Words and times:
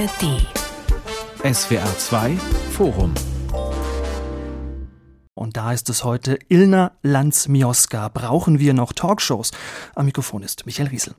ARD. 0.00 0.46
SWR 1.44 1.92
2 1.98 2.36
Forum. 2.72 3.29
Und 5.34 5.56
da 5.56 5.72
ist 5.72 5.88
es 5.88 6.04
heute 6.04 6.38
Ilna 6.48 6.92
Lanz-Mioska. 7.02 8.08
Brauchen 8.08 8.58
wir 8.58 8.74
noch 8.74 8.92
Talkshows? 8.92 9.52
Am 9.94 10.06
Mikrofon 10.06 10.42
ist 10.42 10.66
Michael 10.66 10.88
Riesel. 10.88 11.14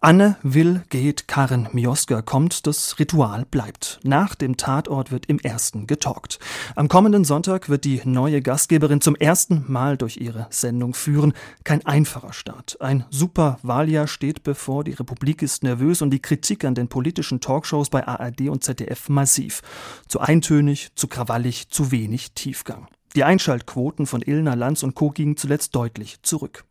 Anne 0.00 0.36
will, 0.42 0.82
geht, 0.90 1.26
Karen 1.26 1.68
Mioska 1.72 2.22
kommt, 2.22 2.66
das 2.66 2.98
Ritual 2.98 3.44
bleibt. 3.46 3.98
Nach 4.04 4.34
dem 4.34 4.56
Tatort 4.56 5.10
wird 5.10 5.26
im 5.26 5.38
ersten 5.38 5.86
getalkt. 5.86 6.38
Am 6.76 6.88
kommenden 6.88 7.24
Sonntag 7.24 7.68
wird 7.68 7.84
die 7.84 8.02
neue 8.04 8.42
Gastgeberin 8.42 9.00
zum 9.00 9.16
ersten 9.16 9.64
Mal 9.66 9.96
durch 9.96 10.18
ihre 10.18 10.46
Sendung 10.50 10.94
führen. 10.94 11.32
Kein 11.64 11.84
einfacher 11.84 12.34
Start. 12.34 12.80
Ein 12.80 13.04
super 13.10 13.58
Wahljahr 13.62 14.06
steht 14.06 14.42
bevor, 14.42 14.84
die 14.84 14.92
Republik 14.92 15.42
ist 15.42 15.62
nervös 15.62 16.02
und 16.02 16.10
die 16.10 16.22
Kritik 16.22 16.64
an 16.64 16.74
den 16.74 16.88
politischen 16.88 17.40
Talkshows 17.40 17.90
bei 17.90 18.06
ARD 18.06 18.42
und 18.42 18.62
ZDF 18.62 19.08
massiv. 19.08 19.62
Zu 20.06 20.20
eintönig, 20.20 20.90
zu 20.94 21.08
krawallig, 21.08 21.70
zu 21.70 21.90
wenig 21.90 22.32
Tiefgang. 22.32 22.86
Die 23.16 23.24
Einschaltquoten 23.24 24.04
von 24.04 24.20
Ilna, 24.20 24.52
Lanz 24.52 24.82
und 24.82 24.94
Co. 24.94 25.08
gingen 25.08 25.38
zuletzt 25.38 25.74
deutlich 25.74 26.20
zurück. 26.20 26.65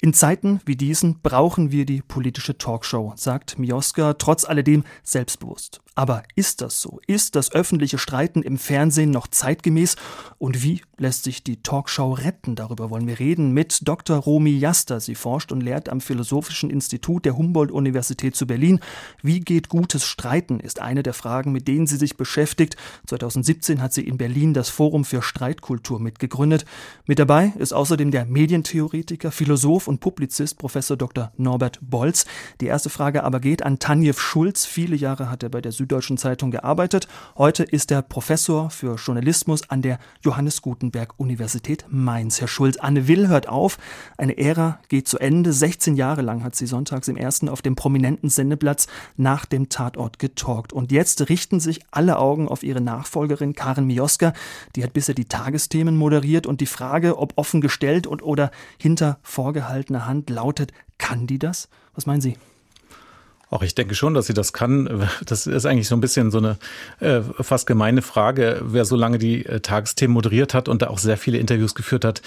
In 0.00 0.12
Zeiten 0.14 0.60
wie 0.66 0.76
diesen 0.76 1.20
brauchen 1.20 1.70
wir 1.72 1.86
die 1.86 2.02
politische 2.02 2.58
Talkshow, 2.58 3.12
sagt 3.16 3.58
Mioska 3.58 4.14
trotz 4.14 4.44
alledem 4.44 4.84
selbstbewusst. 5.02 5.80
Aber 5.96 6.24
ist 6.34 6.60
das 6.60 6.80
so? 6.80 7.00
Ist 7.06 7.36
das 7.36 7.52
öffentliche 7.52 7.98
Streiten 7.98 8.42
im 8.42 8.58
Fernsehen 8.58 9.10
noch 9.10 9.28
zeitgemäß? 9.28 9.94
Und 10.38 10.64
wie 10.64 10.82
lässt 10.98 11.22
sich 11.22 11.44
die 11.44 11.62
Talkshow 11.62 12.12
retten? 12.12 12.56
Darüber 12.56 12.90
wollen 12.90 13.06
wir 13.06 13.20
reden 13.20 13.52
mit 13.52 13.86
Dr. 13.86 14.16
Romy 14.16 14.50
Jaster. 14.58 14.98
Sie 14.98 15.14
forscht 15.14 15.52
und 15.52 15.60
lehrt 15.60 15.88
am 15.88 16.00
Philosophischen 16.00 16.68
Institut 16.68 17.24
der 17.24 17.36
Humboldt-Universität 17.36 18.34
zu 18.34 18.46
Berlin. 18.46 18.80
Wie 19.22 19.38
geht 19.38 19.68
gutes 19.68 20.04
Streiten? 20.04 20.58
ist 20.58 20.80
eine 20.80 21.04
der 21.04 21.14
Fragen, 21.14 21.52
mit 21.52 21.68
denen 21.68 21.86
sie 21.86 21.96
sich 21.96 22.16
beschäftigt. 22.16 22.76
2017 23.06 23.80
hat 23.80 23.92
sie 23.92 24.04
in 24.04 24.18
Berlin 24.18 24.52
das 24.52 24.70
Forum 24.70 25.04
für 25.04 25.22
Streitkultur 25.22 26.00
mitgegründet. 26.00 26.64
Mit 27.06 27.20
dabei 27.20 27.52
ist 27.58 27.72
außerdem 27.72 28.10
der 28.10 28.24
Medientheoretiker, 28.24 29.30
Philosoph 29.44 29.88
und 29.88 30.00
Publizist 30.00 30.56
Professor 30.56 30.96
Dr. 30.96 31.30
Norbert 31.36 31.78
Bolz. 31.82 32.24
Die 32.62 32.66
erste 32.66 32.88
Frage 32.88 33.24
aber 33.24 33.40
geht 33.40 33.62
an 33.62 33.78
Tanjev 33.78 34.18
Schulz. 34.18 34.64
Viele 34.64 34.96
Jahre 34.96 35.30
hat 35.30 35.42
er 35.42 35.50
bei 35.50 35.60
der 35.60 35.70
Süddeutschen 35.70 36.16
Zeitung 36.16 36.50
gearbeitet. 36.50 37.08
Heute 37.36 37.62
ist 37.62 37.90
er 37.90 38.00
Professor 38.00 38.70
für 38.70 38.94
Journalismus 38.94 39.68
an 39.68 39.82
der 39.82 39.98
Johannes 40.22 40.62
Gutenberg 40.62 41.12
Universität 41.18 41.84
Mainz. 41.90 42.40
Herr 42.40 42.48
Schulz, 42.48 42.78
Anne 42.78 43.06
Will 43.06 43.28
hört 43.28 43.46
auf. 43.46 43.76
Eine 44.16 44.38
Ära 44.38 44.80
geht 44.88 45.08
zu 45.08 45.18
Ende. 45.18 45.52
16 45.52 45.94
Jahre 45.94 46.22
lang 46.22 46.42
hat 46.42 46.56
sie 46.56 46.66
sonntags 46.66 47.08
im 47.08 47.18
ersten 47.18 47.50
auf 47.50 47.60
dem 47.60 47.76
prominenten 47.76 48.30
Sendeplatz 48.30 48.86
nach 49.18 49.44
dem 49.44 49.68
Tatort 49.68 50.18
getalkt. 50.18 50.72
Und 50.72 50.90
jetzt 50.90 51.28
richten 51.28 51.60
sich 51.60 51.82
alle 51.90 52.18
Augen 52.18 52.48
auf 52.48 52.62
ihre 52.62 52.80
Nachfolgerin 52.80 53.54
Karen 53.54 53.86
Mioska. 53.86 54.32
Die 54.74 54.82
hat 54.82 54.94
bisher 54.94 55.14
die 55.14 55.26
Tagesthemen 55.26 55.98
moderiert 55.98 56.46
und 56.46 56.62
die 56.62 56.66
Frage, 56.66 57.18
ob 57.18 57.34
offen 57.36 57.60
gestellt 57.60 58.06
und 58.06 58.22
oder 58.22 58.50
hinter 58.78 59.18
vorgehaltener 59.34 60.06
Hand 60.06 60.30
lautet, 60.30 60.72
kann 60.96 61.26
die 61.26 61.40
das? 61.40 61.68
Was 61.92 62.06
meinen 62.06 62.20
Sie? 62.20 62.36
Auch 63.54 63.62
ich 63.62 63.76
denke 63.76 63.94
schon, 63.94 64.14
dass 64.14 64.26
sie 64.26 64.34
das 64.34 64.52
kann. 64.52 65.08
Das 65.24 65.46
ist 65.46 65.64
eigentlich 65.64 65.86
so 65.86 65.94
ein 65.94 66.00
bisschen 66.00 66.32
so 66.32 66.38
eine 66.38 66.56
äh, 66.98 67.20
fast 67.40 67.68
gemeine 67.68 68.02
Frage. 68.02 68.60
Wer 68.64 68.84
so 68.84 68.96
lange 68.96 69.18
die 69.18 69.46
äh, 69.46 69.60
Tagesthemen 69.60 70.12
moderiert 70.12 70.54
hat 70.54 70.68
und 70.68 70.82
da 70.82 70.88
auch 70.88 70.98
sehr 70.98 71.16
viele 71.16 71.38
Interviews 71.38 71.76
geführt 71.76 72.04
hat, 72.04 72.20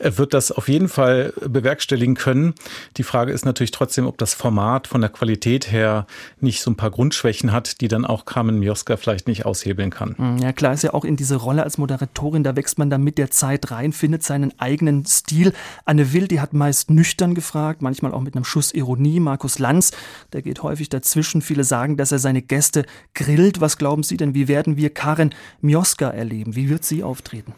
äh, 0.00 0.10
wird 0.16 0.34
das 0.34 0.50
auf 0.50 0.66
jeden 0.66 0.88
Fall 0.88 1.34
bewerkstelligen 1.40 2.16
können. 2.16 2.54
Die 2.96 3.04
Frage 3.04 3.30
ist 3.30 3.44
natürlich 3.44 3.70
trotzdem, 3.70 4.08
ob 4.08 4.18
das 4.18 4.34
Format 4.34 4.88
von 4.88 5.00
der 5.00 5.10
Qualität 5.10 5.70
her 5.70 6.08
nicht 6.40 6.60
so 6.62 6.72
ein 6.72 6.74
paar 6.74 6.90
Grundschwächen 6.90 7.52
hat, 7.52 7.80
die 7.80 7.86
dann 7.86 8.04
auch 8.04 8.24
Carmen 8.24 8.58
Mioska 8.58 8.96
vielleicht 8.96 9.28
nicht 9.28 9.46
aushebeln 9.46 9.90
kann. 9.90 10.16
Hm, 10.18 10.38
ja, 10.38 10.52
klar 10.52 10.72
ist 10.72 10.82
ja 10.82 10.94
auch 10.94 11.04
in 11.04 11.14
diese 11.14 11.36
Rolle 11.36 11.62
als 11.62 11.78
Moderatorin, 11.78 12.42
da 12.42 12.56
wächst 12.56 12.78
man 12.78 12.90
dann 12.90 13.04
mit 13.04 13.18
der 13.18 13.30
Zeit 13.30 13.70
rein, 13.70 13.92
findet 13.92 14.24
seinen 14.24 14.52
eigenen 14.58 15.06
Stil. 15.06 15.52
Anne 15.84 16.12
Will, 16.12 16.26
die 16.26 16.40
hat 16.40 16.54
meist 16.54 16.90
nüchtern 16.90 17.36
gefragt, 17.36 17.82
manchmal 17.82 18.12
auch 18.12 18.20
mit 18.20 18.34
einem 18.34 18.44
Schuss 18.44 18.74
Ironie. 18.74 19.20
Markus 19.20 19.60
Lanz, 19.60 19.92
der 20.32 20.42
geht 20.42 20.60
heute 20.64 20.71
häufig 20.72 20.88
dazwischen. 20.88 21.42
Viele 21.42 21.64
sagen, 21.64 21.96
dass 21.96 22.12
er 22.12 22.18
seine 22.18 22.42
Gäste 22.42 22.84
grillt. 23.14 23.60
Was 23.60 23.78
glauben 23.78 24.02
Sie 24.02 24.16
denn, 24.16 24.34
wie 24.34 24.48
werden 24.48 24.76
wir 24.76 24.90
Karen 24.90 25.34
Mioska 25.60 26.08
erleben? 26.08 26.56
Wie 26.56 26.68
wird 26.68 26.84
sie 26.84 27.04
auftreten? 27.04 27.54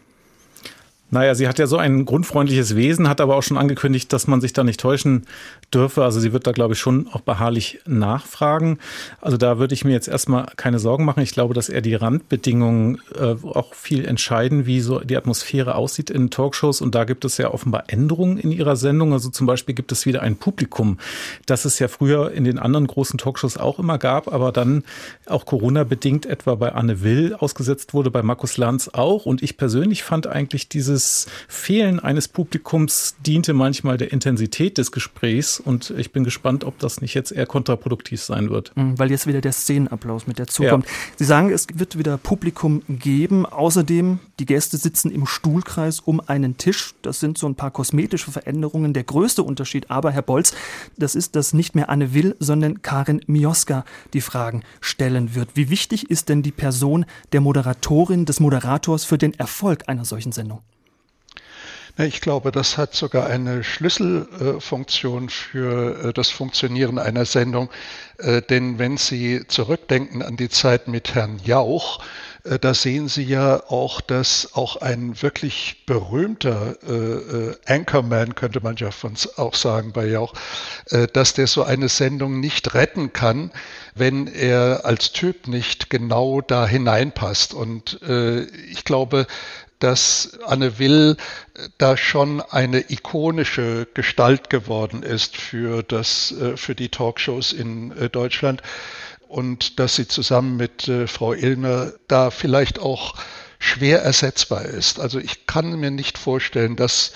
Naja, 1.15 1.33
sie 1.33 1.47
hat 1.47 1.59
ja 1.59 1.65
so 1.65 1.77
ein 1.77 2.03
grundfreundliches 2.03 2.75
Wesen, 2.75 3.07
hat 3.07 3.21
aber 3.21 3.37
auch 3.37 3.41
schon 3.41 3.55
angekündigt, 3.55 4.11
dass 4.11 4.27
man 4.27 4.41
sich 4.41 4.51
da 4.51 4.65
nicht 4.65 4.81
täuschen 4.81 5.27
dürfe. 5.73 6.03
Also 6.03 6.19
sie 6.19 6.33
wird 6.33 6.45
da, 6.45 6.51
glaube 6.51 6.73
ich, 6.73 6.79
schon 6.81 7.07
auch 7.07 7.21
beharrlich 7.21 7.79
nachfragen. 7.85 8.79
Also 9.21 9.37
da 9.37 9.57
würde 9.57 9.73
ich 9.73 9.85
mir 9.85 9.93
jetzt 9.93 10.09
erstmal 10.09 10.47
keine 10.57 10.77
Sorgen 10.77 11.05
machen. 11.05 11.23
Ich 11.23 11.31
glaube, 11.31 11.53
dass 11.53 11.69
eher 11.69 11.79
die 11.79 11.95
Randbedingungen 11.95 13.01
äh, 13.17 13.33
auch 13.45 13.73
viel 13.75 14.03
entscheiden, 14.03 14.65
wie 14.65 14.81
so 14.81 14.99
die 14.99 15.15
Atmosphäre 15.15 15.75
aussieht 15.75 16.09
in 16.09 16.31
Talkshows. 16.31 16.81
Und 16.81 16.95
da 16.95 17.05
gibt 17.05 17.23
es 17.23 17.37
ja 17.37 17.49
offenbar 17.49 17.85
Änderungen 17.87 18.37
in 18.37 18.51
ihrer 18.51 18.75
Sendung. 18.75 19.13
Also 19.13 19.29
zum 19.29 19.47
Beispiel 19.47 19.73
gibt 19.73 19.93
es 19.93 20.05
wieder 20.05 20.21
ein 20.21 20.35
Publikum, 20.35 20.97
das 21.45 21.63
es 21.63 21.79
ja 21.79 21.87
früher 21.87 22.33
in 22.33 22.43
den 22.43 22.59
anderen 22.59 22.87
großen 22.87 23.17
Talkshows 23.17 23.55
auch 23.55 23.79
immer 23.79 23.99
gab, 23.99 24.33
aber 24.33 24.51
dann 24.51 24.83
auch 25.27 25.45
Corona-bedingt 25.45 26.25
etwa 26.25 26.55
bei 26.55 26.73
Anne 26.73 27.03
Will 27.03 27.33
ausgesetzt 27.33 27.93
wurde, 27.93 28.11
bei 28.11 28.21
Markus 28.21 28.57
Lanz 28.57 28.89
auch. 28.91 29.25
Und 29.25 29.41
ich 29.41 29.55
persönlich 29.55 30.03
fand 30.03 30.27
eigentlich 30.27 30.67
diese 30.67 31.04
dieses 31.05 31.27
Fehlen 31.47 31.99
eines 31.99 32.27
Publikums 32.27 33.15
diente 33.25 33.53
manchmal 33.53 33.97
der 33.97 34.11
Intensität 34.11 34.77
des 34.77 34.91
Gesprächs 34.91 35.59
und 35.59 35.91
ich 35.97 36.11
bin 36.11 36.23
gespannt, 36.23 36.63
ob 36.63 36.79
das 36.79 37.01
nicht 37.01 37.13
jetzt 37.13 37.31
eher 37.31 37.45
kontraproduktiv 37.45 38.21
sein 38.21 38.49
wird. 38.49 38.75
Mhm, 38.75 38.97
weil 38.97 39.11
jetzt 39.11 39.27
wieder 39.27 39.41
der 39.41 39.51
Szenenapplaus 39.51 40.27
mit 40.27 40.39
dazu 40.39 40.63
kommt. 40.63 40.85
Ja. 40.85 40.91
Sie 41.17 41.25
sagen, 41.25 41.51
es 41.51 41.67
wird 41.73 41.97
wieder 41.97 42.17
Publikum 42.17 42.81
geben. 42.89 43.45
Außerdem, 43.45 44.19
die 44.39 44.45
Gäste 44.45 44.77
sitzen 44.77 45.11
im 45.11 45.25
Stuhlkreis 45.25 45.99
um 45.99 46.19
einen 46.19 46.57
Tisch. 46.57 46.95
Das 47.01 47.19
sind 47.19 47.37
so 47.37 47.47
ein 47.47 47.55
paar 47.55 47.71
kosmetische 47.71 48.31
Veränderungen. 48.31 48.93
Der 48.93 49.03
größte 49.03 49.43
Unterschied 49.43 49.91
aber, 49.91 50.11
Herr 50.11 50.21
Bolz, 50.21 50.53
das 50.97 51.15
ist, 51.15 51.35
dass 51.35 51.53
nicht 51.53 51.75
mehr 51.75 51.89
Anne 51.89 52.13
Will, 52.13 52.35
sondern 52.39 52.81
Karin 52.81 53.21
Mioska 53.27 53.85
die 54.13 54.21
Fragen 54.21 54.63
stellen 54.81 55.35
wird. 55.35 55.49
Wie 55.55 55.69
wichtig 55.69 56.09
ist 56.09 56.29
denn 56.29 56.43
die 56.43 56.51
Person 56.51 57.05
der 57.31 57.41
Moderatorin, 57.41 58.25
des 58.25 58.39
Moderators 58.39 59.05
für 59.05 59.17
den 59.17 59.33
Erfolg 59.33 59.83
einer 59.87 60.05
solchen 60.05 60.31
Sendung? 60.31 60.61
Ich 61.97 62.19
glaube, 62.19 62.51
das 62.51 62.77
hat 62.77 62.93
sogar 62.93 63.27
eine 63.27 63.63
Schlüsselfunktion 63.63 65.29
für 65.29 66.09
äh, 66.09 66.13
das 66.13 66.29
Funktionieren 66.29 66.99
einer 66.99 67.23
Sendung. 67.23 67.69
Äh, 68.17 68.41
denn 68.41 68.79
wenn 68.79 68.97
Sie 68.97 69.47
zurückdenken 69.47 70.21
an 70.21 70.35
die 70.35 70.49
Zeit 70.49 70.89
mit 70.89 71.15
Herrn 71.15 71.39
Jauch, 71.45 72.03
äh, 72.43 72.59
da 72.59 72.73
sehen 72.73 73.07
Sie 73.07 73.23
ja 73.23 73.63
auch, 73.69 74.01
dass 74.01 74.55
auch 74.55 74.75
ein 74.81 75.21
wirklich 75.21 75.85
berühmter 75.85 76.75
Anchorman, 77.65 78.35
könnte 78.35 78.59
man 78.61 78.75
ja 78.75 78.91
von 78.91 79.13
auch 79.37 79.55
sagen 79.55 79.93
bei 79.93 80.07
Jauch, 80.07 80.33
dass 81.13 81.33
der 81.33 81.47
so 81.47 81.63
eine 81.63 81.89
Sendung 81.89 82.39
nicht 82.39 82.73
retten 82.73 83.13
kann, 83.13 83.51
wenn 83.95 84.27
er 84.27 84.81
als 84.83 85.11
Typ 85.11 85.47
nicht 85.47 85.89
genau 85.89 86.41
da 86.41 86.67
hineinpasst. 86.67 87.53
Und 87.53 87.99
ich 88.69 88.83
glaube, 88.83 89.27
dass 89.79 90.37
Anne 90.45 90.79
Will 90.79 91.17
äh, 91.53 91.69
da 91.77 91.97
schon 91.97 92.41
eine 92.41 92.91
ikonische 92.91 93.87
Gestalt 93.93 94.49
geworden 94.49 95.03
ist 95.03 95.37
für 95.37 95.83
das, 95.83 96.31
äh, 96.31 96.57
für 96.57 96.75
die 96.75 96.89
Talkshows 96.89 97.53
in 97.53 97.91
äh, 97.91 98.09
Deutschland 98.09 98.61
und 99.27 99.79
dass 99.79 99.95
sie 99.95 100.07
zusammen 100.07 100.55
mit 100.55 100.89
Frau 101.07 101.33
Illner 101.33 101.93
da 102.07 102.29
vielleicht 102.29 102.79
auch 102.79 103.15
schwer 103.57 104.01
ersetzbar 104.01 104.63
ist. 104.65 104.99
Also 104.99 105.19
ich 105.19 105.47
kann 105.47 105.79
mir 105.79 105.89
nicht 105.89 106.19
vorstellen, 106.19 106.75
dass, 106.75 107.11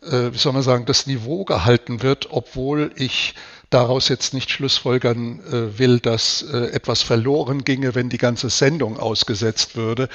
wie 0.00 0.36
soll 0.36 0.54
man 0.54 0.62
sagen, 0.62 0.86
das 0.86 1.06
Niveau 1.06 1.44
gehalten 1.44 2.02
wird, 2.02 2.28
obwohl 2.30 2.90
ich 2.96 3.34
daraus 3.76 4.08
jetzt 4.08 4.32
nicht 4.34 4.50
schlussfolgern 4.50 5.40
will, 5.78 6.00
dass 6.00 6.42
etwas 6.42 7.02
verloren 7.02 7.62
ginge, 7.62 7.94
wenn 7.94 8.08
die 8.08 8.18
ganze 8.18 8.48
Sendung 8.48 8.98
ausgesetzt 8.98 9.76
würde. 9.76 10.08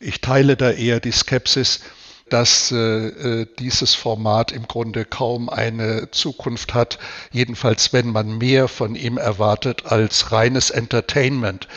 Ich 0.00 0.20
teile 0.20 0.56
da 0.56 0.70
eher 0.70 1.00
die 1.00 1.12
Skepsis, 1.12 1.80
dass 2.28 2.72
äh, 2.72 2.76
äh, 2.76 3.46
dieses 3.58 3.94
Format 3.94 4.52
im 4.52 4.68
Grunde 4.68 5.04
kaum 5.04 5.48
eine 5.48 6.10
Zukunft 6.10 6.74
hat, 6.74 6.98
jedenfalls 7.32 7.92
wenn 7.92 8.08
man 8.08 8.38
mehr 8.38 8.68
von 8.68 8.94
ihm 8.94 9.18
erwartet 9.18 9.86
als 9.86 10.32
reines 10.32 10.70
Entertainment. 10.70 11.68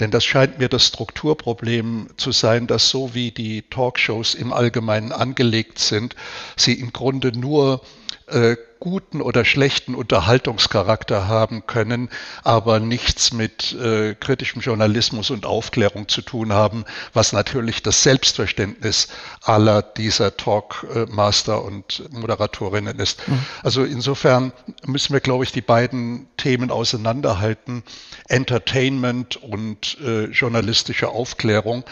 Denn 0.00 0.10
das 0.10 0.24
scheint 0.24 0.58
mir 0.58 0.68
das 0.68 0.86
Strukturproblem 0.88 2.08
zu 2.16 2.32
sein, 2.32 2.66
dass 2.66 2.90
so 2.90 3.14
wie 3.14 3.30
die 3.30 3.62
Talkshows 3.62 4.34
im 4.34 4.52
Allgemeinen 4.52 5.12
angelegt 5.12 5.78
sind, 5.78 6.16
sie 6.56 6.74
im 6.74 6.92
Grunde 6.92 7.36
nur 7.36 7.80
äh, 8.26 8.56
guten 8.84 9.22
oder 9.22 9.46
schlechten 9.46 9.94
Unterhaltungscharakter 9.94 11.26
haben 11.26 11.66
können, 11.66 12.10
aber 12.42 12.80
nichts 12.80 13.32
mit 13.32 13.72
äh, 13.72 14.14
kritischem 14.14 14.60
Journalismus 14.60 15.30
und 15.30 15.46
Aufklärung 15.46 16.06
zu 16.06 16.20
tun 16.20 16.52
haben, 16.52 16.84
was 17.14 17.32
natürlich 17.32 17.82
das 17.82 18.02
Selbstverständnis 18.02 19.08
aller 19.40 19.80
dieser 19.80 20.36
Talkmaster 20.36 21.64
und 21.64 22.04
Moderatorinnen 22.12 22.98
ist. 22.98 23.26
Mhm. 23.26 23.38
Also 23.62 23.84
insofern 23.84 24.52
müssen 24.84 25.14
wir, 25.14 25.20
glaube 25.20 25.44
ich, 25.44 25.52
die 25.52 25.62
beiden 25.62 26.28
Themen 26.36 26.70
auseinanderhalten. 26.70 27.84
Entertainment 28.28 29.36
und 29.36 29.98
äh, 30.00 30.24
journalistische 30.24 31.08
Aufklärung. 31.08 31.84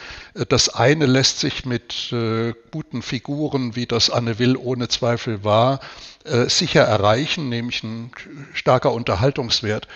Das 0.48 0.68
eine 0.68 1.06
lässt 1.06 1.40
sich 1.40 1.64
mit 1.64 2.12
äh, 2.12 2.52
guten 2.70 3.02
Figuren, 3.02 3.76
wie 3.76 3.86
das 3.86 4.10
Anne 4.10 4.38
Will 4.38 4.56
ohne 4.56 4.88
Zweifel 4.88 5.44
war, 5.44 5.80
äh, 6.24 6.48
sicher 6.82 6.88
erreichen, 6.88 7.48
nämlich 7.48 7.82
ein 7.82 8.10
starker 8.54 8.92
Unterhaltungswert. 8.92 9.88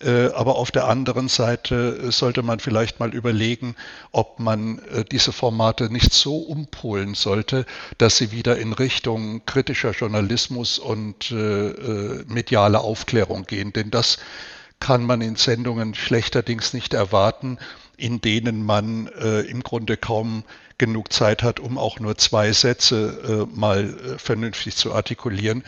Äh, 0.00 0.28
aber 0.28 0.54
auf 0.56 0.70
der 0.70 0.86
anderen 0.86 1.28
Seite 1.28 2.12
sollte 2.12 2.44
man 2.44 2.60
vielleicht 2.60 3.00
mal 3.00 3.12
überlegen, 3.12 3.74
ob 4.12 4.38
man 4.38 4.78
äh, 4.90 5.04
diese 5.04 5.32
Formate 5.32 5.92
nicht 5.92 6.12
so 6.12 6.36
umpolen 6.36 7.14
sollte, 7.14 7.66
dass 7.98 8.16
sie 8.16 8.30
wieder 8.30 8.58
in 8.58 8.72
Richtung 8.72 9.44
kritischer 9.44 9.90
Journalismus 9.90 10.78
und 10.78 11.32
mediale 12.28 12.80
Aufklärung 12.80 13.44
gehen. 13.44 13.72
Denn 13.72 13.90
das 13.90 14.18
kann 14.78 15.04
man 15.04 15.20
in 15.20 15.34
Sendungen 15.34 15.94
schlechterdings 15.94 16.72
nicht 16.72 16.94
erwarten, 16.94 17.58
in 17.98 18.20
denen 18.20 18.64
man 18.64 19.08
äh, 19.20 19.40
im 19.40 19.62
Grunde 19.62 19.96
kaum 19.96 20.44
genug 20.78 21.12
Zeit 21.12 21.42
hat, 21.42 21.60
um 21.60 21.76
auch 21.76 21.98
nur 21.98 22.16
zwei 22.16 22.52
Sätze 22.52 23.46
äh, 23.52 23.58
mal 23.58 23.84
äh, 23.84 24.18
vernünftig 24.18 24.76
zu 24.76 24.94
artikulieren. 24.94 25.64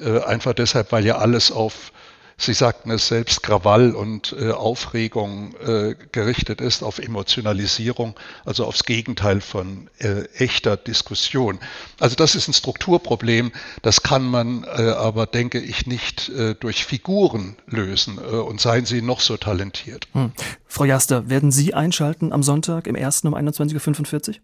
Äh, 0.00 0.20
einfach 0.20 0.54
deshalb, 0.54 0.90
weil 0.90 1.04
ja 1.04 1.18
alles 1.18 1.52
auf 1.52 1.92
Sie 2.36 2.52
sagten 2.52 2.90
es 2.90 3.08
selbst, 3.08 3.42
Krawall 3.42 3.92
und 3.92 4.34
äh, 4.38 4.50
Aufregung 4.50 5.54
äh, 5.64 5.94
gerichtet 6.12 6.60
ist, 6.60 6.82
auf 6.82 6.98
Emotionalisierung, 6.98 8.14
also 8.44 8.66
aufs 8.66 8.84
Gegenteil 8.84 9.40
von 9.40 9.88
äh, 9.98 10.24
echter 10.36 10.76
Diskussion. 10.76 11.58
Also 12.00 12.16
das 12.16 12.34
ist 12.34 12.48
ein 12.48 12.54
Strukturproblem, 12.54 13.52
das 13.82 14.02
kann 14.02 14.24
man 14.24 14.64
äh, 14.64 14.90
aber, 14.90 15.26
denke 15.26 15.60
ich, 15.60 15.86
nicht 15.86 16.28
äh, 16.30 16.54
durch 16.54 16.84
Figuren 16.84 17.56
lösen 17.66 18.18
äh, 18.18 18.36
und 18.36 18.60
seien 18.60 18.84
sie 18.84 19.00
noch 19.00 19.20
so 19.20 19.36
talentiert. 19.36 20.08
Hm. 20.12 20.32
Frau 20.66 20.84
Jaster, 20.84 21.28
werden 21.30 21.52
Sie 21.52 21.74
einschalten 21.74 22.32
am 22.32 22.42
Sonntag 22.42 22.86
im 22.86 22.96
ersten 22.96 23.28
um 23.28 23.34
21.45 23.34 24.28
Uhr? 24.28 24.34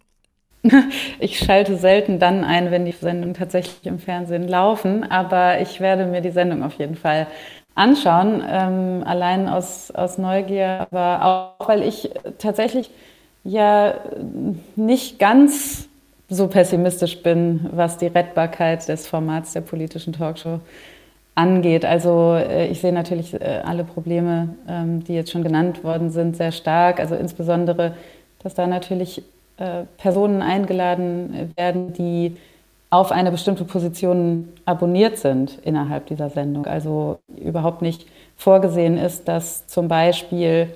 Ich 1.19 1.39
schalte 1.39 1.77
selten 1.77 2.19
dann 2.19 2.45
ein, 2.45 2.71
wenn 2.71 2.85
die 2.85 2.93
Sendungen 2.93 3.35
tatsächlich 3.35 3.85
im 3.87 3.99
Fernsehen 3.99 4.47
laufen, 4.47 5.05
aber 5.05 5.61
ich 5.61 5.81
werde 5.81 6.07
mir 6.07 6.21
die 6.21 6.31
Sendung 6.31 6.63
auf 6.63 6.75
jeden 6.75 6.97
Fall 6.97 7.27
anschauen, 7.81 8.43
ähm, 8.47 9.03
allein 9.07 9.49
aus, 9.49 9.91
aus 9.91 10.19
Neugier, 10.19 10.87
aber 10.91 11.57
auch, 11.59 11.69
weil 11.69 11.83
ich 11.83 12.11
tatsächlich 12.39 12.91
ja 13.43 13.95
nicht 14.77 15.19
ganz 15.19 15.89
so 16.29 16.47
pessimistisch 16.47 17.23
bin, 17.23 17.69
was 17.73 17.97
die 17.97 18.07
Rettbarkeit 18.07 18.87
des 18.87 19.09
Formats 19.09 19.55
der 19.55 19.63
politischen 19.63 20.13
Talkshow 20.13 20.61
angeht. 21.35 21.85
Also 21.87 22.35
äh, 22.35 22.67
ich 22.69 22.81
sehe 22.81 22.93
natürlich 22.93 23.35
äh, 23.35 23.63
alle 23.65 23.85
Probleme, 23.85 24.51
ähm, 24.69 25.03
die 25.03 25.15
jetzt 25.15 25.31
schon 25.31 25.43
genannt 25.43 25.83
worden 25.83 26.11
sind, 26.11 26.37
sehr 26.37 26.53
stark. 26.53 27.01
Also 27.01 27.15
insbesondere, 27.15 27.95
dass 28.43 28.55
da 28.55 28.67
natürlich 28.67 29.23
äh, 29.57 29.85
Personen 29.97 30.43
eingeladen 30.43 31.53
werden, 31.57 31.95
die 31.95 32.37
auf 32.91 33.13
eine 33.13 33.31
bestimmte 33.31 33.65
Position 33.65 34.49
abonniert 34.65 35.17
sind 35.17 35.59
innerhalb 35.65 36.07
dieser 36.07 36.29
Sendung. 36.29 36.67
Also 36.67 37.19
überhaupt 37.37 37.83
nicht 37.83 38.07
vorgesehen 38.37 38.99
ist, 38.99 39.29
dass 39.29 39.67
zum 39.69 39.87
Beispiel 39.87 40.69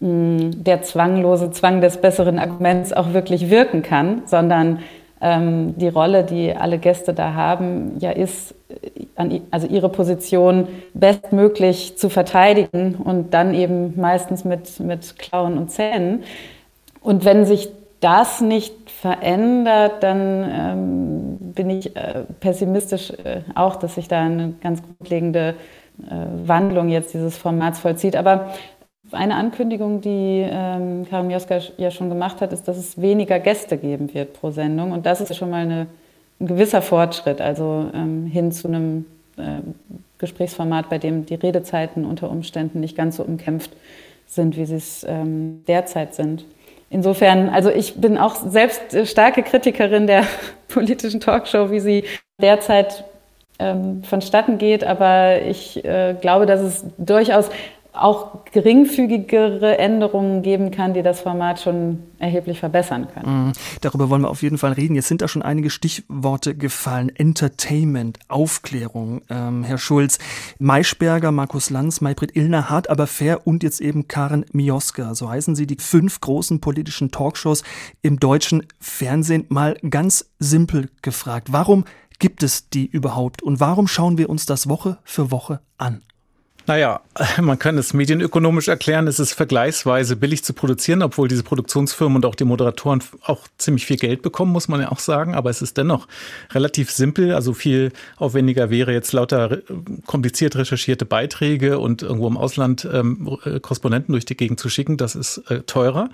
mh, 0.00 0.50
der 0.56 0.82
zwanglose 0.82 1.50
Zwang 1.50 1.80
des 1.80 1.96
besseren 1.96 2.38
Arguments 2.38 2.92
auch 2.92 3.14
wirklich 3.14 3.48
wirken 3.48 3.82
kann, 3.82 4.22
sondern 4.26 4.80
ähm, 5.22 5.74
die 5.78 5.88
Rolle, 5.88 6.24
die 6.24 6.54
alle 6.54 6.78
Gäste 6.78 7.14
da 7.14 7.32
haben, 7.32 7.96
ja 8.00 8.10
ist, 8.10 8.54
an, 9.16 9.40
also 9.50 9.66
ihre 9.66 9.88
Position 9.88 10.68
bestmöglich 10.92 11.96
zu 11.96 12.10
verteidigen 12.10 12.96
und 12.96 13.32
dann 13.32 13.54
eben 13.54 13.98
meistens 13.98 14.44
mit, 14.44 14.78
mit 14.80 15.18
Klauen 15.18 15.56
und 15.56 15.70
Zähnen. 15.70 16.24
Und 17.00 17.24
wenn 17.24 17.46
sich 17.46 17.70
das 18.02 18.40
nicht 18.40 18.90
verändert, 18.90 20.02
dann 20.02 20.50
ähm, 20.52 21.38
bin 21.54 21.70
ich 21.70 21.96
äh, 21.96 22.24
pessimistisch 22.40 23.10
äh, 23.10 23.42
auch, 23.54 23.76
dass 23.76 23.94
sich 23.94 24.08
da 24.08 24.20
eine 24.20 24.54
ganz 24.60 24.82
grundlegende 24.82 25.54
äh, 26.00 26.48
Wandlung 26.48 26.88
jetzt 26.88 27.14
dieses 27.14 27.38
Formats 27.38 27.78
vollzieht. 27.78 28.16
Aber 28.16 28.50
eine 29.12 29.36
Ankündigung, 29.36 30.00
die 30.00 30.44
ähm, 30.48 31.06
Karim 31.08 31.30
Joska 31.30 31.58
ja 31.76 31.90
schon 31.90 32.08
gemacht 32.08 32.40
hat, 32.40 32.52
ist, 32.52 32.66
dass 32.66 32.76
es 32.76 33.00
weniger 33.00 33.38
Gäste 33.38 33.78
geben 33.78 34.12
wird 34.14 34.32
pro 34.32 34.50
Sendung. 34.50 34.92
Und 34.92 35.06
das 35.06 35.20
ist 35.20 35.36
schon 35.36 35.50
mal 35.50 35.62
eine, 35.62 35.86
ein 36.40 36.46
gewisser 36.48 36.82
Fortschritt, 36.82 37.40
also 37.40 37.86
ähm, 37.94 38.26
hin 38.26 38.50
zu 38.50 38.68
einem 38.68 39.06
äh, 39.36 39.60
Gesprächsformat, 40.18 40.88
bei 40.90 40.98
dem 40.98 41.24
die 41.26 41.34
Redezeiten 41.34 42.04
unter 42.04 42.30
Umständen 42.30 42.80
nicht 42.80 42.96
ganz 42.96 43.16
so 43.16 43.22
umkämpft 43.22 43.70
sind, 44.26 44.56
wie 44.56 44.64
sie 44.64 44.76
es 44.76 45.04
ähm, 45.08 45.62
derzeit 45.68 46.14
sind. 46.14 46.44
Insofern, 46.92 47.48
also 47.48 47.70
ich 47.70 47.94
bin 47.94 48.18
auch 48.18 48.34
selbst 48.34 48.82
starke 49.08 49.42
Kritikerin 49.42 50.06
der 50.06 50.24
politischen 50.68 51.20
Talkshow, 51.20 51.70
wie 51.70 51.80
sie 51.80 52.04
derzeit 52.40 53.04
ähm, 53.58 54.04
vonstatten 54.04 54.58
geht, 54.58 54.84
aber 54.84 55.40
ich 55.40 55.82
äh, 55.86 56.14
glaube, 56.20 56.44
dass 56.44 56.60
es 56.60 56.84
durchaus 56.98 57.48
auch 57.92 58.46
geringfügigere 58.46 59.76
Änderungen 59.78 60.42
geben 60.42 60.70
kann, 60.70 60.94
die 60.94 61.02
das 61.02 61.20
Format 61.20 61.60
schon 61.60 61.98
erheblich 62.18 62.58
verbessern 62.58 63.06
können. 63.12 63.46
Mhm. 63.46 63.52
Darüber 63.82 64.08
wollen 64.08 64.22
wir 64.22 64.30
auf 64.30 64.42
jeden 64.42 64.56
Fall 64.56 64.72
reden. 64.72 64.94
Jetzt 64.94 65.08
sind 65.08 65.20
da 65.20 65.28
schon 65.28 65.42
einige 65.42 65.68
Stichworte 65.68 66.54
gefallen. 66.54 67.10
Entertainment, 67.14 68.18
Aufklärung. 68.28 69.22
Ähm, 69.28 69.62
Herr 69.62 69.76
Schulz, 69.76 70.18
Maischberger, 70.58 71.32
Markus 71.32 71.68
Lanz, 71.68 72.00
Maybrit 72.00 72.34
Illner, 72.34 72.70
Hart 72.70 72.88
aber 72.88 73.06
fair 73.06 73.46
und 73.46 73.62
jetzt 73.62 73.80
eben 73.80 74.08
Karen 74.08 74.46
Mioska. 74.52 75.14
So 75.14 75.28
heißen 75.28 75.54
sie 75.54 75.66
die 75.66 75.76
fünf 75.78 76.20
großen 76.20 76.60
politischen 76.60 77.10
Talkshows 77.10 77.62
im 78.00 78.18
deutschen 78.18 78.66
Fernsehen. 78.80 79.44
Mal 79.50 79.76
ganz 79.88 80.30
simpel 80.38 80.88
gefragt. 81.02 81.52
Warum 81.52 81.84
gibt 82.18 82.42
es 82.42 82.70
die 82.70 82.86
überhaupt 82.86 83.42
und 83.42 83.60
warum 83.60 83.86
schauen 83.86 84.16
wir 84.16 84.30
uns 84.30 84.46
das 84.46 84.68
Woche 84.68 84.98
für 85.04 85.30
Woche 85.30 85.60
an? 85.76 86.02
Naja, 86.66 87.00
man 87.40 87.58
kann 87.58 87.76
es 87.78 87.92
medienökonomisch 87.92 88.68
erklären, 88.68 89.06
es 89.06 89.18
ist 89.18 89.32
vergleichsweise 89.32 90.16
billig 90.16 90.44
zu 90.44 90.52
produzieren, 90.52 91.02
obwohl 91.02 91.28
diese 91.28 91.42
Produktionsfirmen 91.42 92.16
und 92.16 92.26
auch 92.26 92.34
die 92.34 92.44
Moderatoren 92.44 93.02
auch 93.24 93.46
ziemlich 93.58 93.86
viel 93.86 93.96
Geld 93.96 94.22
bekommen, 94.22 94.52
muss 94.52 94.68
man 94.68 94.80
ja 94.80 94.90
auch 94.92 94.98
sagen. 94.98 95.34
Aber 95.34 95.50
es 95.50 95.62
ist 95.62 95.76
dennoch 95.76 96.06
relativ 96.52 96.90
simpel. 96.90 97.34
Also 97.34 97.52
viel 97.52 97.92
aufwendiger 98.16 98.70
wäre 98.70 98.92
jetzt 98.92 99.12
lauter 99.12 99.58
kompliziert 100.06 100.56
recherchierte 100.56 101.04
Beiträge 101.04 101.78
und 101.78 102.02
irgendwo 102.02 102.28
im 102.28 102.36
Ausland 102.36 102.88
ähm, 102.90 103.38
Korrespondenten 103.62 104.12
durch 104.12 104.24
die 104.24 104.36
Gegend 104.36 104.60
zu 104.60 104.68
schicken. 104.68 104.96
Das 104.96 105.14
ist 105.14 105.38
äh, 105.48 105.60
teurer. 105.62 106.10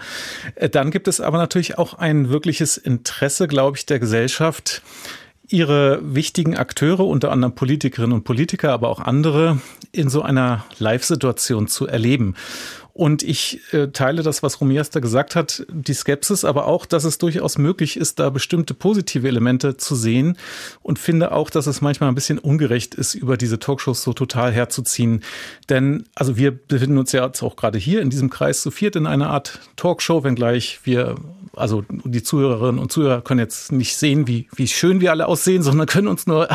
Äh, 0.54 0.68
dann 0.68 0.90
gibt 0.90 1.08
es 1.08 1.20
aber 1.20 1.38
natürlich 1.38 1.78
auch 1.78 1.94
ein 1.94 2.30
wirkliches 2.30 2.76
Interesse, 2.76 3.48
glaube 3.48 3.76
ich, 3.76 3.86
der 3.86 3.98
Gesellschaft, 3.98 4.82
ihre 5.48 6.00
wichtigen 6.02 6.56
Akteure, 6.56 7.06
unter 7.06 7.32
anderem 7.32 7.54
Politikerinnen 7.54 8.12
und 8.12 8.24
Politiker, 8.24 8.72
aber 8.72 8.88
auch 8.88 9.00
andere, 9.00 9.60
in 9.92 10.08
so 10.08 10.22
einer 10.22 10.64
Live-Situation 10.78 11.68
zu 11.68 11.86
erleben. 11.86 12.34
Und 12.98 13.22
ich 13.22 13.60
äh, 13.72 13.86
teile 13.92 14.24
das, 14.24 14.42
was 14.42 14.60
Romias 14.60 14.90
da 14.90 14.98
gesagt 14.98 15.36
hat, 15.36 15.64
die 15.70 15.94
Skepsis, 15.94 16.44
aber 16.44 16.66
auch, 16.66 16.84
dass 16.84 17.04
es 17.04 17.18
durchaus 17.18 17.56
möglich 17.56 17.96
ist, 17.96 18.18
da 18.18 18.28
bestimmte 18.28 18.74
positive 18.74 19.28
Elemente 19.28 19.76
zu 19.76 19.94
sehen 19.94 20.36
und 20.82 20.98
finde 20.98 21.30
auch, 21.30 21.48
dass 21.48 21.68
es 21.68 21.80
manchmal 21.80 22.08
ein 22.08 22.16
bisschen 22.16 22.40
ungerecht 22.40 22.96
ist, 22.96 23.14
über 23.14 23.36
diese 23.36 23.60
Talkshows 23.60 24.02
so 24.02 24.14
total 24.14 24.50
herzuziehen. 24.50 25.22
Denn, 25.68 26.06
also 26.16 26.36
wir 26.36 26.50
befinden 26.50 26.98
uns 26.98 27.12
ja 27.12 27.24
jetzt 27.24 27.40
auch 27.40 27.54
gerade 27.54 27.78
hier 27.78 28.02
in 28.02 28.10
diesem 28.10 28.30
Kreis 28.30 28.62
zu 28.62 28.72
viert 28.72 28.96
in 28.96 29.06
einer 29.06 29.30
Art 29.30 29.60
Talkshow, 29.76 30.24
wenngleich 30.24 30.80
wir 30.82 31.14
also 31.58 31.84
die 31.88 32.22
Zuhörerinnen 32.22 32.80
und 32.80 32.92
Zuhörer 32.92 33.20
können 33.20 33.40
jetzt 33.40 33.72
nicht 33.72 33.96
sehen, 33.96 34.26
wie, 34.26 34.48
wie 34.54 34.68
schön 34.68 35.00
wir 35.00 35.10
alle 35.10 35.26
aussehen, 35.26 35.62
sondern 35.62 35.86
können 35.86 36.08
uns 36.08 36.26
nur 36.26 36.48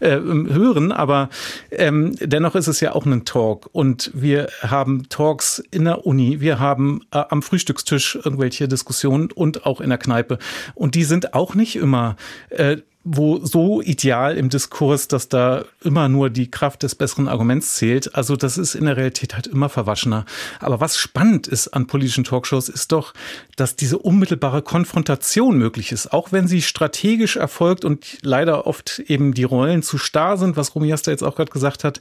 äh, 0.00 0.20
hören. 0.20 0.92
Aber 0.92 1.28
ähm, 1.70 2.16
dennoch 2.20 2.54
ist 2.54 2.68
es 2.68 2.80
ja 2.80 2.94
auch 2.94 3.06
ein 3.06 3.24
Talk. 3.24 3.68
Und 3.72 4.10
wir 4.14 4.48
haben 4.62 5.08
Talks 5.08 5.59
in 5.70 5.84
der 5.84 6.06
Uni, 6.06 6.40
wir 6.40 6.58
haben 6.58 7.02
äh, 7.12 7.22
am 7.28 7.42
Frühstückstisch 7.42 8.16
irgendwelche 8.16 8.68
Diskussionen 8.68 9.30
und 9.32 9.66
auch 9.66 9.80
in 9.80 9.90
der 9.90 9.98
Kneipe. 9.98 10.38
Und 10.74 10.94
die 10.94 11.04
sind 11.04 11.34
auch 11.34 11.54
nicht 11.54 11.76
immer 11.76 12.16
äh, 12.50 12.78
wo 13.02 13.38
so 13.38 13.80
ideal 13.80 14.36
im 14.36 14.50
Diskurs, 14.50 15.08
dass 15.08 15.28
da 15.28 15.64
immer 15.82 16.08
nur 16.10 16.28
die 16.28 16.50
Kraft 16.50 16.82
des 16.82 16.94
besseren 16.94 17.28
Arguments 17.28 17.76
zählt. 17.76 18.14
Also 18.14 18.36
das 18.36 18.58
ist 18.58 18.74
in 18.74 18.84
der 18.84 18.96
Realität 18.98 19.34
halt 19.34 19.46
immer 19.46 19.70
verwaschener. 19.70 20.26
Aber 20.58 20.80
was 20.80 20.98
spannend 20.98 21.46
ist 21.46 21.68
an 21.68 21.86
politischen 21.86 22.24
Talkshows, 22.24 22.68
ist 22.68 22.92
doch, 22.92 23.14
dass 23.56 23.74
diese 23.74 23.98
unmittelbare 23.98 24.60
Konfrontation 24.60 25.56
möglich 25.56 25.92
ist, 25.92 26.12
auch 26.12 26.30
wenn 26.30 26.46
sie 26.46 26.60
strategisch 26.60 27.36
erfolgt 27.36 27.86
und 27.86 28.18
leider 28.22 28.66
oft 28.66 28.98
eben 29.06 29.32
die 29.32 29.44
Rollen 29.44 29.82
zu 29.82 29.96
starr 29.96 30.36
sind, 30.36 30.58
was 30.58 30.74
Romias 30.74 31.02
da 31.02 31.10
jetzt 31.10 31.22
auch 31.22 31.36
gerade 31.36 31.52
gesagt 31.52 31.84
hat 31.84 32.00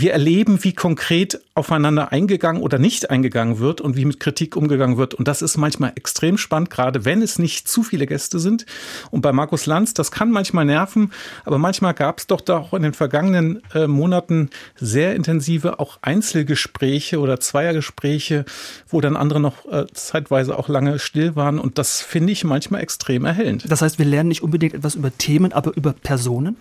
wir 0.00 0.12
erleben, 0.12 0.62
wie 0.64 0.72
konkret 0.72 1.40
aufeinander 1.54 2.12
eingegangen 2.12 2.62
oder 2.62 2.78
nicht 2.78 3.10
eingegangen 3.10 3.58
wird 3.58 3.80
und 3.80 3.96
wie 3.96 4.04
mit 4.04 4.20
Kritik 4.20 4.56
umgegangen 4.56 4.96
wird. 4.96 5.14
Und 5.14 5.28
das 5.28 5.42
ist 5.42 5.56
manchmal 5.56 5.92
extrem 5.96 6.38
spannend, 6.38 6.70
gerade 6.70 7.04
wenn 7.04 7.22
es 7.22 7.38
nicht 7.38 7.68
zu 7.68 7.82
viele 7.82 8.06
Gäste 8.06 8.38
sind. 8.38 8.66
Und 9.10 9.22
bei 9.22 9.32
Markus 9.32 9.66
Lanz, 9.66 9.94
das 9.94 10.10
kann 10.10 10.30
manchmal 10.30 10.64
nerven, 10.64 11.12
aber 11.44 11.58
manchmal 11.58 11.94
gab 11.94 12.18
es 12.18 12.26
doch 12.26 12.40
da 12.40 12.58
auch 12.58 12.74
in 12.74 12.82
den 12.82 12.94
vergangenen 12.94 13.62
äh, 13.74 13.86
Monaten 13.86 14.50
sehr 14.76 15.14
intensive 15.16 15.80
auch 15.80 15.98
Einzelgespräche 16.02 17.18
oder 17.18 17.40
Zweiergespräche, 17.40 18.44
wo 18.88 19.00
dann 19.00 19.16
andere 19.16 19.40
noch 19.40 19.66
äh, 19.70 19.86
zeitweise 19.92 20.58
auch 20.58 20.68
lange 20.68 20.98
still 20.98 21.36
waren. 21.36 21.58
Und 21.58 21.78
das 21.78 22.00
finde 22.00 22.32
ich 22.32 22.44
manchmal 22.44 22.82
extrem 22.82 23.24
erhellend. 23.24 23.70
Das 23.70 23.82
heißt, 23.82 23.98
wir 23.98 24.06
lernen 24.06 24.28
nicht 24.28 24.42
unbedingt 24.42 24.74
etwas 24.74 24.94
über 24.94 25.16
Themen, 25.16 25.52
aber 25.52 25.76
über 25.76 25.92
Personen? 25.92 26.56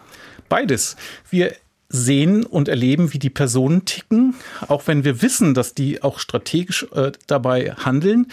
Beides. 0.50 0.96
Wir 1.30 1.54
sehen 1.90 2.46
und 2.46 2.68
erleben, 2.68 3.14
wie 3.14 3.20
die 3.20 3.30
Personen 3.30 3.86
ticken, 3.86 4.36
auch 4.68 4.88
wenn 4.88 5.04
wir 5.04 5.22
wissen, 5.22 5.54
dass 5.54 5.74
die 5.74 6.04
auch 6.04 6.20
strategisch 6.20 6.86
äh, 6.94 7.12
dabei 7.28 7.74
handeln. 7.78 8.28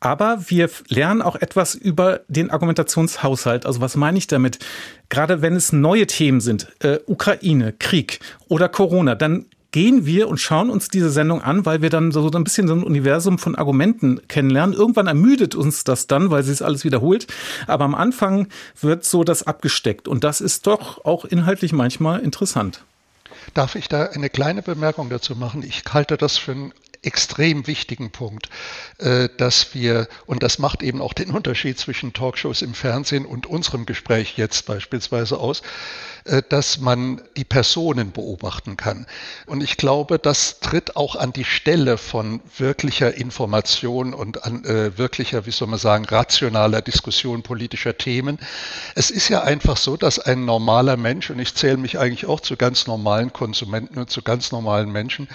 Aber 0.00 0.38
wir 0.48 0.68
lernen 0.88 1.22
auch 1.22 1.36
etwas 1.36 1.74
über 1.74 2.20
den 2.28 2.50
Argumentationshaushalt. 2.50 3.64
Also 3.64 3.80
was 3.80 3.96
meine 3.96 4.18
ich 4.18 4.26
damit? 4.26 4.58
Gerade 5.08 5.40
wenn 5.40 5.56
es 5.56 5.72
neue 5.72 6.06
Themen 6.06 6.40
sind, 6.40 6.68
äh, 6.80 6.98
Ukraine, 7.06 7.72
Krieg 7.72 8.20
oder 8.48 8.68
Corona, 8.68 9.14
dann 9.14 9.46
gehen 9.74 10.06
wir 10.06 10.28
und 10.28 10.38
schauen 10.38 10.70
uns 10.70 10.88
diese 10.88 11.10
Sendung 11.10 11.42
an, 11.42 11.66
weil 11.66 11.82
wir 11.82 11.90
dann 11.90 12.12
so 12.12 12.30
ein 12.30 12.44
bisschen 12.44 12.68
so 12.68 12.74
ein 12.74 12.84
Universum 12.84 13.38
von 13.38 13.56
Argumenten 13.56 14.20
kennenlernen. 14.28 14.72
Irgendwann 14.72 15.08
ermüdet 15.08 15.56
uns 15.56 15.82
das 15.82 16.06
dann, 16.06 16.30
weil 16.30 16.44
sie 16.44 16.52
es 16.52 16.62
alles 16.62 16.84
wiederholt. 16.84 17.26
Aber 17.66 17.84
am 17.84 17.94
Anfang 17.94 18.46
wird 18.80 19.04
so 19.04 19.24
das 19.24 19.42
abgesteckt. 19.44 20.06
Und 20.06 20.22
das 20.22 20.40
ist 20.40 20.68
doch 20.68 21.04
auch 21.04 21.24
inhaltlich 21.24 21.72
manchmal 21.72 22.20
interessant. 22.20 22.84
Darf 23.54 23.76
ich 23.76 23.88
da 23.88 24.06
eine 24.06 24.28
kleine 24.28 24.62
Bemerkung 24.62 25.10
dazu 25.10 25.36
machen? 25.36 25.62
Ich 25.62 25.84
halte 25.92 26.16
das 26.16 26.36
für 26.36 26.52
einen 26.52 26.74
extrem 27.04 27.66
wichtigen 27.66 28.10
Punkt, 28.10 28.48
äh, 28.98 29.28
dass 29.36 29.74
wir, 29.74 30.08
und 30.26 30.42
das 30.42 30.58
macht 30.58 30.82
eben 30.82 31.00
auch 31.00 31.12
den 31.12 31.30
Unterschied 31.34 31.78
zwischen 31.78 32.12
Talkshows 32.12 32.62
im 32.62 32.74
Fernsehen 32.74 33.26
und 33.26 33.46
unserem 33.46 33.86
Gespräch 33.86 34.36
jetzt 34.36 34.66
beispielsweise 34.66 35.38
aus, 35.38 35.62
äh, 36.24 36.42
dass 36.48 36.78
man 36.78 37.20
die 37.36 37.44
Personen 37.44 38.12
beobachten 38.12 38.76
kann. 38.76 39.06
Und 39.46 39.62
ich 39.62 39.76
glaube, 39.76 40.18
das 40.18 40.60
tritt 40.60 40.96
auch 40.96 41.16
an 41.16 41.32
die 41.32 41.44
Stelle 41.44 41.98
von 41.98 42.40
wirklicher 42.56 43.14
Information 43.14 44.14
und 44.14 44.44
an 44.44 44.64
äh, 44.64 44.96
wirklicher, 44.96 45.46
wie 45.46 45.50
soll 45.50 45.68
man 45.68 45.78
sagen, 45.78 46.04
rationaler 46.04 46.82
Diskussion 46.82 47.42
politischer 47.42 47.98
Themen. 47.98 48.38
Es 48.94 49.10
ist 49.10 49.28
ja 49.28 49.42
einfach 49.42 49.76
so, 49.76 49.96
dass 49.96 50.18
ein 50.18 50.44
normaler 50.44 50.96
Mensch, 50.96 51.30
und 51.30 51.38
ich 51.38 51.54
zähle 51.54 51.76
mich 51.76 51.98
eigentlich 51.98 52.26
auch 52.26 52.40
zu 52.40 52.56
ganz 52.56 52.86
normalen 52.86 53.32
Konsumenten 53.32 53.98
und 53.98 54.10
zu 54.10 54.22
ganz 54.22 54.52
normalen 54.52 54.90
Menschen, 54.90 55.28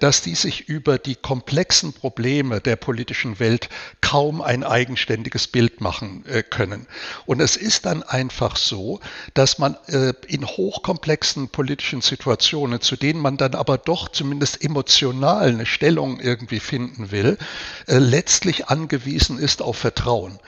dass 0.00 0.22
die 0.22 0.34
sich 0.34 0.68
über 0.68 0.93
die 0.98 1.16
komplexen 1.16 1.92
Probleme 1.92 2.60
der 2.60 2.76
politischen 2.76 3.38
Welt 3.38 3.68
kaum 4.00 4.40
ein 4.40 4.64
eigenständiges 4.64 5.48
Bild 5.48 5.80
machen 5.80 6.24
äh, 6.26 6.42
können. 6.42 6.86
Und 7.26 7.40
es 7.40 7.56
ist 7.56 7.86
dann 7.86 8.02
einfach 8.02 8.56
so, 8.56 9.00
dass 9.34 9.58
man 9.58 9.76
äh, 9.86 10.12
in 10.26 10.46
hochkomplexen 10.46 11.48
politischen 11.48 12.00
Situationen, 12.00 12.80
zu 12.80 12.96
denen 12.96 13.20
man 13.20 13.36
dann 13.36 13.54
aber 13.54 13.78
doch 13.78 14.08
zumindest 14.08 14.62
emotional 14.64 15.48
eine 15.48 15.66
Stellung 15.66 16.20
irgendwie 16.20 16.60
finden 16.60 17.10
will, 17.10 17.38
äh, 17.86 17.98
letztlich 17.98 18.68
angewiesen 18.68 19.38
ist 19.38 19.62
auf 19.62 19.76
Vertrauen. 19.78 20.38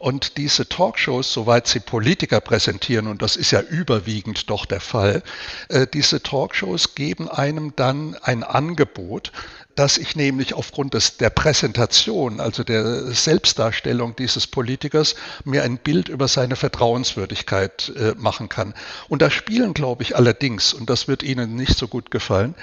Und 0.00 0.38
diese 0.38 0.68
Talkshows, 0.68 1.32
soweit 1.32 1.68
sie 1.68 1.80
Politiker 1.80 2.40
präsentieren, 2.40 3.06
und 3.06 3.22
das 3.22 3.36
ist 3.36 3.52
ja 3.52 3.60
überwiegend 3.60 4.50
doch 4.50 4.66
der 4.66 4.80
Fall, 4.80 5.22
äh, 5.68 5.86
diese 5.86 6.22
Talkshows 6.22 6.94
geben 6.94 7.28
einem 7.28 7.74
dann 7.76 8.16
ein 8.20 8.42
Angebot, 8.42 9.32
dass 9.74 9.98
ich 9.98 10.16
nämlich 10.16 10.54
aufgrund 10.54 10.94
des, 10.94 11.16
der 11.16 11.30
Präsentation, 11.30 12.40
also 12.40 12.64
der 12.64 13.12
Selbstdarstellung 13.12 14.16
dieses 14.16 14.46
Politikers, 14.46 15.14
mir 15.44 15.62
ein 15.62 15.78
Bild 15.78 16.08
über 16.08 16.28
seine 16.28 16.56
Vertrauenswürdigkeit 16.56 17.92
äh, 17.96 18.14
machen 18.16 18.48
kann. 18.48 18.74
Und 19.08 19.22
da 19.22 19.30
spielen, 19.30 19.74
glaube 19.74 20.02
ich, 20.02 20.16
allerdings, 20.16 20.72
und 20.74 20.90
das 20.90 21.08
wird 21.08 21.22
Ihnen 21.22 21.56
nicht 21.56 21.76
so 21.76 21.88
gut 21.88 22.10
gefallen, 22.10 22.54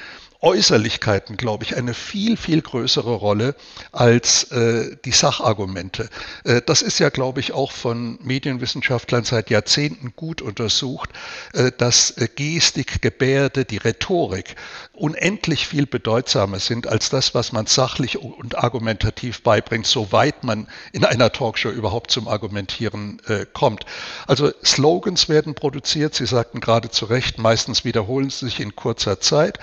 Äußerlichkeiten, 0.42 1.38
glaube 1.38 1.64
ich, 1.64 1.78
eine 1.78 1.94
viel, 1.94 2.36
viel 2.36 2.62
größere 2.62 3.14
Rolle 3.14 3.56
als 3.92 4.52
äh, 4.52 4.98
die 5.06 5.12
Sachargumente. 5.12 6.10
Äh, 6.44 6.62
das 6.66 6.82
ist 6.82 7.00
ja, 7.00 7.10
glaube 7.10 7.40
ich, 7.40 7.54
auch 7.54 7.72
von 7.72 8.18
Medienwissenschaftlern 8.24 9.24
seit 9.24 9.52
Jahrzehnten 9.52 10.14
gut 10.16 10.42
untersucht, 10.42 11.12
äh, 11.54 11.72
dass 11.78 12.12
äh, 12.18 12.28
Gestik, 12.28 13.02
Gebärde, 13.04 13.66
die 13.66 13.78
Rhetorik 13.78 14.56
unendlich 14.94 15.68
viel 15.68 15.86
bedeutsamer 15.86 16.60
sind 16.60 16.88
als 16.88 17.10
das, 17.10 17.36
was 17.36 17.52
man 17.52 17.68
sachlich 17.68 18.18
und 18.18 18.58
argumentativ 18.58 19.44
beibringt, 19.44 19.86
soweit 19.86 20.44
man 20.44 20.68
in 20.92 21.06
einer 21.06 21.32
Talkshow 21.32 21.70
überhaupt 21.70 22.12
zum 22.12 22.28
Argumentieren 22.28 23.22
äh, 23.28 23.46
kommt. 23.52 23.86
Also 24.28 24.52
Slogans 24.64 25.30
werden 25.30 25.54
produziert, 25.54 26.16
Sie 26.16 26.26
sagten 26.26 26.60
gerade 26.60 26.90
zu 26.90 27.06
Recht, 27.06 27.38
meistens 27.38 27.86
wiederholen 27.86 28.30
sie 28.30 28.46
sich 28.46 28.60
in 28.60 28.76
kurzer 28.76 29.20
Zeit. 29.20 29.60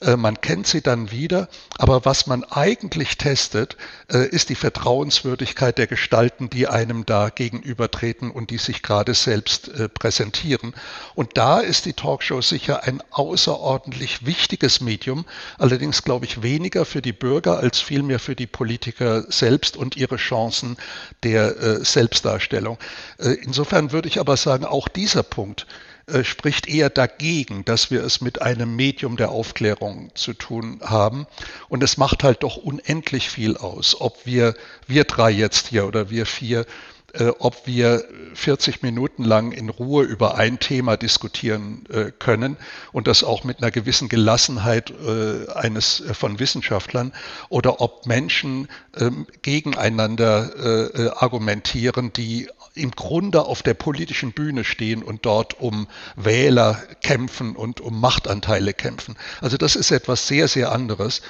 Äh, 0.00 0.16
man 0.22 0.40
kennt 0.40 0.66
sie 0.66 0.80
dann 0.80 1.10
wieder, 1.10 1.48
aber 1.76 2.06
was 2.06 2.26
man 2.26 2.44
eigentlich 2.44 3.18
testet, 3.18 3.76
äh, 4.10 4.26
ist 4.28 4.48
die 4.48 4.54
Vertrauenswürdigkeit 4.54 5.76
der 5.76 5.86
Gestalten, 5.86 6.48
die 6.48 6.68
einem 6.68 7.04
da 7.04 7.28
gegenübertreten 7.28 8.30
und 8.30 8.50
die 8.50 8.58
sich 8.58 8.82
gerade 8.82 9.12
selbst 9.12 9.68
äh, 9.68 9.88
präsentieren. 9.88 10.74
Und 11.14 11.36
da 11.36 11.58
ist 11.58 11.84
die 11.84 11.92
Talkshow 11.92 12.40
sicher 12.40 12.84
ein 12.84 13.02
außerordentlich 13.10 14.24
wichtiges 14.24 14.80
Medium, 14.80 15.26
allerdings 15.58 16.04
glaube 16.04 16.24
ich 16.24 16.42
weniger 16.42 16.84
für 16.86 17.02
die 17.02 17.12
Bürger 17.12 17.58
als 17.58 17.80
vielmehr 17.80 18.20
für 18.20 18.36
die 18.36 18.46
Politiker 18.46 19.24
selbst 19.30 19.76
und 19.76 19.96
ihre 19.96 20.16
Chancen 20.16 20.76
der 21.24 21.56
äh, 21.60 21.84
Selbstdarstellung. 21.84 22.78
insofern 23.18 23.92
würde 23.92 24.08
ich 24.08 24.20
aber 24.20 24.36
sagen, 24.36 24.64
auch 24.64 24.86
dieser 24.86 25.22
Punkt 25.22 25.66
äh, 26.06 26.24
spricht 26.24 26.68
eher 26.68 26.90
dagegen, 26.90 27.64
dass 27.64 27.90
wir 27.90 28.02
es 28.02 28.20
mit 28.20 28.42
einem 28.42 28.74
Medium 28.74 29.16
der 29.16 29.30
Aufklärung 29.30 30.10
zu 30.14 30.32
tun 30.32 30.80
haben. 30.82 31.26
Und 31.68 31.82
es 31.82 31.96
macht 31.96 32.24
halt 32.24 32.42
doch 32.42 32.56
unendlich 32.56 33.30
viel 33.30 33.56
aus, 33.56 34.00
ob 34.00 34.26
wir, 34.26 34.54
wir 34.86 35.04
drei 35.04 35.30
jetzt 35.30 35.68
hier 35.68 35.86
oder 35.86 36.10
wir 36.10 36.26
vier, 36.26 36.66
äh, 37.14 37.28
ob 37.38 37.66
wir 37.66 38.04
40 38.34 38.82
Minuten 38.82 39.24
lang 39.24 39.52
in 39.52 39.68
Ruhe 39.68 40.04
über 40.04 40.36
ein 40.36 40.58
Thema 40.58 40.96
diskutieren 40.96 41.84
äh, 41.90 42.10
können 42.18 42.56
und 42.92 43.06
das 43.06 43.24
auch 43.24 43.44
mit 43.44 43.58
einer 43.58 43.70
gewissen 43.70 44.08
Gelassenheit 44.08 44.90
äh, 44.90 45.50
eines 45.52 46.00
äh, 46.00 46.14
von 46.14 46.38
Wissenschaftlern 46.38 47.12
oder 47.48 47.80
ob 47.80 48.06
Menschen 48.06 48.68
ähm, 48.96 49.26
gegeneinander 49.42 50.94
äh, 50.94 51.08
argumentieren, 51.10 52.12
die 52.12 52.48
im 52.74 52.92
Grunde 52.92 53.44
auf 53.44 53.62
der 53.62 53.74
politischen 53.74 54.32
Bühne 54.32 54.64
stehen 54.64 55.02
und 55.02 55.26
dort 55.26 55.60
um 55.60 55.88
Wähler 56.16 56.82
kämpfen 57.02 57.54
und 57.56 57.80
um 57.80 58.00
Machtanteile 58.00 58.72
kämpfen. 58.72 59.16
Also 59.40 59.56
das 59.56 59.76
ist 59.76 59.90
etwas 59.90 60.26
sehr, 60.26 60.48
sehr 60.48 60.72
anderes. 60.72 61.22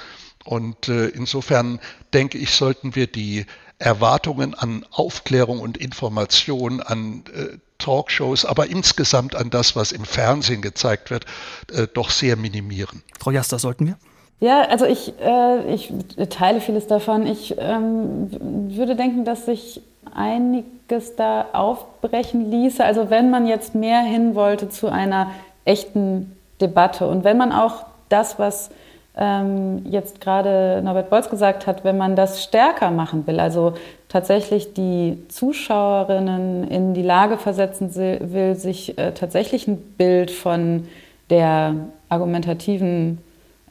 Und 0.45 0.89
äh, 0.89 1.07
insofern 1.07 1.79
denke 2.13 2.37
ich, 2.37 2.51
sollten 2.51 2.95
wir 2.95 3.07
die 3.07 3.45
Erwartungen 3.83 4.53
an 4.53 4.85
Aufklärung 4.91 5.59
und 5.59 5.77
Information, 5.77 6.81
an 6.81 7.23
äh, 7.35 7.57
Talkshows, 7.77 8.45
aber 8.45 8.67
insgesamt 8.67 9.35
an 9.35 9.49
das, 9.49 9.75
was 9.75 9.91
im 9.91 10.05
Fernsehen 10.05 10.61
gezeigt 10.61 11.11
wird, 11.11 11.25
äh, 11.73 11.87
doch 11.93 12.09
sehr 12.09 12.37
minimieren. 12.37 13.03
Frau 13.19 13.31
Jaster, 13.31 13.59
sollten 13.59 13.87
wir? 13.87 13.97
Ja, 14.39 14.61
also 14.63 14.85
ich, 14.85 15.13
äh, 15.19 15.73
ich 15.73 15.91
teile 16.29 16.61
vieles 16.61 16.87
davon. 16.87 17.27
Ich 17.27 17.55
ähm, 17.57 18.29
würde 18.75 18.95
denken, 18.95 19.25
dass 19.25 19.45
sich 19.45 19.81
einiges 20.13 21.15
da 21.15 21.47
aufbrechen 21.53 22.51
ließe. 22.51 22.83
Also 22.83 23.09
wenn 23.09 23.29
man 23.29 23.47
jetzt 23.47 23.75
mehr 23.75 24.01
hin 24.01 24.35
wollte 24.35 24.69
zu 24.69 24.87
einer 24.87 25.31
echten 25.65 26.35
Debatte 26.61 27.07
und 27.07 27.23
wenn 27.23 27.37
man 27.37 27.51
auch 27.51 27.85
das, 28.09 28.39
was 28.39 28.69
jetzt 29.15 30.21
gerade 30.21 30.81
Norbert 30.83 31.11
Bolz 31.11 31.29
gesagt 31.29 31.67
hat, 31.67 31.83
wenn 31.83 31.97
man 31.97 32.15
das 32.15 32.43
stärker 32.43 32.89
machen 32.89 33.27
will, 33.27 33.39
also 33.39 33.73
tatsächlich 34.09 34.73
die 34.73 35.23
Zuschauerinnen 35.27 36.67
in 36.67 36.93
die 36.95 37.03
Lage 37.03 37.37
versetzen 37.37 37.93
will, 37.95 38.55
sich 38.55 38.97
äh, 38.97 39.11
tatsächlich 39.11 39.67
ein 39.67 39.77
Bild 39.77 40.31
von 40.31 40.87
der 41.29 41.75
argumentativen 42.09 43.19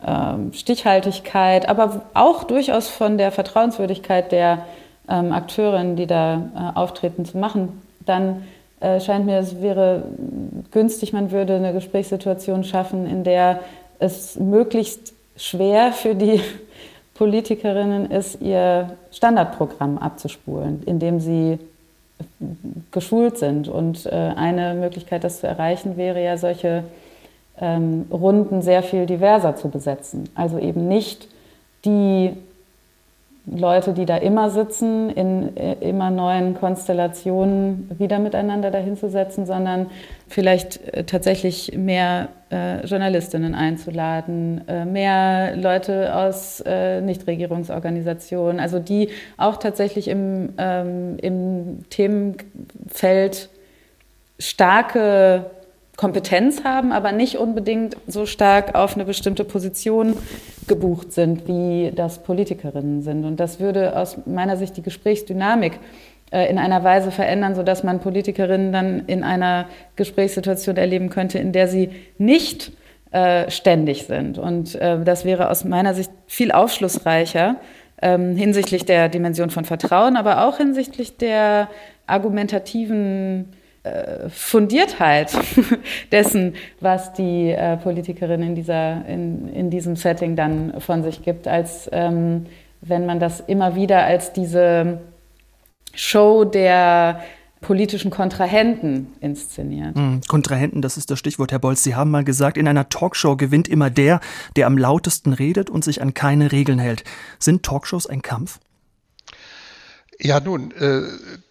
äh, 0.04 0.52
Stichhaltigkeit, 0.52 1.68
aber 1.68 2.02
auch 2.14 2.44
durchaus 2.44 2.88
von 2.88 3.18
der 3.18 3.32
Vertrauenswürdigkeit 3.32 4.32
der 4.32 4.66
ähm, 5.08 5.32
Akteurinnen, 5.32 5.96
die 5.96 6.06
da 6.06 6.34
äh, 6.34 6.76
auftreten, 6.78 7.24
zu 7.24 7.38
machen, 7.38 7.82
dann 8.04 8.44
äh, 8.80 9.00
scheint 9.00 9.26
mir, 9.26 9.38
es 9.38 9.60
wäre 9.60 10.04
günstig, 10.70 11.12
man 11.12 11.30
würde 11.30 11.54
eine 11.54 11.72
Gesprächssituation 11.72 12.64
schaffen, 12.64 13.06
in 13.06 13.22
der 13.22 13.60
es 14.00 14.38
möglichst 14.38 15.14
schwer 15.36 15.92
für 15.92 16.14
die 16.14 16.40
Politikerinnen 17.14 18.10
ist, 18.10 18.40
ihr 18.40 18.96
Standardprogramm 19.10 19.98
abzuspulen, 19.98 20.82
indem 20.86 21.20
sie 21.20 21.58
geschult 22.90 23.38
sind. 23.38 23.68
Und 23.68 24.06
äh, 24.06 24.10
eine 24.10 24.74
Möglichkeit, 24.74 25.24
das 25.24 25.40
zu 25.40 25.46
erreichen, 25.46 25.96
wäre 25.96 26.22
ja 26.22 26.36
solche 26.36 26.84
ähm, 27.60 28.06
Runden 28.10 28.62
sehr 28.62 28.82
viel 28.82 29.06
diverser 29.06 29.56
zu 29.56 29.68
besetzen. 29.68 30.28
Also 30.34 30.58
eben 30.58 30.88
nicht 30.88 31.28
die 31.84 32.32
Leute, 33.44 33.92
die 33.92 34.06
da 34.06 34.18
immer 34.18 34.50
sitzen, 34.50 35.10
in 35.10 35.56
äh, 35.56 35.74
immer 35.80 36.10
neuen 36.10 36.54
Konstellationen 36.54 37.90
wieder 37.98 38.20
miteinander 38.20 38.70
dahinzusetzen, 38.70 39.46
sondern 39.46 39.90
vielleicht 40.28 40.80
äh, 40.94 41.02
tatsächlich 41.02 41.76
mehr 41.76 42.28
äh, 42.50 42.86
Journalistinnen 42.86 43.56
einzuladen, 43.56 44.62
äh, 44.68 44.84
mehr 44.84 45.56
Leute 45.56 46.14
aus 46.14 46.62
äh, 46.64 47.00
Nichtregierungsorganisationen, 47.00 48.60
also 48.60 48.78
die 48.78 49.08
auch 49.38 49.56
tatsächlich 49.56 50.06
im, 50.06 50.50
ähm, 50.58 51.16
im 51.20 51.80
Themenfeld 51.90 53.48
starke 54.38 55.46
Kompetenz 55.96 56.64
haben, 56.64 56.92
aber 56.92 57.12
nicht 57.12 57.36
unbedingt 57.36 57.96
so 58.06 58.24
stark 58.24 58.74
auf 58.74 58.94
eine 58.94 59.04
bestimmte 59.04 59.44
Position 59.44 60.16
gebucht 60.68 61.12
sind, 61.12 61.48
wie 61.48 61.92
das 61.94 62.22
Politikerinnen 62.22 63.02
sind. 63.02 63.24
Und 63.24 63.40
das 63.40 63.60
würde 63.60 63.96
aus 63.96 64.18
meiner 64.26 64.56
Sicht 64.56 64.76
die 64.76 64.82
Gesprächsdynamik 64.82 65.78
äh, 66.30 66.48
in 66.48 66.58
einer 66.58 66.84
Weise 66.84 67.10
verändern, 67.10 67.54
sodass 67.54 67.82
man 67.84 68.00
Politikerinnen 68.00 68.72
dann 68.72 69.06
in 69.06 69.24
einer 69.24 69.66
Gesprächssituation 69.96 70.76
erleben 70.76 71.10
könnte, 71.10 71.38
in 71.38 71.52
der 71.52 71.68
sie 71.68 71.90
nicht 72.18 72.72
äh, 73.10 73.50
ständig 73.50 74.04
sind. 74.04 74.38
Und 74.38 74.74
äh, 74.76 75.02
das 75.04 75.24
wäre 75.24 75.50
aus 75.50 75.64
meiner 75.64 75.94
Sicht 75.94 76.10
viel 76.26 76.52
aufschlussreicher 76.52 77.56
ähm, 78.00 78.36
hinsichtlich 78.36 78.84
der 78.84 79.08
Dimension 79.08 79.50
von 79.50 79.64
Vertrauen, 79.64 80.16
aber 80.16 80.46
auch 80.46 80.56
hinsichtlich 80.56 81.16
der 81.16 81.68
argumentativen 82.06 83.52
äh, 83.84 84.28
Fundiertheit 84.28 85.36
dessen, 86.12 86.54
was 86.80 87.12
die 87.14 87.50
äh, 87.50 87.76
Politikerin 87.76 88.42
in, 88.42 88.54
dieser, 88.54 89.04
in, 89.06 89.48
in 89.48 89.70
diesem 89.70 89.96
Setting 89.96 90.36
dann 90.36 90.80
von 90.80 91.02
sich 91.02 91.22
gibt, 91.22 91.48
als 91.48 91.88
ähm, 91.92 92.46
wenn 92.80 93.06
man 93.06 93.18
das 93.20 93.40
immer 93.40 93.74
wieder 93.74 94.04
als 94.04 94.32
diese 94.32 95.00
Show 95.94 96.44
der 96.44 97.22
politischen 97.60 98.10
Kontrahenten 98.10 99.14
inszeniert. 99.20 99.96
Hm, 99.96 100.20
Kontrahenten, 100.28 100.82
das 100.82 100.96
ist 100.96 101.10
das 101.10 101.18
Stichwort, 101.18 101.52
Herr 101.52 101.60
Bolz. 101.60 101.82
Sie 101.82 101.94
haben 101.94 102.10
mal 102.10 102.24
gesagt, 102.24 102.58
in 102.58 102.68
einer 102.68 102.88
Talkshow 102.88 103.36
gewinnt 103.36 103.68
immer 103.68 103.88
der, 103.88 104.20
der 104.56 104.66
am 104.66 104.76
lautesten 104.76 105.32
redet 105.32 105.70
und 105.70 105.82
sich 105.82 106.02
an 106.02 106.12
keine 106.12 106.52
Regeln 106.52 106.78
hält. 106.78 107.04
Sind 107.38 107.62
Talkshows 107.62 108.06
ein 108.06 108.20
Kampf? 108.20 108.58
Ja, 110.18 110.40
nun, 110.40 110.72
äh, 110.72 111.02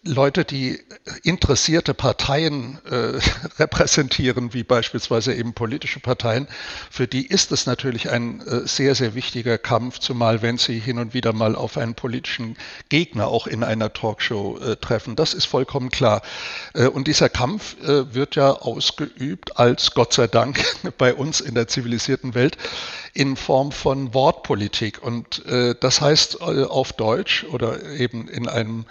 Leute, 0.04 0.44
die 0.44 0.80
interessierte 1.22 1.94
Parteien 1.94 2.80
äh, 2.90 3.20
repräsentieren, 3.60 4.52
wie 4.52 4.64
beispielsweise 4.64 5.32
eben 5.32 5.54
politische 5.54 6.00
Parteien, 6.00 6.48
für 6.90 7.06
die 7.06 7.24
ist 7.24 7.52
es 7.52 7.66
natürlich 7.66 8.10
ein 8.10 8.40
äh, 8.40 8.66
sehr, 8.66 8.96
sehr 8.96 9.14
wichtiger 9.14 9.58
Kampf, 9.58 10.00
zumal 10.00 10.42
wenn 10.42 10.58
sie 10.58 10.80
hin 10.80 10.98
und 10.98 11.14
wieder 11.14 11.32
mal 11.32 11.54
auf 11.54 11.78
einen 11.78 11.94
politischen 11.94 12.56
Gegner 12.88 13.28
auch 13.28 13.46
in 13.46 13.62
einer 13.62 13.92
Talkshow 13.92 14.58
äh, 14.58 14.74
treffen. 14.74 15.14
Das 15.14 15.34
ist 15.34 15.44
vollkommen 15.44 15.90
klar. 15.90 16.22
Äh, 16.74 16.88
und 16.88 17.06
dieser 17.06 17.28
Kampf 17.28 17.80
äh, 17.82 18.12
wird 18.12 18.34
ja 18.34 18.50
ausgeübt 18.50 19.56
als 19.56 19.94
Gott 19.94 20.14
sei 20.14 20.26
Dank 20.26 20.64
bei 20.98 21.14
uns 21.14 21.40
in 21.40 21.54
der 21.54 21.68
zivilisierten 21.68 22.34
Welt 22.34 22.56
in 23.14 23.36
Form 23.36 23.70
von 23.70 24.12
Wortpolitik. 24.14 25.00
Und 25.00 25.46
äh, 25.46 25.76
das 25.78 26.00
heißt 26.00 26.42
auf 26.42 26.92
Deutsch 26.92 27.44
oder 27.44 27.84
eben 27.92 28.26
in 28.26 28.48
einem 28.48 28.84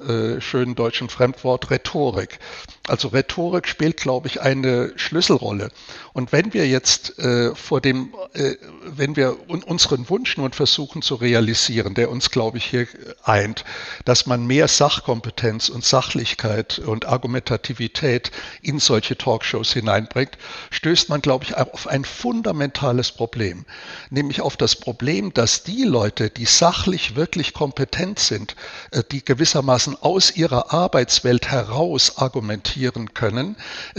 äh, 0.00 0.40
schönen 0.40 0.74
deutschen 0.74 1.08
Fremdwort 1.08 1.70
Rhetorik. 1.70 2.38
Also 2.86 3.08
Rhetorik 3.08 3.66
spielt, 3.66 3.96
glaube 3.96 4.28
ich, 4.28 4.42
eine 4.42 4.92
Schlüsselrolle. 4.96 5.70
Und 6.12 6.32
wenn 6.32 6.52
wir 6.52 6.68
jetzt 6.68 7.18
äh, 7.18 7.54
vor 7.54 7.80
dem, 7.80 8.14
äh, 8.34 8.56
wenn 8.84 9.16
wir 9.16 9.48
un 9.48 9.62
unseren 9.62 10.08
Wunsch 10.10 10.36
nun 10.36 10.52
versuchen 10.52 11.00
zu 11.00 11.14
realisieren, 11.14 11.94
der 11.94 12.10
uns, 12.10 12.30
glaube 12.30 12.58
ich, 12.58 12.66
hier 12.66 12.86
eint, 13.22 13.64
dass 14.04 14.26
man 14.26 14.46
mehr 14.46 14.68
Sachkompetenz 14.68 15.70
und 15.70 15.82
Sachlichkeit 15.82 16.78
und 16.78 17.06
Argumentativität 17.06 18.30
in 18.60 18.78
solche 18.78 19.16
Talkshows 19.16 19.72
hineinbringt, 19.72 20.36
stößt 20.70 21.08
man, 21.08 21.22
glaube 21.22 21.44
ich, 21.44 21.56
auf 21.56 21.86
ein 21.88 22.04
fundamentales 22.04 23.12
Problem, 23.12 23.64
nämlich 24.10 24.42
auf 24.42 24.58
das 24.58 24.76
Problem, 24.76 25.32
dass 25.32 25.64
die 25.64 25.84
Leute, 25.84 26.28
die 26.28 26.44
sachlich 26.44 27.16
wirklich 27.16 27.54
kompetent 27.54 28.18
sind, 28.18 28.56
äh, 28.90 29.02
die 29.10 29.24
gewissermaßen 29.24 29.96
aus 30.02 30.36
ihrer 30.36 30.74
Arbeitswelt 30.74 31.50
heraus 31.50 32.18
argumentieren, 32.18 32.73
argumentieren 32.74 33.14
können, 33.14 33.56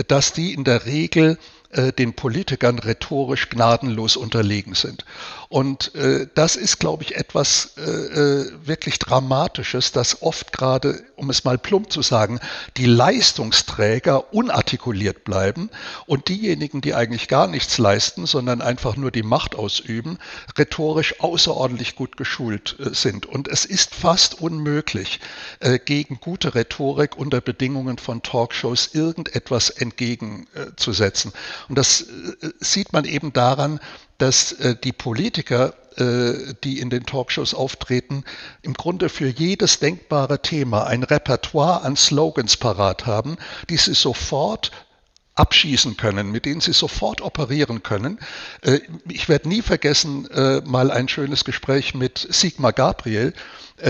dass 0.07 0.33
die 0.33 0.53
in 0.53 0.63
der 0.63 0.85
Regel 0.85 1.37
äh, 1.71 1.91
den 1.91 2.13
Politikern 2.13 2.79
rhetorisch 2.79 3.49
gnadenlos 3.49 4.17
unterlegen 4.17 4.75
sind. 4.75 5.05
Und 5.49 5.93
äh, 5.95 6.27
das 6.33 6.55
ist, 6.55 6.79
glaube 6.79 7.03
ich, 7.03 7.15
etwas 7.15 7.75
äh, 7.77 7.81
äh, 7.81 8.51
wirklich 8.65 8.99
Dramatisches, 8.99 9.91
dass 9.91 10.21
oft 10.21 10.51
gerade, 10.51 11.03
um 11.15 11.29
es 11.29 11.43
mal 11.43 11.57
plump 11.57 11.91
zu 11.91 12.01
sagen, 12.01 12.39
die 12.77 12.85
Leistungsträger 12.85 14.33
unartikuliert 14.33 15.23
bleiben 15.23 15.69
und 16.07 16.29
diejenigen, 16.29 16.81
die 16.81 16.95
eigentlich 16.95 17.27
gar 17.27 17.47
nichts 17.47 17.77
leisten, 17.77 18.25
sondern 18.25 18.61
einfach 18.61 18.95
nur 18.95 19.11
die 19.11 19.23
Macht 19.23 19.55
ausüben, 19.55 20.17
rhetorisch 20.57 21.19
außerordentlich 21.19 21.95
gut 21.95 22.17
geschult 22.17 22.75
äh, 22.79 22.93
sind. 22.93 23.25
Und 23.25 23.47
es 23.47 23.65
ist 23.65 23.93
fast 23.95 24.41
unmöglich, 24.41 25.19
äh, 25.59 25.79
gegen 25.79 26.19
gute 26.19 26.55
Rhetorik 26.55 27.17
unter 27.17 27.41
Bedingungen 27.41 27.97
von 27.97 28.21
Talkshows 28.23 28.89
irgendetwas 28.93 29.69
entgegenzusetzen. 29.69 31.33
Und 31.69 31.77
das 31.77 32.01
äh, 32.01 32.05
sieht 32.59 32.93
man 32.93 33.05
eben 33.05 33.33
daran, 33.33 33.79
dass 34.17 34.53
äh, 34.53 34.75
die 34.81 34.93
Politiker, 34.93 35.73
äh, 35.97 36.53
die 36.63 36.79
in 36.79 36.89
den 36.89 37.05
Talkshows 37.05 37.53
auftreten, 37.53 38.23
im 38.61 38.73
Grunde 38.73 39.09
für 39.09 39.27
jedes 39.27 39.79
denkbare 39.79 40.41
Thema 40.41 40.85
ein 40.85 41.03
Repertoire 41.03 41.81
an 41.81 41.95
Slogans 41.95 42.57
parat 42.57 43.05
haben, 43.05 43.37
die 43.69 43.77
sie 43.77 43.93
sofort 43.93 44.71
abschießen 45.35 45.97
können, 45.97 46.31
mit 46.31 46.45
denen 46.45 46.61
sie 46.61 46.71
sofort 46.71 47.19
operieren 47.19 47.83
können. 47.83 48.19
Ich 49.09 49.27
werde 49.27 49.49
nie 49.49 49.61
vergessen, 49.61 50.29
mal 50.63 50.91
ein 50.91 51.09
schönes 51.09 51.43
Gespräch 51.43 51.93
mit 51.93 52.25
Sigmar 52.29 52.71
Gabriel, 52.71 53.33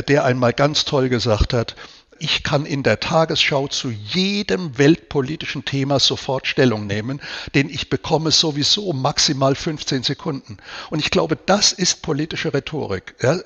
der 0.07 0.25
einmal 0.25 0.53
ganz 0.53 0.85
toll 0.85 1.07
gesagt 1.07 1.53
hat, 1.53 1.75
ich 2.19 2.43
kann 2.43 2.65
in 2.65 2.83
der 2.83 2.99
Tagesschau 2.99 3.67
zu 3.67 3.89
jedem 3.89 4.77
weltpolitischen 4.77 5.65
Thema 5.65 5.99
sofort 5.99 6.47
Stellung 6.47 6.87
nehmen, 6.87 7.21
denn 7.53 7.69
ich 7.69 7.89
bekomme 7.89 8.31
sowieso 8.31 8.93
maximal 8.93 9.55
15 9.55 10.03
Sekunden. 10.03 10.57
Und 10.89 10.99
ich 10.99 11.11
glaube, 11.11 11.37
das 11.45 11.71
ist 11.73 12.01
politische 12.01 12.53
Rhetorik. 12.53 13.15
Ja, 13.21 13.37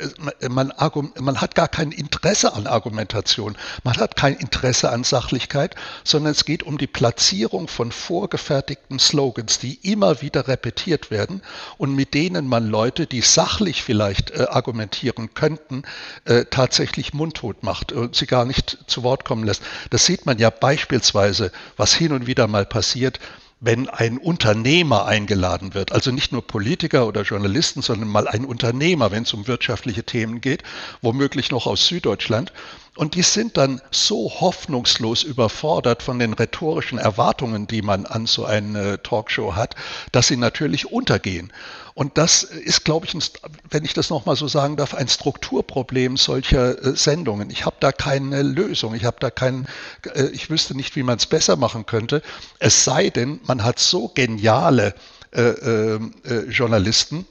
man, 0.49 0.71
man, 1.19 1.41
hat 1.41 1.55
gar 1.55 1.67
kein 1.67 1.91
Interesse 1.91 2.53
an 2.53 2.67
Argumentation, 2.67 3.57
man 3.83 3.97
hat 3.97 4.15
kein 4.15 4.35
Interesse 4.35 4.91
an 4.91 5.03
Sachlichkeit, 5.03 5.75
sondern 6.03 6.31
es 6.31 6.45
geht 6.45 6.63
um 6.63 6.77
die 6.77 6.87
Platzierung 6.87 7.67
von 7.67 7.91
vorgefertigten 7.91 8.99
Slogans, 8.99 9.59
die 9.59 9.79
immer 9.81 10.21
wieder 10.21 10.47
repetiert 10.47 11.11
werden 11.11 11.41
und 11.77 11.95
mit 11.95 12.13
denen 12.13 12.47
man 12.47 12.67
Leute, 12.67 13.07
die 13.07 13.21
sachlich 13.21 13.83
vielleicht 13.83 14.31
äh, 14.31 14.45
argumentieren 14.49 15.33
könnten, 15.33 15.83
äh, 16.25 16.45
tatsächlich 16.49 17.13
mundtot 17.13 17.63
macht 17.63 17.91
und 17.91 18.15
sie 18.15 18.27
gar 18.27 18.45
nicht 18.45 18.58
nicht 18.59 18.77
zu 18.87 19.03
Wort 19.03 19.25
kommen 19.25 19.43
lässt. 19.43 19.63
Das 19.89 20.05
sieht 20.05 20.25
man 20.25 20.37
ja 20.37 20.49
beispielsweise, 20.49 21.51
was 21.77 21.93
hin 21.93 22.11
und 22.11 22.27
wieder 22.27 22.47
mal 22.47 22.65
passiert, 22.65 23.19
wenn 23.61 23.89
ein 23.89 24.17
Unternehmer 24.17 25.05
eingeladen 25.05 25.73
wird, 25.73 25.91
also 25.91 26.11
nicht 26.11 26.31
nur 26.31 26.47
Politiker 26.47 27.05
oder 27.07 27.23
Journalisten, 27.23 27.81
sondern 27.81 28.07
mal 28.07 28.27
ein 28.27 28.45
Unternehmer, 28.45 29.11
wenn 29.11 29.23
es 29.23 29.33
um 29.33 29.47
wirtschaftliche 29.47 30.03
Themen 30.03 30.39
geht, 30.39 30.63
womöglich 31.01 31.51
noch 31.51 31.67
aus 31.67 31.87
Süddeutschland, 31.87 32.53
und 32.95 33.15
die 33.15 33.21
sind 33.21 33.55
dann 33.55 33.81
so 33.91 34.29
hoffnungslos 34.41 35.23
überfordert 35.23 36.03
von 36.03 36.19
den 36.19 36.33
rhetorischen 36.33 36.97
Erwartungen, 36.97 37.65
die 37.65 37.81
man 37.81 38.05
an 38.05 38.25
so 38.25 38.43
eine 38.43 39.01
Talkshow 39.03 39.55
hat, 39.55 39.75
dass 40.11 40.27
sie 40.27 40.35
natürlich 40.35 40.91
untergehen. 40.91 41.53
Und 41.99 42.17
das 42.17 42.43
ist, 42.43 42.85
glaube 42.85 43.05
ich, 43.05 43.13
ein, 43.13 43.21
wenn 43.69 43.83
ich 43.83 43.93
das 43.93 44.09
nochmal 44.09 44.37
so 44.37 44.47
sagen 44.47 44.77
darf, 44.77 44.93
ein 44.93 45.09
Strukturproblem 45.09 46.15
solcher 46.15 46.81
äh, 46.81 46.95
Sendungen. 46.95 47.49
Ich 47.49 47.65
habe 47.65 47.75
da 47.81 47.91
keine 47.91 48.41
Lösung. 48.41 48.95
Ich 48.95 49.03
habe 49.03 49.17
da 49.19 49.29
keinen, 49.29 49.67
äh, 50.15 50.27
ich 50.27 50.49
wüsste 50.49 50.77
nicht, 50.77 50.95
wie 50.95 51.03
man 51.03 51.17
es 51.17 51.25
besser 51.25 51.57
machen 51.57 51.85
könnte. 51.85 52.21
Es 52.57 52.85
sei 52.85 53.09
denn, 53.09 53.41
man 53.43 53.65
hat 53.65 53.79
so 53.79 54.07
geniale 54.07 54.95
äh, 55.33 55.41
äh, 55.41 55.99
äh 56.23 56.49
Journalisten, 56.49 57.25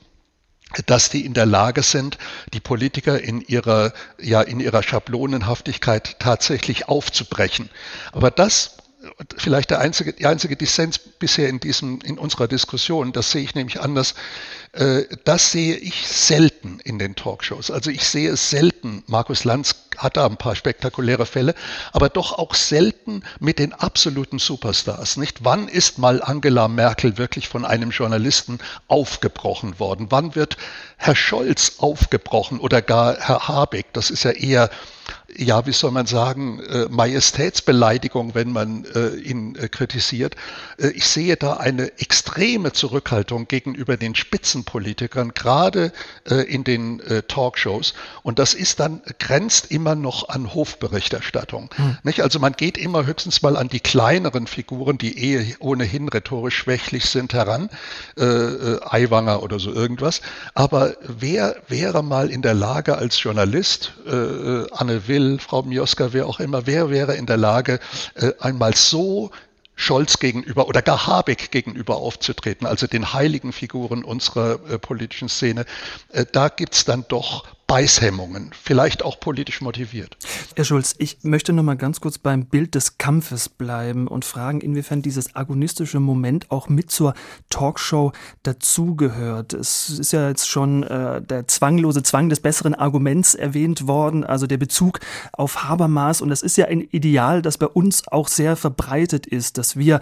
dass 0.84 1.08
die 1.08 1.24
in 1.24 1.32
der 1.32 1.46
Lage 1.46 1.82
sind, 1.82 2.18
die 2.52 2.60
Politiker 2.60 3.18
in 3.18 3.40
ihrer, 3.40 3.94
ja, 4.20 4.42
in 4.42 4.60
ihrer 4.60 4.82
Schablonenhaftigkeit 4.82 6.16
tatsächlich 6.18 6.90
aufzubrechen. 6.90 7.70
Aber 8.12 8.30
das 8.30 8.76
vielleicht 9.36 9.70
der 9.70 9.80
einzige, 9.80 10.12
die 10.12 10.26
einzige 10.26 10.56
Dissens 10.56 10.98
bisher 10.98 11.48
in 11.48 11.58
diesem, 11.58 12.00
in 12.02 12.18
unserer 12.18 12.46
Diskussion, 12.46 13.12
das 13.12 13.32
sehe 13.32 13.42
ich 13.42 13.54
nämlich 13.54 13.80
anders, 13.80 14.14
äh, 14.72 15.02
das 15.24 15.50
sehe 15.50 15.76
ich 15.76 16.06
selten 16.06 16.78
in 16.84 16.98
den 16.98 17.16
Talkshows. 17.16 17.70
Also 17.70 17.90
ich 17.90 18.04
sehe 18.04 18.30
es 18.30 18.50
selten, 18.50 19.02
Markus 19.06 19.44
Lanz 19.44 19.74
hat 19.96 20.16
da 20.16 20.26
ein 20.26 20.36
paar 20.36 20.54
spektakuläre 20.54 21.26
Fälle, 21.26 21.54
aber 21.92 22.08
doch 22.08 22.38
auch 22.38 22.54
selten 22.54 23.24
mit 23.40 23.58
den 23.58 23.72
absoluten 23.72 24.38
Superstars. 24.38 25.16
Nicht? 25.16 25.44
Wann 25.44 25.66
ist 25.66 25.98
mal 25.98 26.22
Angela 26.22 26.68
Merkel 26.68 27.18
wirklich 27.18 27.48
von 27.48 27.64
einem 27.64 27.90
Journalisten 27.90 28.60
aufgebrochen 28.86 29.80
worden? 29.80 30.06
Wann 30.10 30.36
wird 30.36 30.56
Herr 30.96 31.16
Scholz 31.16 31.74
aufgebrochen 31.78 32.60
oder 32.60 32.82
gar 32.82 33.16
Herr 33.16 33.48
Habeck? 33.48 33.92
Das 33.92 34.10
ist 34.10 34.22
ja 34.22 34.30
eher 34.30 34.70
ja, 35.38 35.66
wie 35.66 35.72
soll 35.72 35.92
man 35.92 36.06
sagen, 36.06 36.60
äh, 36.60 36.86
Majestätsbeleidigung, 36.90 38.34
wenn 38.34 38.50
man 38.50 38.84
äh, 38.94 39.14
ihn 39.16 39.54
äh, 39.54 39.68
kritisiert. 39.68 40.34
Ich 40.94 41.06
sehe 41.06 41.36
da 41.36 41.54
eine 41.54 41.98
extreme 41.98 42.72
Zurückhaltung 42.72 43.46
gegenüber 43.48 43.96
den 43.96 44.14
Spitzenpolitikern, 44.14 45.34
gerade 45.34 45.92
in 46.46 46.62
den 46.62 47.02
Talkshows. 47.26 47.94
Und 48.22 48.38
das 48.38 48.54
ist 48.54 48.78
dann, 48.78 49.02
grenzt 49.18 49.72
immer 49.72 49.96
noch 49.96 50.28
an 50.28 50.54
Hofberichterstattung. 50.54 51.70
Hm. 51.74 51.98
Nicht? 52.04 52.20
Also 52.20 52.38
man 52.38 52.52
geht 52.52 52.78
immer 52.78 53.06
höchstens 53.06 53.42
mal 53.42 53.56
an 53.56 53.68
die 53.68 53.80
kleineren 53.80 54.46
Figuren, 54.46 54.98
die 54.98 55.34
eh 55.34 55.56
ohnehin 55.58 56.08
rhetorisch 56.08 56.56
schwächlich 56.56 57.06
sind, 57.06 57.34
heran, 57.34 57.70
Eiwanger 58.16 59.42
oder 59.42 59.58
so 59.58 59.72
irgendwas. 59.72 60.20
Aber 60.54 60.94
wer 61.00 61.56
wäre 61.66 62.04
mal 62.04 62.30
in 62.30 62.42
der 62.42 62.54
Lage 62.54 62.98
als 62.98 63.20
Journalist, 63.20 63.94
Anne 64.06 65.08
Will, 65.08 65.27
Frau 65.38 65.62
Mioska, 65.62 66.12
wer 66.12 66.26
auch 66.26 66.40
immer, 66.40 66.66
wer 66.66 66.90
wäre 66.90 67.16
in 67.16 67.26
der 67.26 67.36
Lage, 67.36 67.80
äh, 68.14 68.32
einmal 68.40 68.74
so 68.74 69.30
Scholz 69.76 70.18
gegenüber 70.18 70.66
oder 70.66 70.82
gar 70.82 71.06
Habeck 71.06 71.50
gegenüber 71.50 71.98
aufzutreten, 71.98 72.66
also 72.66 72.86
den 72.86 73.12
heiligen 73.12 73.52
Figuren 73.52 74.02
unserer 74.02 74.58
äh, 74.68 74.78
politischen 74.78 75.28
Szene, 75.28 75.66
äh, 76.12 76.24
da 76.30 76.48
gibt's 76.48 76.84
dann 76.84 77.04
doch 77.08 77.44
Beißhemmungen, 77.68 78.50
vielleicht 78.58 79.04
auch 79.04 79.20
politisch 79.20 79.60
motiviert. 79.60 80.16
Herr 80.56 80.64
Schulz, 80.64 80.94
ich 80.96 81.18
möchte 81.22 81.52
noch 81.52 81.62
mal 81.62 81.76
ganz 81.76 82.00
kurz 82.00 82.16
beim 82.16 82.46
Bild 82.46 82.74
des 82.74 82.96
Kampfes 82.96 83.50
bleiben 83.50 84.08
und 84.08 84.24
fragen, 84.24 84.62
inwiefern 84.62 85.02
dieses 85.02 85.36
agonistische 85.36 86.00
Moment 86.00 86.50
auch 86.50 86.70
mit 86.70 86.90
zur 86.90 87.12
Talkshow 87.50 88.12
dazugehört. 88.42 89.52
Es 89.52 89.90
ist 89.90 90.12
ja 90.14 90.30
jetzt 90.30 90.48
schon 90.48 90.82
äh, 90.82 91.20
der 91.20 91.46
zwanglose 91.46 92.02
Zwang 92.02 92.30
des 92.30 92.40
besseren 92.40 92.74
Arguments 92.74 93.34
erwähnt 93.34 93.86
worden, 93.86 94.24
also 94.24 94.46
der 94.46 94.56
Bezug 94.56 95.00
auf 95.32 95.64
Habermas. 95.64 96.22
Und 96.22 96.30
das 96.30 96.40
ist 96.40 96.56
ja 96.56 96.64
ein 96.68 96.80
Ideal, 96.80 97.42
das 97.42 97.58
bei 97.58 97.66
uns 97.66 98.08
auch 98.08 98.28
sehr 98.28 98.56
verbreitet 98.56 99.26
ist, 99.26 99.58
dass 99.58 99.76
wir 99.76 100.00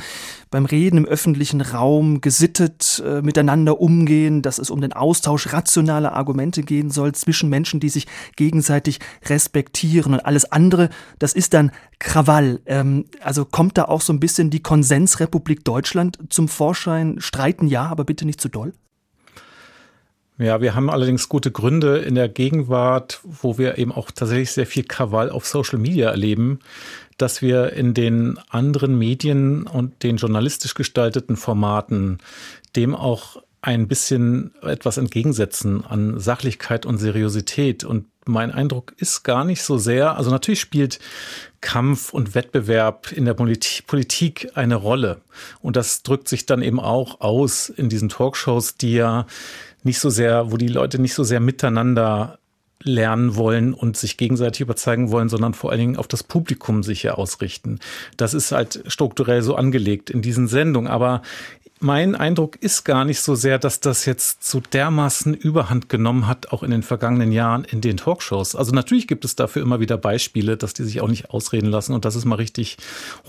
beim 0.52 0.66
Reden 0.66 0.98
im 0.98 1.05
öffentlichen 1.05 1.62
Raum 1.62 2.20
gesittet 2.20 3.02
äh, 3.05 3.22
miteinander 3.22 3.81
umgehen, 3.81 4.42
dass 4.42 4.61
es 4.61 4.70
um 4.70 4.81
den 4.81 4.92
Austausch 4.92 5.52
rationaler 5.52 6.12
Argumente 6.12 6.62
gehen 6.62 6.92
soll 6.92 7.12
zwischen 7.12 7.56
Menschen, 7.57 7.81
die 7.81 7.88
sich 7.88 8.07
gegenseitig 8.37 9.01
respektieren. 9.25 10.12
Und 10.12 10.21
alles 10.21 10.45
andere, 10.53 10.90
das 11.19 11.33
ist 11.33 11.55
dann 11.55 11.71
Krawall. 11.99 12.61
Ähm, 12.66 13.07
also 13.21 13.47
kommt 13.47 13.79
da 13.79 13.87
auch 13.87 14.03
so 14.03 14.12
ein 14.12 14.21
bisschen 14.21 14.51
die 14.51 14.62
Konsensrepublik 14.62 15.64
Deutschland 15.64 16.19
zum 16.29 16.49
Vorschein? 16.49 17.16
Streiten 17.19 17.66
ja, 17.66 17.87
aber 17.87 18.05
bitte 18.05 18.27
nicht 18.27 18.40
zu 18.40 18.49
doll? 18.49 18.73
Ja, 20.38 20.61
wir 20.61 20.75
haben 20.75 20.90
allerdings 20.90 21.31
gute 21.31 21.51
Gründe 21.51 21.97
in 21.99 22.14
der 22.14 22.29
Gegenwart, 22.29 23.21
wo 23.25 23.57
wir 23.57 23.79
eben 23.79 23.90
auch 23.90 24.11
tatsächlich 24.11 24.53
sehr 24.53 24.66
viel 24.66 24.85
Krawall 24.85 25.31
auf 25.31 25.47
Social 25.47 25.79
Media 25.79 26.11
erleben, 26.11 26.59
dass 27.16 27.40
wir 27.40 27.73
in 27.73 27.95
den 27.95 28.38
anderen 28.51 28.99
Medien 28.99 29.66
und 29.66 30.03
den 30.03 30.19
journalistisch 30.19 30.75
gestalteten 30.75 31.37
Formaten 31.37 32.19
dem 32.77 32.95
auch 32.95 33.42
ein 33.66 33.88
bisschen 33.88 34.52
etwas 34.62 34.96
entgegensetzen 34.96 35.85
an 35.85 36.20
Sachlichkeit 36.20 36.87
und 36.87 36.98
Seriosität. 36.98 37.83
Und 37.83 38.07
mein 38.24 38.52
Eindruck 38.52 38.94
ist 38.96 39.24
gar 39.24 39.44
nicht 39.44 39.61
so 39.61 39.76
sehr, 39.76 40.16
also 40.16 40.31
natürlich 40.31 40.61
spielt 40.61 41.00
Kampf 41.61 42.12
und 42.12 42.37
Wettbewerb 42.37 43.11
in 43.11 43.24
der 43.24 43.35
Politik 43.35 44.52
eine 44.55 44.76
Rolle. 44.76 45.20
Und 45.62 45.74
das 45.74 46.05
drückt 46.05 46.29
sich 46.29 46.46
dann 46.46 46.62
eben 46.62 46.79
auch 46.79 47.20
aus 47.20 47.68
in 47.68 47.88
diesen 47.88 48.09
Talkshows, 48.09 48.76
die 48.76 48.92
ja 48.94 49.26
nicht 49.83 49.98
so 49.98 50.11
sehr, 50.11 50.52
wo 50.52 50.59
die 50.59 50.68
Leute 50.68 51.00
nicht 51.00 51.14
so 51.14 51.24
sehr 51.24 51.40
miteinander 51.40 52.38
lernen 52.83 53.35
wollen 53.35 53.74
und 53.74 53.96
sich 53.96 54.16
gegenseitig 54.16 54.61
überzeugen 54.61 55.11
wollen, 55.11 55.29
sondern 55.29 55.55
vor 55.55 55.72
allen 55.72 55.81
Dingen 55.81 55.96
auf 55.96 56.07
das 56.07 56.22
Publikum 56.22 56.85
sich 56.85 57.02
ja 57.02 57.14
ausrichten. 57.14 57.81
Das 58.16 58.33
ist 58.33 58.52
halt 58.52 58.85
strukturell 58.87 59.42
so 59.42 59.57
angelegt 59.57 60.09
in 60.09 60.22
diesen 60.22 60.46
Sendungen. 60.46 60.88
Aber 60.88 61.22
mein 61.87 62.16
Eindruck 62.16 62.57
ist 62.57 62.85
gar 62.85 63.05
nicht 63.05 63.20
so 63.20 63.37
sehr, 63.37 63.61
dass 63.61 63.79
das 63.79 64.07
jetzt 64.07 64.42
so 64.42 64.61
dermaßen 64.61 65.35
Überhand 65.35 65.88
genommen 65.88 66.27
hat, 66.27 66.53
auch 66.53 66.64
in 66.64 66.72
den 66.72 66.83
vergangenen 66.83 67.31
Jahren 67.31 67.62
in 67.64 67.81
den 67.81 67.96
Talkshows. 67.96 68.57
Also 68.57 68.72
natürlich 68.72 69.07
gibt 69.07 69.25
es 69.25 69.37
dafür 69.37 69.62
immer 69.62 69.79
wieder 69.79 69.96
Beispiele, 69.96 70.57
dass 70.57 70.75
die 70.75 70.83
sich 70.83 71.01
auch 71.01 71.07
nicht 71.07 71.31
ausreden 71.31 71.70
lassen 71.70 71.94
und 71.94 72.05
dass 72.05 72.16
es 72.16 72.25
mal 72.25 72.35
richtig 72.35 72.77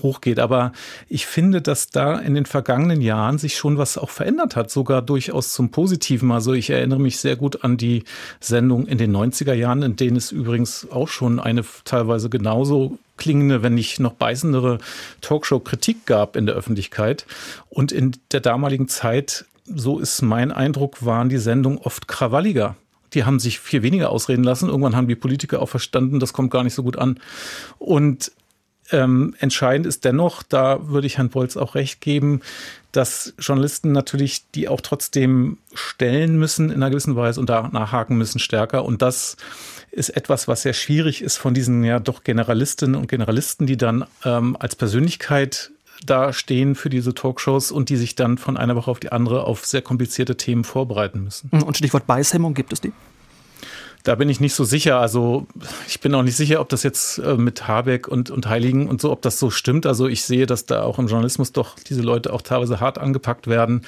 hochgeht. 0.02 0.40
Aber 0.40 0.72
ich 1.08 1.26
finde, 1.26 1.62
dass 1.62 1.90
da 1.90 2.18
in 2.18 2.34
den 2.34 2.46
vergangenen 2.46 3.00
Jahren 3.00 3.38
sich 3.38 3.56
schon 3.56 3.78
was 3.78 3.96
auch 3.96 4.10
verändert 4.10 4.56
hat, 4.56 4.72
sogar 4.72 5.02
durchaus 5.02 5.52
zum 5.52 5.70
Positiven. 5.70 6.32
Also 6.32 6.52
ich 6.52 6.70
erinnere 6.70 6.98
mich 6.98 7.18
sehr 7.18 7.36
gut 7.36 7.62
an 7.62 7.76
die 7.76 8.02
Sendung 8.40 8.88
in 8.88 8.98
den 8.98 9.16
90er 9.16 9.54
Jahren, 9.54 9.82
in 9.82 9.94
denen 9.94 10.16
es 10.16 10.32
übrigens 10.32 10.88
auch 10.90 11.06
schon 11.06 11.38
eine 11.38 11.64
teilweise 11.84 12.28
genauso 12.28 12.98
klingende, 13.18 13.62
wenn 13.62 13.74
nicht 13.74 14.00
noch 14.00 14.14
beißendere 14.14 14.78
Talkshow-Kritik 15.20 16.06
gab 16.06 16.36
in 16.36 16.46
der 16.46 16.54
Öffentlichkeit. 16.54 17.26
Und 17.68 17.92
in 17.92 18.16
der 18.32 18.40
damaligen 18.40 18.88
Zeit, 18.88 19.44
so 19.66 19.98
ist 19.98 20.22
mein 20.22 20.52
Eindruck, 20.52 21.04
waren 21.04 21.28
die 21.28 21.38
Sendungen 21.38 21.78
oft 21.78 22.08
krawalliger. 22.08 22.76
Die 23.14 23.24
haben 23.24 23.40
sich 23.40 23.58
viel 23.58 23.82
weniger 23.82 24.10
ausreden 24.10 24.44
lassen. 24.44 24.68
Irgendwann 24.68 24.96
haben 24.96 25.08
die 25.08 25.14
Politiker 25.14 25.60
auch 25.60 25.68
verstanden, 25.68 26.20
das 26.20 26.32
kommt 26.32 26.50
gar 26.50 26.64
nicht 26.64 26.74
so 26.74 26.82
gut 26.82 26.96
an. 26.96 27.20
Und 27.78 28.32
ähm, 28.90 29.34
entscheidend 29.38 29.86
ist 29.86 30.04
dennoch, 30.04 30.42
da 30.42 30.88
würde 30.88 31.06
ich 31.06 31.18
Herrn 31.18 31.28
Bolz 31.28 31.56
auch 31.56 31.74
recht 31.74 32.00
geben, 32.00 32.40
dass 32.92 33.34
Journalisten 33.38 33.92
natürlich 33.92 34.50
die 34.54 34.68
auch 34.68 34.80
trotzdem 34.80 35.58
stellen 35.74 36.38
müssen 36.38 36.70
in 36.70 36.76
einer 36.76 36.90
gewissen 36.90 37.16
Weise 37.16 37.40
und 37.40 37.50
da 37.50 37.68
nachhaken 37.68 38.16
müssen 38.16 38.38
stärker. 38.38 38.84
Und 38.84 39.02
das 39.02 39.36
ist 39.90 40.10
etwas, 40.10 40.48
was 40.48 40.62
sehr 40.62 40.72
schwierig 40.72 41.22
ist 41.22 41.36
von 41.36 41.54
diesen 41.54 41.84
ja 41.84 41.98
doch 41.98 42.24
Generalistinnen 42.24 42.94
und 42.94 43.08
Generalisten, 43.08 43.66
die 43.66 43.76
dann 43.76 44.04
ähm, 44.24 44.56
als 44.58 44.76
Persönlichkeit 44.76 45.70
da 46.06 46.32
stehen 46.32 46.74
für 46.74 46.90
diese 46.90 47.14
Talkshows 47.14 47.72
und 47.72 47.88
die 47.88 47.96
sich 47.96 48.14
dann 48.14 48.38
von 48.38 48.56
einer 48.56 48.76
Woche 48.76 48.90
auf 48.90 49.00
die 49.00 49.10
andere 49.10 49.44
auf 49.44 49.66
sehr 49.66 49.82
komplizierte 49.82 50.36
Themen 50.36 50.64
vorbereiten 50.64 51.24
müssen. 51.24 51.50
Und 51.50 51.76
Stichwort 51.76 52.06
Beißhemmung, 52.06 52.54
gibt 52.54 52.72
es 52.72 52.80
die? 52.80 52.92
Da 54.04 54.14
bin 54.14 54.28
ich 54.28 54.40
nicht 54.40 54.54
so 54.54 54.64
sicher. 54.64 55.00
Also 55.00 55.46
ich 55.88 56.00
bin 56.00 56.14
auch 56.14 56.22
nicht 56.22 56.36
sicher, 56.36 56.60
ob 56.60 56.68
das 56.68 56.82
jetzt 56.82 57.18
äh, 57.18 57.34
mit 57.34 57.66
Habeck 57.66 58.06
und, 58.06 58.30
und 58.30 58.48
Heiligen 58.48 58.88
und 58.88 59.00
so, 59.00 59.10
ob 59.10 59.22
das 59.22 59.38
so 59.38 59.50
stimmt. 59.50 59.86
Also 59.86 60.06
ich 60.06 60.22
sehe, 60.22 60.46
dass 60.46 60.66
da 60.66 60.82
auch 60.82 60.98
im 60.98 61.08
Journalismus 61.08 61.52
doch 61.52 61.76
diese 61.78 62.02
Leute 62.02 62.32
auch 62.32 62.42
teilweise 62.42 62.80
hart 62.80 62.98
angepackt 62.98 63.48
werden. 63.48 63.82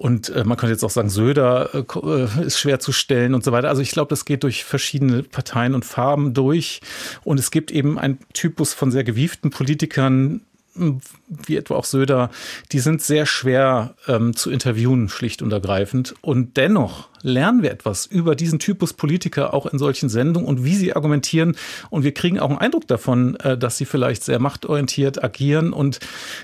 Und 0.00 0.30
äh, 0.30 0.44
man 0.44 0.56
könnte 0.56 0.72
jetzt 0.72 0.82
auch 0.82 0.88
sagen, 0.88 1.10
Söder 1.10 1.74
äh, 1.74 1.98
äh, 1.98 2.46
ist 2.46 2.58
schwer 2.58 2.80
zu 2.80 2.90
stellen 2.90 3.34
und 3.34 3.44
so 3.44 3.52
weiter. 3.52 3.68
Also 3.68 3.82
ich 3.82 3.90
glaube, 3.90 4.08
das 4.08 4.24
geht 4.24 4.44
durch 4.44 4.64
verschiedene 4.64 5.22
Parteien 5.22 5.74
und 5.74 5.84
Farben 5.84 6.32
durch. 6.32 6.80
Und 7.22 7.38
es 7.38 7.50
gibt 7.50 7.70
eben 7.70 7.98
einen 7.98 8.18
Typus 8.32 8.72
von 8.72 8.90
sehr 8.90 9.04
gewieften 9.04 9.50
Politikern, 9.50 10.40
wie 10.74 11.56
etwa 11.56 11.74
auch 11.74 11.84
Söder, 11.84 12.30
die 12.72 12.80
sind 12.80 13.02
sehr 13.02 13.26
schwer 13.26 13.94
ähm, 14.06 14.36
zu 14.36 14.50
interviewen, 14.50 15.08
schlicht 15.08 15.42
und 15.42 15.52
ergreifend. 15.52 16.14
Und 16.20 16.56
dennoch 16.56 17.08
lernen 17.22 17.62
wir 17.62 17.70
etwas 17.70 18.06
über 18.06 18.34
diesen 18.34 18.58
Typus 18.58 18.92
Politiker 18.92 19.52
auch 19.52 19.66
in 19.66 19.78
solchen 19.78 20.08
Sendungen 20.08 20.48
und 20.48 20.64
wie 20.64 20.74
sie 20.74 20.94
argumentieren. 20.94 21.56
Und 21.90 22.04
wir 22.04 22.14
kriegen 22.14 22.38
auch 22.38 22.50
einen 22.50 22.58
Eindruck 22.58 22.86
davon, 22.86 23.36
äh, 23.36 23.58
dass 23.58 23.78
sie 23.78 23.84
vielleicht 23.84 24.24
sehr 24.24 24.38
machtorientiert 24.38 25.22
agieren 25.22 25.72
und 25.72 26.00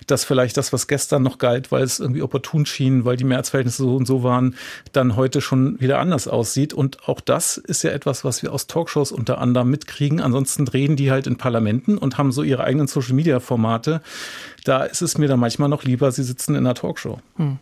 dass 0.06 0.24
vielleicht 0.24 0.56
das, 0.56 0.72
was 0.72 0.86
gestern 0.86 1.22
noch 1.22 1.38
galt, 1.38 1.72
weil 1.72 1.82
es 1.82 2.00
irgendwie 2.00 2.22
opportun 2.22 2.66
schien, 2.66 3.04
weil 3.04 3.16
die 3.16 3.24
Mehrheitsverhältnisse 3.24 3.82
so 3.82 3.96
und 3.96 4.06
so 4.06 4.22
waren, 4.22 4.56
dann 4.92 5.16
heute 5.16 5.40
schon 5.40 5.80
wieder 5.80 5.98
anders 5.98 6.28
aussieht. 6.28 6.74
Und 6.74 7.08
auch 7.08 7.20
das 7.20 7.56
ist 7.56 7.82
ja 7.82 7.90
etwas, 7.90 8.24
was 8.24 8.42
wir 8.42 8.52
aus 8.52 8.66
Talkshows 8.66 9.12
unter 9.12 9.38
anderem 9.38 9.70
mitkriegen. 9.70 10.20
Ansonsten 10.20 10.64
drehen 10.64 10.96
die 10.96 11.10
halt 11.10 11.26
in 11.26 11.36
Parlamenten 11.36 11.98
und 11.98 12.18
haben 12.18 12.32
so 12.32 12.42
ihre 12.42 12.64
eigenen 12.64 12.86
Social-Media-Formate. 12.86 14.02
Da 14.64 14.84
ist 14.84 15.02
es 15.02 15.18
mir 15.18 15.28
dann 15.28 15.40
manchmal 15.40 15.68
noch 15.68 15.84
lieber, 15.84 16.10
sie 16.10 16.24
sitzen 16.24 16.54
in 16.54 16.66
einer 16.66 16.74
Talkshow. 16.74 17.20
Hm. 17.36 17.58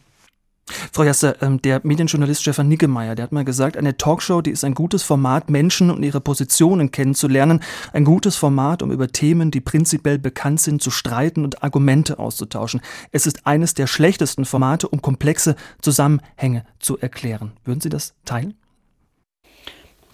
Frau 0.92 1.02
Jasse, 1.02 1.36
ähm, 1.42 1.60
der 1.60 1.80
Medienjournalist 1.84 2.40
Stefan 2.40 2.68
Niggemeier, 2.68 3.14
der 3.14 3.24
hat 3.24 3.32
mal 3.32 3.44
gesagt, 3.44 3.76
eine 3.76 3.98
Talkshow, 3.98 4.40
die 4.40 4.50
ist 4.50 4.64
ein 4.64 4.74
gutes 4.74 5.02
Format, 5.02 5.50
Menschen 5.50 5.90
und 5.90 6.02
ihre 6.02 6.20
Positionen 6.20 6.90
kennenzulernen, 6.90 7.60
ein 7.92 8.04
gutes 8.04 8.36
Format, 8.36 8.82
um 8.82 8.90
über 8.90 9.08
Themen, 9.08 9.50
die 9.50 9.60
prinzipiell 9.60 10.18
bekannt 10.18 10.60
sind, 10.60 10.82
zu 10.82 10.90
streiten 10.90 11.44
und 11.44 11.62
Argumente 11.62 12.18
auszutauschen. 12.18 12.80
Es 13.12 13.26
ist 13.26 13.46
eines 13.46 13.74
der 13.74 13.86
schlechtesten 13.86 14.46
Formate, 14.46 14.88
um 14.88 15.02
komplexe 15.02 15.56
Zusammenhänge 15.82 16.64
zu 16.78 16.98
erklären. 16.98 17.52
Würden 17.64 17.80
Sie 17.80 17.90
das 17.90 18.14
teilen? 18.24 18.54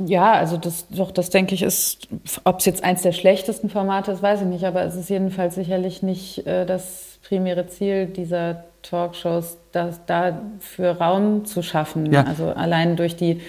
Ja, 0.07 0.33
also 0.33 0.57
das 0.57 0.89
doch, 0.89 1.11
das 1.11 1.31
denke 1.31 1.55
ich 1.55 1.63
ist, 1.63 2.09
ob 2.45 2.61
es 2.61 2.65
jetzt 2.65 2.83
eins 2.83 3.03
der 3.03 3.13
schlechtesten 3.13 3.69
Formate 3.69 4.13
ist, 4.13 4.23
weiß 4.23 4.41
ich 4.43 4.47
nicht, 4.47 4.65
aber 4.65 4.83
es 4.83 4.97
ist 4.97 5.11
jedenfalls 5.11 5.55
sicherlich 5.55 6.03
nicht 6.03 6.47
äh, 6.47 6.65
das 6.65 7.19
primäre 7.23 7.67
Ziel 7.67 8.07
dieser 8.07 8.65
Talkshows, 8.83 9.59
das, 9.73 10.01
dafür 10.07 10.93
Raum 10.93 11.45
zu 11.45 11.63
schaffen. 11.63 12.11
Ja. 12.13 12.25
Also 12.25 12.49
allein 12.49 12.97
durch 12.97 13.17
die 13.17 13.43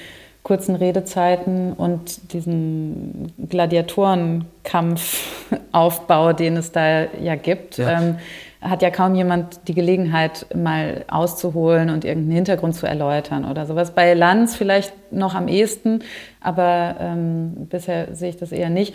kurzen 0.43 0.75
Redezeiten 0.75 1.71
und 1.73 2.33
diesen 2.33 3.31
Gladiatorenkampfaufbau, 3.49 6.33
den 6.33 6.57
es 6.57 6.71
da 6.71 7.05
ja 7.21 7.35
gibt. 7.35 7.77
Ja. 7.77 8.01
Ähm, 8.01 8.17
hat 8.61 8.83
ja 8.83 8.91
kaum 8.91 9.15
jemand 9.15 9.67
die 9.67 9.73
Gelegenheit, 9.73 10.45
mal 10.55 11.03
auszuholen 11.09 11.89
und 11.89 12.05
irgendeinen 12.05 12.35
Hintergrund 12.35 12.75
zu 12.75 12.85
erläutern 12.85 13.43
oder 13.49 13.65
sowas. 13.65 13.91
Bei 13.91 14.13
Lanz 14.13 14.55
vielleicht 14.55 14.93
noch 15.11 15.33
am 15.33 15.47
ehesten, 15.47 16.03
aber 16.39 16.95
ähm, 16.99 17.67
bisher 17.69 18.13
sehe 18.13 18.29
ich 18.29 18.37
das 18.37 18.51
eher 18.51 18.69
nicht. 18.69 18.93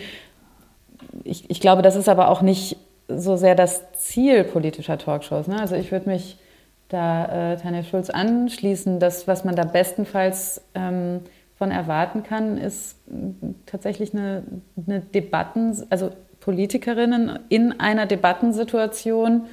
Ich, 1.25 1.51
ich, 1.51 1.61
glaube, 1.61 1.83
das 1.83 1.97
ist 1.97 2.09
aber 2.09 2.29
auch 2.29 2.43
nicht 2.43 2.77
so 3.09 3.37
sehr 3.37 3.57
das 3.57 3.93
Ziel 3.93 4.45
politischer 4.45 4.99
Talkshows. 4.99 5.49
Ne? 5.49 5.59
Also 5.61 5.75
ich 5.75 5.91
würde 5.91 6.09
mich 6.09 6.39
da 6.89 7.53
äh, 7.53 7.57
Tanja 7.57 7.83
Schulz 7.83 8.09
anschließen. 8.09 9.01
Das, 9.01 9.27
was 9.27 9.45
man 9.45 9.57
da 9.57 9.65
bestenfalls 9.65 10.63
ähm, 10.75 11.21
von 11.57 11.73
erwarten 11.73 12.23
kann, 12.23 12.59
ist 12.59 12.99
tatsächlich 13.65 14.15
eine, 14.15 14.45
eine 14.87 15.01
Debatten, 15.01 15.77
also 15.91 16.11
Politikerinnen 16.47 17.41
in 17.49 17.81
einer 17.81 18.07
Debattensituation 18.07 19.47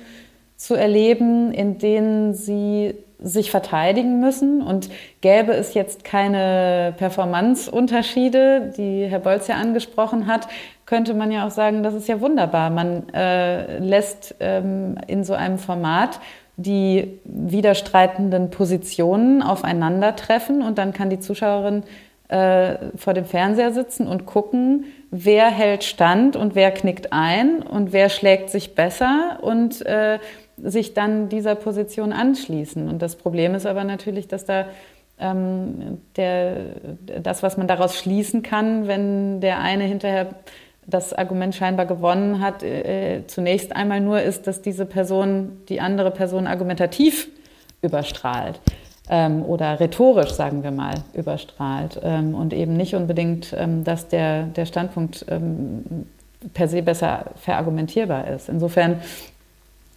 zu 0.58 0.76
erleben, 0.76 1.52
in 1.52 1.80
denen 1.80 2.36
sie 2.36 2.94
sich 3.20 3.50
verteidigen 3.50 4.20
müssen. 4.20 4.62
Und 4.62 4.92
gäbe 5.22 5.54
es 5.54 5.74
jetzt 5.74 6.04
keine 6.04 6.94
Performanceunterschiede, 6.98 8.74
die 8.78 9.06
Herr 9.08 9.20
Bolz 9.20 9.48
ja 9.48 9.56
angesprochen 9.56 10.28
hat, 10.28 10.48
könnte 10.86 11.16
man 11.16 11.32
ja 11.32 11.48
auch 11.48 11.52
sagen, 11.52 11.82
das 11.82 11.96
ist 11.96 12.08
ja 12.08 12.22
wunderbar. 12.22 12.70
Man 12.70 13.10
äh, 13.10 13.80
lässt 13.80 14.36
ähm, 14.40 14.96
in 15.08 15.24
so 15.24 15.34
einem 15.34 15.58
Format 15.58 16.20
die 16.58 17.20
widerstreitenden 17.24 18.52
Positionen 18.52 19.42
aufeinandertreffen 19.42 20.62
und 20.62 20.78
dann 20.78 20.94
kann 20.94 21.10
die 21.10 21.20
Zuschauerin 21.20 21.82
äh, 22.28 22.76
vor 22.96 23.14
dem 23.14 23.26
Fernseher 23.26 23.74
sitzen 23.74 24.08
und 24.08 24.28
gucken, 24.28 24.86
wer 25.16 25.52
hält 25.52 25.84
stand 25.84 26.36
und 26.36 26.56
wer 26.56 26.72
knickt 26.72 27.14
ein 27.14 27.62
und 27.62 27.94
wer 27.94 28.10
schlägt 28.10 28.50
sich 28.50 28.74
besser 28.74 29.38
und 29.42 29.86
äh, 29.86 30.18
sich 30.58 30.96
dann 30.96 31.30
dieser 31.30 31.54
Position 31.54 32.12
anschließen. 32.12 32.90
Und 32.90 33.02
das 33.02 33.16
Problem 33.16 33.54
ist 33.54 33.68
aber 33.68 33.84
natürlich, 33.84 34.28
dass 34.28 34.46
da 34.46 34.66
ähm, 35.20 36.00
der, 36.16 36.56
das, 37.22 37.44
was 37.44 37.58
man 37.58 37.68
daraus 37.68 37.96
schließen 37.96 38.42
kann, 38.42 38.88
wenn 38.88 39.40
der 39.40 39.60
eine 39.60 39.84
hinterher 39.84 40.30
das 40.88 41.14
Argument 41.14 41.54
scheinbar 41.54 41.86
gewonnen 41.86 42.42
hat, 42.42 42.64
äh, 42.64 43.22
zunächst 43.28 43.76
einmal 43.76 44.02
nur 44.02 44.20
ist, 44.20 44.48
dass 44.48 44.64
diese 44.64 44.88
Person 44.88 45.62
die 45.70 45.80
andere 45.80 46.10
Person 46.10 46.48
argumentativ 46.48 47.30
überstrahlt 47.84 48.60
ähm, 49.10 49.44
oder 49.44 49.80
rhetorisch, 49.80 50.32
sagen 50.32 50.64
wir 50.64 50.72
mal, 50.72 50.96
überstrahlt 51.14 52.00
ähm, 52.04 52.36
und 52.36 52.54
eben 52.54 52.76
nicht 52.78 52.96
unbedingt, 52.96 53.54
ähm, 53.58 53.84
dass 53.84 54.08
der, 54.08 54.44
der 54.44 54.66
Standpunkt 54.66 55.26
ähm, 55.30 56.06
per 56.54 56.68
se 56.68 56.82
besser 56.82 57.32
verargumentierbar 57.36 58.28
ist. 58.28 58.50
Insofern, 58.50 59.02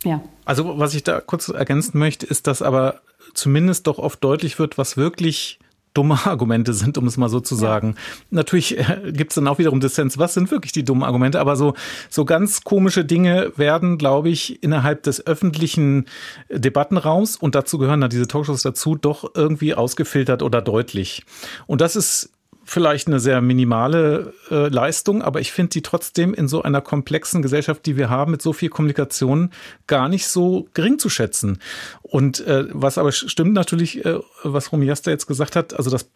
ja. 0.05 0.21
Also 0.45 0.79
was 0.79 0.95
ich 0.95 1.03
da 1.03 1.21
kurz 1.21 1.49
ergänzen 1.49 1.99
möchte, 1.99 2.27
ist, 2.27 2.47
dass 2.47 2.63
aber 2.63 3.01
zumindest 3.35 3.87
doch 3.87 3.99
oft 3.99 4.23
deutlich 4.23 4.59
wird, 4.59 4.79
was 4.79 4.97
wirklich 4.97 5.59
dumme 5.97 6.19
Argumente 6.25 6.73
sind, 6.73 6.99
um 6.99 7.07
es 7.07 7.17
mal 7.17 7.29
so 7.29 7.41
zu 7.41 7.55
sagen. 7.55 7.95
Ja. 7.97 8.03
Natürlich 8.31 8.79
äh, 8.79 9.13
gibt 9.13 9.33
es 9.33 9.37
dann 9.37 9.49
auch 9.49 9.59
wiederum 9.59 9.81
Dissens, 9.81 10.19
was 10.19 10.35
sind 10.35 10.51
wirklich 10.51 10.73
die 10.73 10.85
dummen 10.85 11.05
Argumente, 11.05 11.41
aber 11.41 11.57
so, 11.57 11.75
so 12.11 12.25
ganz 12.25 12.63
komische 12.63 13.05
Dinge 13.05 13.53
werden, 13.57 13.99
glaube 13.99 14.29
ich, 14.29 14.63
innerhalb 14.63 15.03
des 15.03 15.27
öffentlichen 15.27 16.07
Debattenraums, 16.51 17.37
und 17.37 17.55
dazu 17.55 17.79
gehören 17.79 18.01
dann 18.01 18.11
diese 18.11 18.27
Talkshows 18.27 18.63
dazu, 18.63 18.97
doch 18.97 19.31
irgendwie 19.35 19.75
ausgefiltert 19.75 20.43
oder 20.43 20.63
deutlich. 20.63 21.25
Und 21.67 21.81
das 21.81 21.97
ist 21.97 22.36
vielleicht 22.67 23.07
eine 23.07 23.21
sehr 23.21 23.41
minimale 23.41 24.35
äh, 24.51 24.69
Leistung, 24.69 25.23
aber 25.23 25.41
ich 25.41 25.53
finde 25.53 25.71
die 25.71 25.83
trotzdem 25.83 26.35
in 26.35 26.49
so 26.49 26.63
einer 26.63 26.81
komplexen 26.81 27.41
Gesellschaft, 27.41 27.87
die 27.87 27.97
wir 27.97 28.11
haben, 28.11 28.33
mit 28.33 28.43
so 28.43 28.53
viel 28.53 28.69
Kommunikation, 28.69 29.51
gar 29.87 30.09
nicht 30.09 30.27
so 30.27 30.67
gering 30.75 30.99
zu 30.99 31.09
schätzen. 31.09 31.61
Und 32.03 32.45
äh, 32.47 32.65
was 32.73 32.99
aber 32.99 33.13
stimmt 33.13 33.53
natürlich, 33.53 34.05
äh, 34.05 34.19
was 34.43 34.73
Romiasta 34.73 35.13
jetzt 35.13 35.27
gesagt 35.27 35.55
hat, 35.55 35.75
also 35.75 35.91
das 35.91 36.09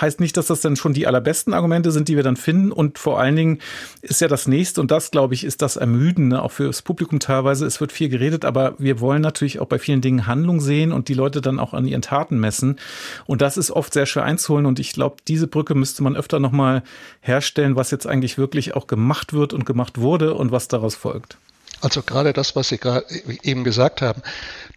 heißt 0.00 0.18
nicht, 0.18 0.36
dass 0.36 0.48
das 0.48 0.60
dann 0.60 0.74
schon 0.74 0.94
die 0.94 1.06
allerbesten 1.06 1.54
Argumente 1.54 1.92
sind, 1.92 2.08
die 2.08 2.16
wir 2.16 2.24
dann 2.24 2.36
finden. 2.36 2.72
Und 2.72 2.98
vor 2.98 3.20
allen 3.20 3.36
Dingen 3.36 3.58
ist 4.02 4.20
ja 4.20 4.26
das 4.28 4.48
nächste, 4.48 4.80
und 4.80 4.90
das, 4.90 5.12
glaube 5.12 5.34
ich, 5.34 5.44
ist 5.44 5.62
das 5.62 5.76
Ermüdende, 5.76 6.42
auch 6.42 6.52
für 6.52 6.66
das 6.66 6.82
Publikum 6.82 7.20
teilweise. 7.20 7.66
Es 7.66 7.80
wird 7.80 7.92
viel 7.92 8.08
geredet, 8.08 8.44
aber 8.44 8.74
wir 8.78 9.00
wollen 9.00 9.22
natürlich 9.22 9.60
auch 9.60 9.66
bei 9.66 9.78
vielen 9.78 10.00
Dingen 10.00 10.26
Handlung 10.26 10.60
sehen 10.60 10.90
und 10.90 11.08
die 11.08 11.14
Leute 11.14 11.40
dann 11.40 11.60
auch 11.60 11.72
an 11.72 11.86
ihren 11.86 12.02
Taten 12.02 12.40
messen. 12.40 12.80
Und 13.26 13.42
das 13.42 13.56
ist 13.56 13.70
oft 13.70 13.92
sehr 13.92 14.06
schwer 14.06 14.24
einzuholen. 14.24 14.66
Und 14.66 14.80
ich 14.80 14.92
glaube, 14.92 15.16
diese 15.28 15.46
Brücke 15.46 15.67
Brücke 15.68 15.78
müsste 15.78 16.02
man 16.02 16.16
öfter 16.16 16.40
nochmal 16.40 16.82
herstellen, 17.20 17.76
was 17.76 17.90
jetzt 17.90 18.06
eigentlich 18.06 18.38
wirklich 18.38 18.74
auch 18.74 18.86
gemacht 18.86 19.34
wird 19.34 19.52
und 19.52 19.66
gemacht 19.66 19.98
wurde 20.00 20.32
und 20.32 20.50
was 20.50 20.66
daraus 20.68 20.94
folgt. 20.94 21.36
Also 21.82 22.02
gerade 22.02 22.32
das, 22.32 22.56
was 22.56 22.70
Sie 22.70 22.80
eben 23.42 23.64
gesagt 23.64 24.00
haben, 24.00 24.22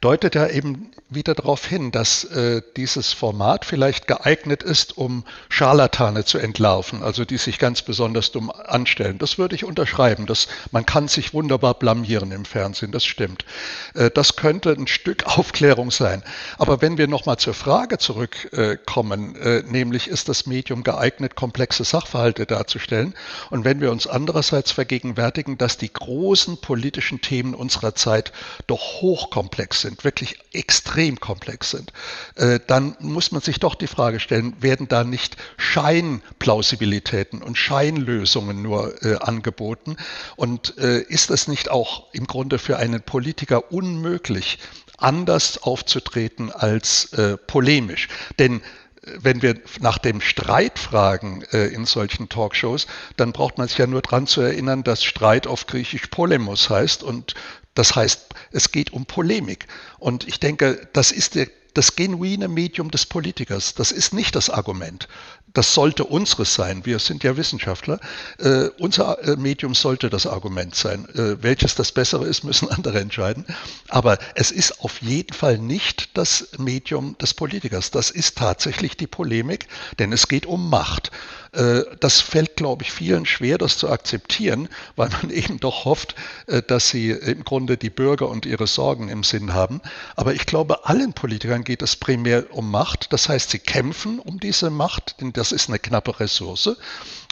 deutet 0.01 0.35
ja 0.35 0.47
eben 0.47 0.91
wieder 1.11 1.35
darauf 1.35 1.65
hin, 1.65 1.91
dass 1.91 2.23
äh, 2.23 2.61
dieses 2.77 3.13
Format 3.13 3.65
vielleicht 3.65 4.07
geeignet 4.07 4.63
ist, 4.63 4.97
um 4.97 5.25
Scharlatane 5.49 6.23
zu 6.25 6.37
entlarven, 6.37 7.03
also 7.03 7.25
die 7.25 7.37
sich 7.37 7.59
ganz 7.59 7.81
besonders 7.81 8.31
dumm 8.31 8.49
anstellen. 8.49 9.17
Das 9.17 9.37
würde 9.37 9.55
ich 9.55 9.65
unterschreiben. 9.65 10.25
Das, 10.25 10.47
man 10.71 10.85
kann 10.85 11.09
sich 11.09 11.33
wunderbar 11.33 11.73
blamieren 11.73 12.31
im 12.31 12.45
Fernsehen, 12.45 12.91
das 12.91 13.05
stimmt. 13.05 13.45
Äh, 13.93 14.09
das 14.09 14.37
könnte 14.37 14.71
ein 14.71 14.87
Stück 14.87 15.25
Aufklärung 15.37 15.91
sein. 15.91 16.23
Aber 16.57 16.81
wenn 16.81 16.97
wir 16.97 17.07
nochmal 17.07 17.37
zur 17.37 17.53
Frage 17.53 17.97
zurückkommen, 17.97 19.35
äh, 19.35 19.63
nämlich 19.67 20.07
ist 20.07 20.29
das 20.29 20.45
Medium 20.45 20.83
geeignet, 20.83 21.35
komplexe 21.35 21.83
Sachverhalte 21.83 22.45
darzustellen? 22.45 23.13
Und 23.49 23.65
wenn 23.65 23.81
wir 23.81 23.91
uns 23.91 24.07
andererseits 24.07 24.71
vergegenwärtigen, 24.71 25.57
dass 25.57 25.77
die 25.77 25.91
großen 25.91 26.59
politischen 26.61 27.19
Themen 27.21 27.53
unserer 27.53 27.95
Zeit 27.95 28.31
doch 28.67 29.01
hochkomplex 29.01 29.81
sind, 29.81 29.90
wirklich 30.03 30.37
extrem 30.53 30.81
extrem 30.91 31.19
komplex 31.19 31.71
sind, 31.71 31.93
äh, 32.35 32.59
dann 32.67 32.95
muss 32.99 33.31
man 33.31 33.41
sich 33.41 33.59
doch 33.59 33.75
die 33.75 33.87
Frage 33.87 34.19
stellen, 34.19 34.55
werden 34.61 34.87
da 34.87 35.03
nicht 35.03 35.37
Scheinplausibilitäten 35.57 37.41
und 37.41 37.57
Scheinlösungen 37.57 38.61
nur 38.61 39.03
äh, 39.03 39.15
angeboten? 39.17 39.95
Und 40.35 40.77
äh, 40.77 40.99
ist 41.01 41.29
es 41.29 41.47
nicht 41.47 41.69
auch 41.69 42.11
im 42.13 42.27
Grunde 42.27 42.59
für 42.59 42.77
einen 42.77 43.01
Politiker 43.01 43.71
unmöglich, 43.71 44.59
anders 44.97 45.63
aufzutreten 45.63 46.51
als 46.51 47.09
polemisch? 47.47 48.07
Denn 48.37 48.61
wenn 49.03 49.41
wir 49.41 49.59
nach 49.79 49.97
dem 49.97 50.21
Streit 50.21 50.77
fragen 50.77 51.43
äh, 51.51 51.67
in 51.67 51.85
solchen 51.85 52.29
Talkshows, 52.29 52.85
dann 53.17 53.31
braucht 53.31 53.57
man 53.57 53.67
sich 53.67 53.79
ja 53.79 53.87
nur 53.87 54.01
daran 54.01 54.27
zu 54.27 54.41
erinnern, 54.41 54.83
dass 54.83 55.03
Streit 55.03 55.47
auf 55.47 55.65
Griechisch 55.65 56.07
Polemos 56.07 56.69
heißt 56.69 57.01
und 57.01 57.33
das 57.73 57.95
heißt, 57.95 58.25
es 58.51 58.71
geht 58.71 58.93
um 58.93 59.05
Polemik. 59.05 59.67
Und 59.99 60.27
ich 60.27 60.39
denke, 60.39 60.87
das 60.93 61.11
ist 61.11 61.35
der, 61.35 61.47
das 61.73 61.95
genuine 61.95 62.47
Medium 62.47 62.91
des 62.91 63.05
Politikers. 63.05 63.75
Das 63.75 63.91
ist 63.91 64.13
nicht 64.13 64.35
das 64.35 64.49
Argument. 64.49 65.07
Das 65.53 65.73
sollte 65.73 66.05
unseres 66.05 66.53
sein. 66.53 66.85
Wir 66.85 66.99
sind 66.99 67.23
ja 67.23 67.35
Wissenschaftler. 67.37 67.99
Äh, 68.39 68.69
unser 68.79 69.23
äh, 69.23 69.35
Medium 69.35 69.73
sollte 69.73 70.09
das 70.09 70.27
Argument 70.27 70.75
sein. 70.75 71.07
Äh, 71.13 71.41
welches 71.41 71.75
das 71.75 71.91
bessere 71.91 72.25
ist, 72.25 72.43
müssen 72.45 72.69
andere 72.69 72.99
entscheiden. 72.99 73.45
Aber 73.87 74.17
es 74.35 74.51
ist 74.51 74.81
auf 74.81 75.01
jeden 75.01 75.33
Fall 75.33 75.57
nicht 75.57 76.17
das 76.17 76.49
Medium 76.57 77.17
des 77.19 77.33
Politikers. 77.33 77.91
Das 77.91 78.11
ist 78.11 78.37
tatsächlich 78.37 78.97
die 78.97 79.07
Polemik, 79.07 79.67
denn 79.99 80.11
es 80.11 80.27
geht 80.27 80.45
um 80.45 80.69
Macht. 80.69 81.11
Äh, 81.53 81.81
das 81.99 82.21
fällt, 82.21 82.55
glaube 82.55 82.83
ich, 82.83 82.91
vielen 82.91 83.25
schwer, 83.25 83.57
das 83.57 83.77
zu 83.77 83.89
akzeptieren, 83.89 84.69
weil 84.95 85.09
man 85.09 85.29
eben 85.29 85.59
doch 85.59 85.85
hofft, 85.85 86.15
äh, 86.47 86.61
dass 86.61 86.89
sie 86.89 87.11
im 87.11 87.43
Grunde 87.43 87.77
die 87.77 87.89
Bürger 87.89 88.29
und 88.29 88.45
ihre 88.45 88.67
Sorgen 88.67 89.09
im 89.09 89.23
Sinn 89.23 89.53
haben. 89.53 89.81
Aber 90.15 90.33
ich 90.33 90.45
glaube, 90.45 90.85
allen 90.85 91.13
Politikern 91.13 91.63
geht 91.63 91.81
es 91.81 91.95
primär 91.95 92.45
um 92.51 92.71
Macht. 92.71 93.11
Das 93.11 93.27
heißt, 93.27 93.49
sie 93.49 93.59
kämpfen 93.59 94.19
um 94.19 94.39
diese 94.39 94.69
Macht, 94.69 95.19
denn 95.19 95.33
das 95.33 95.51
ist 95.51 95.67
eine 95.67 95.79
knappe 95.79 96.19
Ressource. 96.19 96.77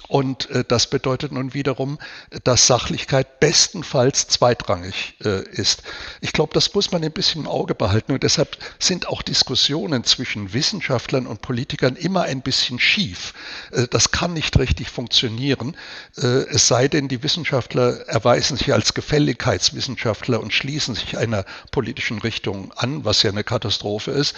Und 0.09 0.49
äh, 0.49 0.65
das 0.67 0.87
bedeutet 0.87 1.31
nun 1.31 1.53
wiederum, 1.53 1.99
dass 2.43 2.65
Sachlichkeit 2.65 3.39
bestenfalls 3.39 4.27
zweitrangig 4.27 5.13
äh, 5.23 5.47
ist. 5.51 5.83
Ich 6.19 6.33
glaube, 6.33 6.51
das 6.53 6.73
muss 6.73 6.91
man 6.91 7.03
ein 7.03 7.11
bisschen 7.11 7.43
im 7.43 7.47
Auge 7.47 7.75
behalten. 7.75 8.13
Und 8.13 8.23
deshalb 8.23 8.57
sind 8.79 9.07
auch 9.07 9.21
Diskussionen 9.21 10.03
zwischen 10.03 10.51
Wissenschaftlern 10.51 11.27
und 11.27 11.43
Politikern 11.43 11.95
immer 11.95 12.23
ein 12.23 12.41
bisschen 12.41 12.79
schief. 12.79 13.35
Äh, 13.71 13.87
das 13.87 14.09
kann 14.09 14.33
nicht 14.33 14.57
richtig 14.57 14.89
funktionieren. 14.89 15.77
Äh, 16.17 16.25
es 16.25 16.67
sei 16.67 16.87
denn, 16.87 17.07
die 17.07 17.21
Wissenschaftler 17.21 18.07
erweisen 18.07 18.57
sich 18.57 18.73
als 18.73 18.95
Gefälligkeitswissenschaftler 18.95 20.39
und 20.39 20.55
schließen 20.55 20.95
sich 20.95 21.19
einer 21.19 21.45
politischen 21.69 22.17
Richtung 22.17 22.73
an, 22.75 23.05
was 23.05 23.21
ja 23.21 23.29
eine 23.29 23.43
Katastrophe 23.43 24.09
ist. 24.09 24.35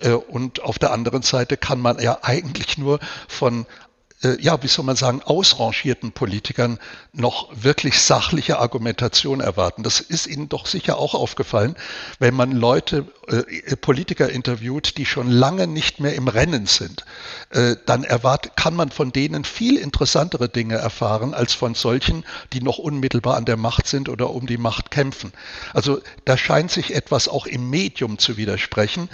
Äh, 0.00 0.10
und 0.10 0.62
auf 0.62 0.78
der 0.78 0.92
anderen 0.92 1.22
Seite 1.22 1.56
kann 1.56 1.80
man 1.80 1.98
ja 1.98 2.18
eigentlich 2.20 2.76
nur 2.76 3.00
von 3.26 3.64
ja, 4.40 4.62
wie 4.62 4.68
soll 4.68 4.84
man 4.84 4.96
sagen, 4.96 5.22
ausrangierten 5.22 6.12
Politikern 6.12 6.78
noch 7.12 7.50
wirklich 7.54 8.00
sachliche 8.00 8.58
Argumentation 8.58 9.40
erwarten. 9.40 9.82
Das 9.82 10.00
ist 10.00 10.26
Ihnen 10.26 10.48
doch 10.48 10.66
sicher 10.66 10.98
auch 10.98 11.14
aufgefallen, 11.14 11.76
wenn 12.18 12.34
man 12.34 12.52
Leute, 12.52 13.06
äh, 13.28 13.76
Politiker 13.76 14.30
interviewt, 14.30 14.96
die 14.96 15.04
schon 15.04 15.30
lange 15.30 15.66
nicht 15.66 16.00
mehr 16.00 16.14
im 16.14 16.28
Rennen 16.28 16.66
sind. 16.66 17.04
Äh, 17.50 17.76
dann 17.84 18.02
erwart, 18.04 18.56
kann 18.56 18.74
man 18.74 18.90
von 18.90 19.12
denen 19.12 19.44
viel 19.44 19.76
interessantere 19.76 20.48
Dinge 20.48 20.76
erfahren 20.76 21.34
als 21.34 21.52
von 21.52 21.74
solchen, 21.74 22.24
die 22.52 22.62
noch 22.62 22.78
unmittelbar 22.78 23.36
an 23.36 23.44
der 23.44 23.56
Macht 23.56 23.86
sind 23.86 24.08
oder 24.08 24.30
um 24.30 24.46
die 24.46 24.58
Macht 24.58 24.90
kämpfen. 24.90 25.32
Also 25.74 26.00
da 26.24 26.38
scheint 26.38 26.70
sich 26.70 26.94
etwas 26.94 27.28
auch 27.28 27.46
im 27.46 27.68
Medium 27.68 28.18
zu 28.18 28.36
widersprechen. 28.36 29.10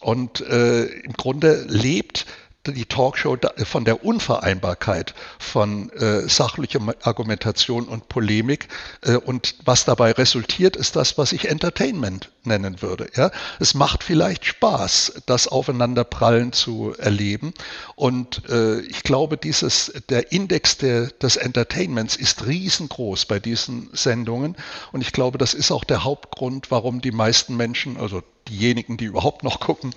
Und 0.00 0.40
äh, 0.40 0.84
im 0.84 1.12
Grunde 1.12 1.64
lebt 1.68 2.26
die 2.70 2.84
Talkshow 2.84 3.36
von 3.64 3.84
der 3.84 4.04
Unvereinbarkeit 4.04 5.14
von 5.38 5.90
äh, 5.90 6.28
sachlicher 6.28 6.80
Argumentation 7.02 7.88
und 7.88 8.08
Polemik. 8.08 8.68
Äh, 9.02 9.16
und 9.16 9.56
was 9.64 9.84
dabei 9.84 10.12
resultiert, 10.12 10.76
ist 10.76 10.94
das, 10.94 11.18
was 11.18 11.32
ich 11.32 11.48
Entertainment 11.48 12.30
nennen 12.44 12.80
würde. 12.80 13.08
Ja? 13.16 13.32
Es 13.58 13.74
macht 13.74 14.04
vielleicht 14.04 14.44
Spaß, 14.44 15.22
das 15.26 15.48
Aufeinanderprallen 15.48 16.52
zu 16.52 16.94
erleben. 16.96 17.52
Und 17.96 18.48
äh, 18.48 18.80
ich 18.80 19.02
glaube, 19.02 19.36
dieses, 19.36 19.92
der 20.08 20.30
Index 20.30 20.78
der, 20.78 21.08
des 21.08 21.36
Entertainments 21.36 22.14
ist 22.14 22.46
riesengroß 22.46 23.26
bei 23.26 23.40
diesen 23.40 23.90
Sendungen. 23.92 24.56
Und 24.92 25.00
ich 25.00 25.12
glaube, 25.12 25.38
das 25.38 25.52
ist 25.52 25.72
auch 25.72 25.84
der 25.84 26.04
Hauptgrund, 26.04 26.70
warum 26.70 27.00
die 27.00 27.12
meisten 27.12 27.56
Menschen, 27.56 27.96
also 27.96 28.22
diejenigen, 28.52 28.96
die 28.96 29.06
überhaupt 29.06 29.42
noch 29.42 29.60
gucken, 29.60 29.92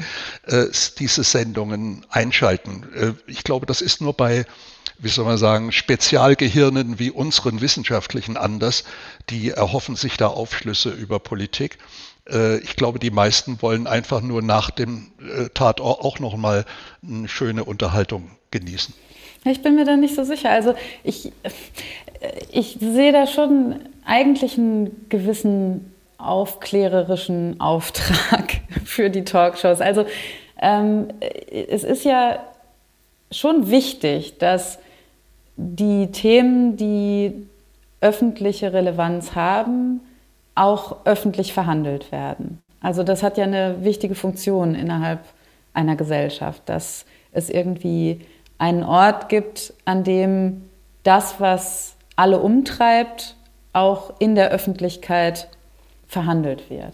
äh, 0.47 0.65
diese 0.99 1.23
Sendungen 1.23 2.05
einschalten. 2.09 2.85
Äh, 2.95 3.13
ich 3.27 3.43
glaube, 3.43 3.65
das 3.65 3.81
ist 3.81 4.01
nur 4.01 4.13
bei, 4.13 4.45
wie 4.97 5.09
soll 5.09 5.25
man 5.25 5.37
sagen, 5.37 5.71
Spezialgehirnen 5.71 6.97
wie 6.99 7.11
unseren 7.11 7.61
wissenschaftlichen 7.61 8.37
anders. 8.37 8.85
Die 9.29 9.49
erhoffen 9.49 9.95
sich 9.95 10.17
da 10.17 10.27
Aufschlüsse 10.27 10.89
über 10.89 11.19
Politik. 11.19 11.77
Äh, 12.29 12.59
ich 12.59 12.75
glaube, 12.75 12.99
die 12.99 13.11
meisten 13.11 13.61
wollen 13.61 13.87
einfach 13.87 14.21
nur 14.21 14.41
nach 14.41 14.71
dem 14.71 15.11
äh, 15.19 15.49
Tatort 15.53 16.01
auch 16.01 16.19
noch 16.19 16.37
mal 16.37 16.65
eine 17.03 17.27
schöne 17.27 17.63
Unterhaltung 17.63 18.31
genießen. 18.51 18.93
Ich 19.47 19.61
bin 19.61 19.75
mir 19.75 19.85
da 19.85 19.95
nicht 19.95 20.15
so 20.15 20.23
sicher. 20.23 20.49
Also 20.49 20.73
ich, 21.03 21.27
äh, 21.43 21.51
ich 22.51 22.77
sehe 22.79 23.11
da 23.11 23.27
schon 23.27 23.79
eigentlich 24.05 24.57
einen 24.57 25.07
gewissen 25.09 25.94
aufklärerischen 26.17 27.59
Auftrag 27.59 28.61
für 28.85 29.09
die 29.09 29.23
Talkshows. 29.23 29.81
Also 29.81 30.05
ähm, 30.61 31.07
es 31.19 31.83
ist 31.83 32.05
ja 32.05 32.39
schon 33.31 33.69
wichtig, 33.69 34.37
dass 34.37 34.79
die 35.57 36.11
Themen, 36.11 36.77
die 36.77 37.47
öffentliche 38.01 38.73
Relevanz 38.73 39.35
haben, 39.35 40.01
auch 40.53 41.05
öffentlich 41.05 41.53
verhandelt 41.53 42.11
werden. 42.11 42.61
Also 42.81 43.03
das 43.03 43.23
hat 43.23 43.37
ja 43.37 43.45
eine 43.45 43.83
wichtige 43.83 44.15
Funktion 44.15 44.75
innerhalb 44.75 45.19
einer 45.73 45.95
Gesellschaft, 45.95 46.61
dass 46.67 47.05
es 47.31 47.49
irgendwie 47.49 48.21
einen 48.57 48.83
Ort 48.83 49.27
gibt, 49.27 49.73
an 49.83 50.03
dem 50.03 50.69
das, 51.03 51.39
was 51.39 51.95
alle 52.15 52.39
umtreibt, 52.39 53.35
auch 53.73 54.13
in 54.19 54.35
der 54.35 54.49
Öffentlichkeit 54.51 55.49
verhandelt 56.15 56.69
wird. 56.69 56.93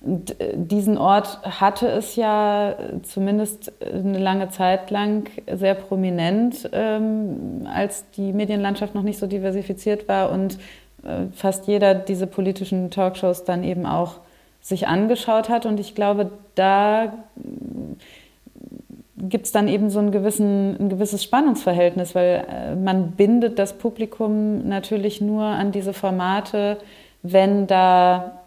Und 0.00 0.40
äh, 0.40 0.54
diesen 0.56 0.98
Ort 0.98 1.40
hatte 1.60 1.86
es 1.86 2.16
ja 2.16 2.74
zumindest 3.02 3.72
eine 3.80 4.18
lange 4.18 4.50
Zeit 4.50 4.90
lang 4.90 5.30
sehr 5.52 5.74
prominent, 5.74 6.68
ähm, 6.72 7.66
als 7.72 8.10
die 8.16 8.32
Medienlandschaft 8.32 8.94
noch 8.96 9.02
nicht 9.02 9.20
so 9.20 9.28
diversifiziert 9.28 10.08
war 10.08 10.32
und 10.32 10.58
äh, 11.04 11.26
fast 11.32 11.68
jeder 11.68 11.94
diese 11.94 12.26
politischen 12.26 12.90
Talkshows 12.90 13.44
dann 13.44 13.62
eben 13.62 13.86
auch 13.86 14.16
sich 14.60 14.88
angeschaut 14.88 15.48
hat. 15.48 15.64
Und 15.64 15.78
ich 15.78 15.94
glaube, 15.94 16.32
da 16.56 17.04
äh, 17.04 17.08
gibt 19.16 19.46
es 19.46 19.52
dann 19.52 19.68
eben 19.68 19.90
so 19.90 20.00
einen 20.00 20.10
gewissen, 20.10 20.76
ein 20.78 20.88
gewisses 20.88 21.22
Spannungsverhältnis, 21.22 22.16
weil 22.16 22.44
äh, 22.50 22.74
man 22.74 23.12
bindet 23.12 23.60
das 23.60 23.78
Publikum 23.78 24.66
natürlich 24.68 25.20
nur 25.20 25.44
an 25.44 25.70
diese 25.70 25.92
Formate, 25.92 26.78
wenn 27.22 27.66
da 27.66 28.42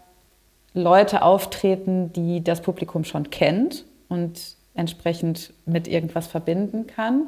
Leute 0.74 1.22
auftreten, 1.22 2.12
die 2.12 2.42
das 2.44 2.60
Publikum 2.60 3.04
schon 3.04 3.30
kennt 3.30 3.84
und 4.08 4.56
entsprechend 4.74 5.52
mit 5.66 5.88
irgendwas 5.88 6.26
verbinden 6.26 6.86
kann. 6.86 7.26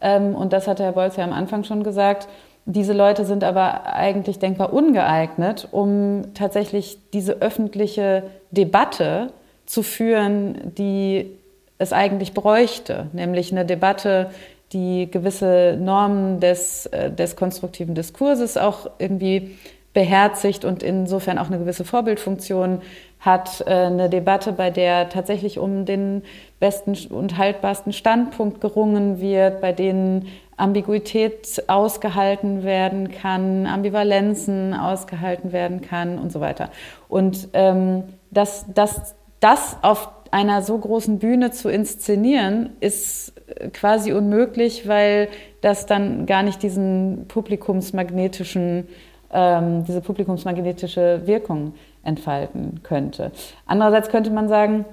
Ähm, 0.00 0.34
und 0.34 0.52
das 0.52 0.68
hat 0.68 0.80
Herr 0.80 0.92
Bolz 0.92 1.16
ja 1.16 1.24
am 1.24 1.32
Anfang 1.32 1.64
schon 1.64 1.82
gesagt. 1.82 2.28
Diese 2.64 2.92
Leute 2.92 3.24
sind 3.24 3.42
aber 3.42 3.86
eigentlich 3.86 4.38
denkbar 4.38 4.72
ungeeignet, 4.72 5.68
um 5.72 6.34
tatsächlich 6.34 6.98
diese 7.12 7.40
öffentliche 7.40 8.24
Debatte 8.50 9.32
zu 9.66 9.82
führen, 9.82 10.72
die 10.76 11.30
es 11.78 11.92
eigentlich 11.92 12.34
bräuchte, 12.34 13.08
nämlich 13.12 13.50
eine 13.50 13.64
Debatte, 13.64 14.30
die 14.72 15.10
gewisse 15.10 15.76
Normen 15.78 16.40
des, 16.40 16.86
äh, 16.86 17.10
des 17.10 17.36
konstruktiven 17.36 17.94
Diskurses 17.94 18.56
auch 18.56 18.88
irgendwie 18.98 19.56
beherzigt 19.92 20.64
und 20.64 20.82
insofern 20.82 21.38
auch 21.38 21.48
eine 21.48 21.58
gewisse 21.58 21.84
Vorbildfunktion 21.84 22.80
hat, 23.20 23.62
äh, 23.66 23.70
eine 23.70 24.08
Debatte, 24.08 24.52
bei 24.52 24.70
der 24.70 25.08
tatsächlich 25.08 25.58
um 25.58 25.84
den 25.84 26.22
besten 26.60 26.96
und 27.10 27.36
haltbarsten 27.36 27.92
Standpunkt 27.92 28.60
gerungen 28.60 29.20
wird, 29.20 29.60
bei 29.60 29.72
denen 29.72 30.28
Ambiguität 30.56 31.64
ausgehalten 31.66 32.62
werden 32.62 33.10
kann, 33.10 33.66
Ambivalenzen 33.66 34.74
ausgehalten 34.74 35.52
werden 35.52 35.80
kann 35.80 36.18
und 36.18 36.32
so 36.32 36.40
weiter. 36.40 36.70
Und 37.08 37.48
ähm, 37.52 38.04
das, 38.30 38.66
das, 38.72 39.14
das 39.40 39.76
auf 39.82 40.08
einer 40.30 40.62
so 40.62 40.78
großen 40.78 41.18
Bühne 41.18 41.50
zu 41.50 41.68
inszenieren, 41.68 42.70
ist 42.80 43.34
quasi 43.72 44.12
unmöglich, 44.12 44.88
weil 44.88 45.28
das 45.60 45.86
dann 45.86 46.26
gar 46.26 46.42
nicht 46.42 46.62
diesen 46.62 47.26
publikumsmagnetischen 47.28 48.88
ähm, 49.32 49.84
diese 49.84 50.00
publikumsmagnetische 50.00 51.22
Wirkung 51.24 51.74
entfalten 52.04 52.80
könnte. 52.82 53.32
Andererseits 53.66 54.08
könnte 54.08 54.30
man 54.30 54.48
sagen, 54.48 54.84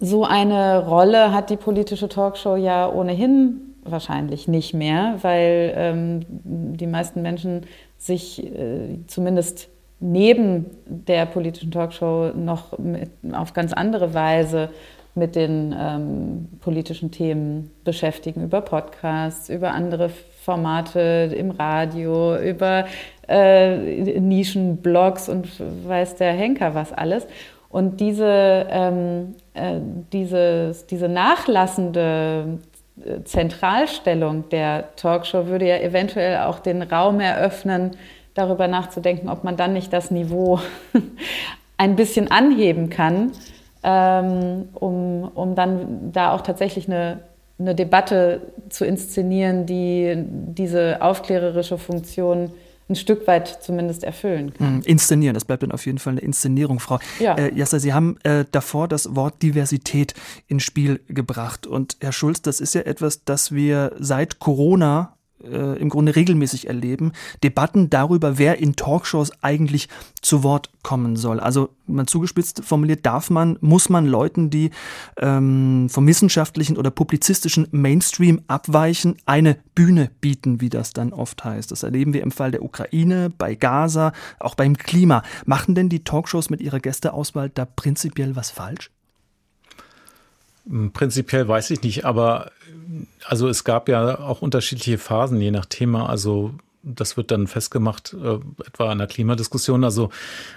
so 0.00 0.24
eine 0.24 0.86
Rolle 0.86 1.32
hat 1.32 1.50
die 1.50 1.56
politische 1.56 2.08
Talkshow 2.08 2.56
ja 2.56 2.90
ohnehin 2.90 3.74
wahrscheinlich 3.84 4.48
nicht 4.48 4.74
mehr, 4.74 5.18
weil 5.22 5.72
ähm, 5.76 6.20
die 6.28 6.86
meisten 6.86 7.22
Menschen 7.22 7.62
sich 7.98 8.44
äh, 8.44 8.98
zumindest 9.06 9.68
neben 10.00 10.66
der 10.86 11.26
politischen 11.26 11.70
Talkshow 11.70 12.32
noch 12.34 12.78
mit, 12.78 13.10
auf 13.32 13.52
ganz 13.52 13.72
andere 13.72 14.14
Weise 14.14 14.70
mit 15.14 15.36
den 15.36 15.74
ähm, 15.78 16.48
politischen 16.60 17.12
Themen 17.12 17.70
beschäftigen, 17.84 18.42
über 18.42 18.60
Podcasts, 18.60 19.48
über 19.48 19.70
andere 19.70 20.08
Formate 20.08 21.32
im 21.38 21.52
Radio, 21.52 22.36
über 22.36 22.86
äh, 23.28 24.20
Nischenblogs 24.20 25.28
und 25.28 25.48
weiß 25.86 26.16
der 26.16 26.32
Henker 26.32 26.74
was 26.74 26.92
alles. 26.92 27.26
Und 27.74 28.00
diese, 28.00 28.66
ähm, 28.70 29.34
äh, 29.54 29.80
dieses, 30.12 30.86
diese 30.86 31.08
nachlassende 31.08 32.60
äh, 33.04 33.24
Zentralstellung 33.24 34.48
der 34.48 34.94
Talkshow 34.94 35.46
würde 35.46 35.66
ja 35.66 35.78
eventuell 35.78 36.38
auch 36.42 36.60
den 36.60 36.82
Raum 36.82 37.18
eröffnen, 37.18 37.96
darüber 38.34 38.68
nachzudenken, 38.68 39.28
ob 39.28 39.42
man 39.42 39.56
dann 39.56 39.72
nicht 39.72 39.92
das 39.92 40.10
Niveau 40.10 40.60
ein 41.76 41.96
bisschen 41.96 42.30
anheben 42.30 42.90
kann, 42.90 43.32
ähm, 43.82 44.68
um, 44.74 45.30
um 45.34 45.54
dann 45.54 46.12
da 46.12 46.32
auch 46.32 46.42
tatsächlich 46.42 46.86
eine, 46.88 47.20
eine 47.58 47.74
Debatte 47.74 48.42
zu 48.68 48.84
inszenieren, 48.84 49.66
die 49.66 50.14
diese 50.16 51.02
aufklärerische 51.02 51.78
Funktion 51.78 52.52
ein 52.88 52.96
Stück 52.96 53.26
weit 53.26 53.62
zumindest 53.62 54.04
erfüllen 54.04 54.52
kann. 54.52 54.76
Mhm, 54.76 54.82
inszenieren, 54.82 55.34
das 55.34 55.44
bleibt 55.44 55.62
dann 55.62 55.72
auf 55.72 55.86
jeden 55.86 55.98
Fall 55.98 56.12
eine 56.12 56.20
Inszenierung, 56.20 56.80
Frau 56.80 56.98
ja. 57.18 57.34
Äh, 57.34 57.54
Jasser. 57.54 57.80
Sie 57.80 57.94
haben 57.94 58.18
äh, 58.24 58.44
davor 58.50 58.88
das 58.88 59.14
Wort 59.14 59.42
Diversität 59.42 60.14
ins 60.46 60.64
Spiel 60.64 61.00
gebracht. 61.08 61.66
Und 61.66 61.96
Herr 62.00 62.12
Schulz, 62.12 62.42
das 62.42 62.60
ist 62.60 62.74
ja 62.74 62.82
etwas, 62.82 63.24
das 63.24 63.52
wir 63.52 63.92
seit 63.98 64.38
Corona 64.38 65.16
äh, 65.50 65.78
im 65.78 65.88
Grunde 65.88 66.16
regelmäßig 66.16 66.66
erleben, 66.66 67.12
Debatten 67.42 67.90
darüber, 67.90 68.38
wer 68.38 68.58
in 68.58 68.76
Talkshows 68.76 69.32
eigentlich 69.42 69.88
zu 70.20 70.42
Wort 70.42 70.70
kommen 70.82 71.16
soll. 71.16 71.40
Also 71.40 71.70
man 71.86 72.06
zugespitzt 72.06 72.64
formuliert, 72.64 73.04
darf 73.06 73.30
man, 73.30 73.58
muss 73.60 73.88
man 73.88 74.06
Leuten, 74.06 74.50
die 74.50 74.70
ähm, 75.18 75.88
vom 75.90 76.06
wissenschaftlichen 76.06 76.76
oder 76.76 76.90
publizistischen 76.90 77.68
Mainstream 77.70 78.42
abweichen, 78.46 79.16
eine 79.26 79.56
Bühne 79.74 80.10
bieten, 80.20 80.60
wie 80.60 80.70
das 80.70 80.92
dann 80.92 81.12
oft 81.12 81.44
heißt. 81.44 81.70
Das 81.70 81.82
erleben 81.82 82.12
wir 82.12 82.22
im 82.22 82.30
Fall 82.30 82.50
der 82.50 82.62
Ukraine, 82.62 83.30
bei 83.36 83.54
Gaza, 83.54 84.12
auch 84.38 84.54
beim 84.54 84.76
Klima. 84.76 85.22
Machen 85.46 85.74
denn 85.74 85.88
die 85.88 86.04
Talkshows 86.04 86.50
mit 86.50 86.60
ihrer 86.60 86.80
Gästeauswahl 86.80 87.50
da 87.50 87.64
prinzipiell 87.64 88.36
was 88.36 88.50
falsch? 88.50 88.90
Hm, 90.68 90.92
prinzipiell 90.92 91.46
weiß 91.46 91.70
ich 91.70 91.82
nicht, 91.82 92.04
aber 92.04 92.50
also 93.24 93.48
es 93.48 93.64
gab 93.64 93.88
ja 93.88 94.18
auch 94.18 94.42
unterschiedliche 94.42 94.98
Phasen 94.98 95.40
je 95.40 95.50
nach 95.50 95.66
Thema. 95.66 96.08
Also 96.08 96.52
das 96.84 97.16
wird 97.16 97.30
dann 97.30 97.46
festgemacht, 97.46 98.14
äh, 98.14 98.38
etwa 98.66 98.92
in 98.92 98.98
der 98.98 99.06
Klimadiskussion. 99.06 99.84
Also 99.84 100.10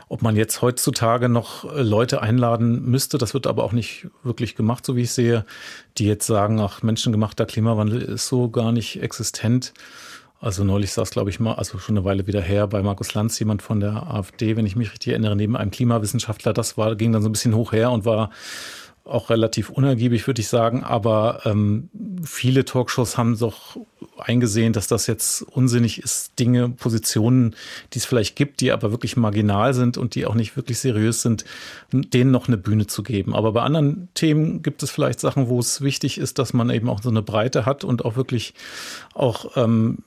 ob 0.09 0.21
man 0.21 0.36
jetzt 0.36 0.61
heutzutage 0.61 1.30
noch 1.30 1.63
äh, 1.73 1.82
Leute 1.82 2.21
einladen 2.21 2.84
müsste, 2.86 3.17
das 3.17 3.34
wird 3.34 3.47
aber 3.47 3.63
auch 3.63 3.71
nicht 3.71 4.07
wirklich 4.23 4.55
gemacht, 4.55 4.86
so 4.86 4.95
wie 4.95 5.03
ich 5.03 5.11
sehe, 5.11 5.45
die 5.97 6.05
jetzt 6.05 6.28
sagen, 6.28 6.59
ach, 6.59 6.84
menschengemachter 6.84 7.45
Klimawandel 7.45 8.01
ist 8.01 8.28
so 8.28 8.49
gar 8.49 8.71
nicht 8.71 9.01
existent. 9.01 9.73
Also 10.39 10.63
neulich 10.63 10.91
saß, 10.91 11.09
glaube 11.09 11.32
ich 11.32 11.39
mal, 11.39 11.55
also 11.55 11.80
schon 11.80 11.97
eine 11.97 12.05
Weile 12.05 12.28
wieder 12.28 12.41
her, 12.41 12.67
bei 12.67 12.84
Markus 12.84 13.13
Lanz, 13.15 13.39
jemand 13.39 13.63
von 13.63 13.80
der 13.80 14.07
AfD, 14.07 14.55
wenn 14.55 14.67
ich 14.67 14.75
mich 14.75 14.91
richtig 14.91 15.13
erinnere, 15.13 15.36
neben 15.36 15.57
einem 15.57 15.71
Klimawissenschaftler. 15.71 16.53
Das 16.53 16.78
war, 16.78 16.95
ging 16.95 17.11
dann 17.11 17.23
so 17.23 17.30
ein 17.30 17.32
bisschen 17.32 17.55
hoch 17.55 17.71
her 17.71 17.89
und 17.91 18.05
war 18.05 18.30
auch 19.08 19.30
relativ 19.30 19.70
unergiebig, 19.70 20.28
würde 20.28 20.41
ich 20.41 20.47
sagen. 20.47 20.84
Aber 20.84 21.41
ähm, 21.45 21.89
viele 22.24 22.66
Talkshows 22.66 23.18
haben 23.18 23.38
doch 23.38 23.78
eingesehen, 24.18 24.74
dass 24.74 24.88
das 24.88 25.08
jetzt 25.08 25.41
unsinnig 25.41 26.01
ist, 26.03 26.39
Dinge, 26.39 26.70
Positionen, 26.70 27.55
die 27.93 27.99
es 27.99 28.05
vielleicht 28.05 28.36
gibt, 28.36 28.62
die 28.62 28.72
aber 28.72 28.91
wirklich 28.91 29.18
marginal 29.18 29.74
sind 29.74 29.97
und 29.97 30.16
die 30.16 30.26
auch 30.26 30.36
nicht 30.36 30.55
wirklich 30.55 30.80
seriös 30.80 31.22
sind, 31.22 31.45
denen 31.91 32.32
noch 32.32 32.47
eine 32.47 32.58
Bühne 32.58 32.88
zu 32.88 33.03
geben. 33.03 33.36
Aber 33.36 33.51
bei 33.51 33.62
anderen 33.62 34.10
Themen 34.14 34.62
gibt 34.64 34.84
es 34.84 34.91
vielleicht 34.91 35.20
Sachen, 35.20 35.49
wo 35.49 35.60
es 35.60 35.82
wichtig 35.82 36.18
ist, 36.18 36.39
dass 36.39 36.53
man 36.53 36.70
eben 36.70 36.89
auch 36.89 37.01
so 37.01 37.10
eine 37.10 37.22
Breite 37.22 37.66
hat 37.66 37.84
und 37.84 38.05
auch 38.05 38.16
wirklich 38.16 38.53
auch 39.14 39.55
ähm, 39.55 39.99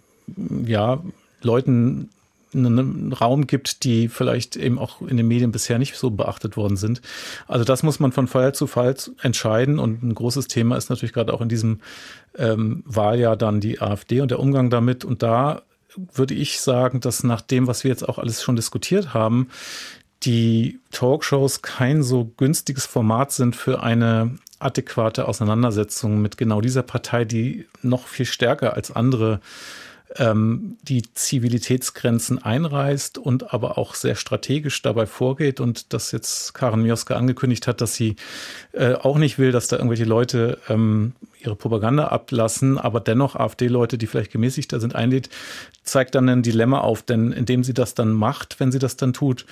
ja 0.66 1.02
Leuten 1.42 2.10
einen 2.54 3.12
Raum 3.12 3.46
gibt, 3.46 3.84
die 3.84 4.08
vielleicht 4.08 4.56
eben 4.56 4.78
auch 4.78 5.02
in 5.02 5.16
den 5.16 5.28
Medien 5.28 5.52
bisher 5.52 5.78
nicht 5.78 5.96
so 5.96 6.10
beachtet 6.10 6.56
worden 6.56 6.76
sind. 6.76 7.00
Also 7.46 7.64
das 7.64 7.82
muss 7.82 8.00
man 8.00 8.12
von 8.12 8.26
Fall 8.26 8.54
zu 8.54 8.66
Fall 8.66 8.94
entscheiden 9.22 9.78
und 9.78 10.02
ein 10.02 10.14
großes 10.14 10.48
Thema 10.48 10.76
ist 10.76 10.90
natürlich 10.90 11.12
gerade 11.12 11.32
auch 11.32 11.40
in 11.40 11.48
diesem 11.48 11.80
ähm, 12.36 12.82
Wahljahr 12.86 13.36
dann 13.36 13.60
die 13.60 13.80
AfD 13.80 14.20
und 14.20 14.30
der 14.30 14.40
Umgang 14.40 14.70
damit 14.70 15.04
und 15.04 15.22
da 15.22 15.62
würde 16.14 16.34
ich 16.34 16.60
sagen, 16.60 17.00
dass 17.00 17.24
nach 17.24 17.40
dem, 17.40 17.66
was 17.66 17.84
wir 17.84 17.90
jetzt 17.90 18.08
auch 18.08 18.18
alles 18.18 18.42
schon 18.42 18.56
diskutiert 18.56 19.14
haben, 19.14 19.48
die 20.22 20.78
Talkshows 20.92 21.62
kein 21.62 22.02
so 22.02 22.32
günstiges 22.36 22.86
Format 22.86 23.32
sind 23.32 23.56
für 23.56 23.82
eine 23.82 24.36
adäquate 24.58 25.26
Auseinandersetzung 25.26 26.20
mit 26.20 26.36
genau 26.36 26.60
dieser 26.60 26.82
Partei, 26.82 27.24
die 27.24 27.66
noch 27.82 28.06
viel 28.06 28.26
stärker 28.26 28.74
als 28.74 28.90
andere 28.90 29.40
ähm, 30.16 30.76
die 30.82 31.02
Zivilitätsgrenzen 31.14 32.42
einreißt 32.42 33.18
und 33.18 33.54
aber 33.54 33.78
auch 33.78 33.94
sehr 33.94 34.16
strategisch 34.16 34.82
dabei 34.82 35.06
vorgeht 35.06 35.60
und 35.60 35.92
dass 35.92 36.12
jetzt 36.12 36.52
Karen 36.54 36.82
Mioska 36.82 37.14
angekündigt 37.14 37.66
hat, 37.66 37.80
dass 37.80 37.94
sie 37.94 38.16
äh, 38.72 38.94
auch 38.94 39.18
nicht 39.18 39.38
will, 39.38 39.52
dass 39.52 39.68
da 39.68 39.76
irgendwelche 39.76 40.04
Leute 40.04 40.58
ähm, 40.68 41.12
ihre 41.40 41.56
Propaganda 41.56 42.08
ablassen, 42.08 42.76
aber 42.76 43.00
dennoch 43.00 43.36
AfD-Leute, 43.36 43.98
die 43.98 44.06
vielleicht 44.06 44.32
gemäßigter 44.32 44.80
sind, 44.80 44.94
einlädt, 44.94 45.30
zeigt 45.84 46.14
dann 46.14 46.28
ein 46.28 46.42
Dilemma 46.42 46.80
auf, 46.80 47.02
denn 47.02 47.32
indem 47.32 47.64
sie 47.64 47.74
das 47.74 47.94
dann 47.94 48.12
macht, 48.12 48.60
wenn 48.60 48.72
sie 48.72 48.78
das 48.78 48.96
dann 48.96 49.12
tut, 49.12 49.46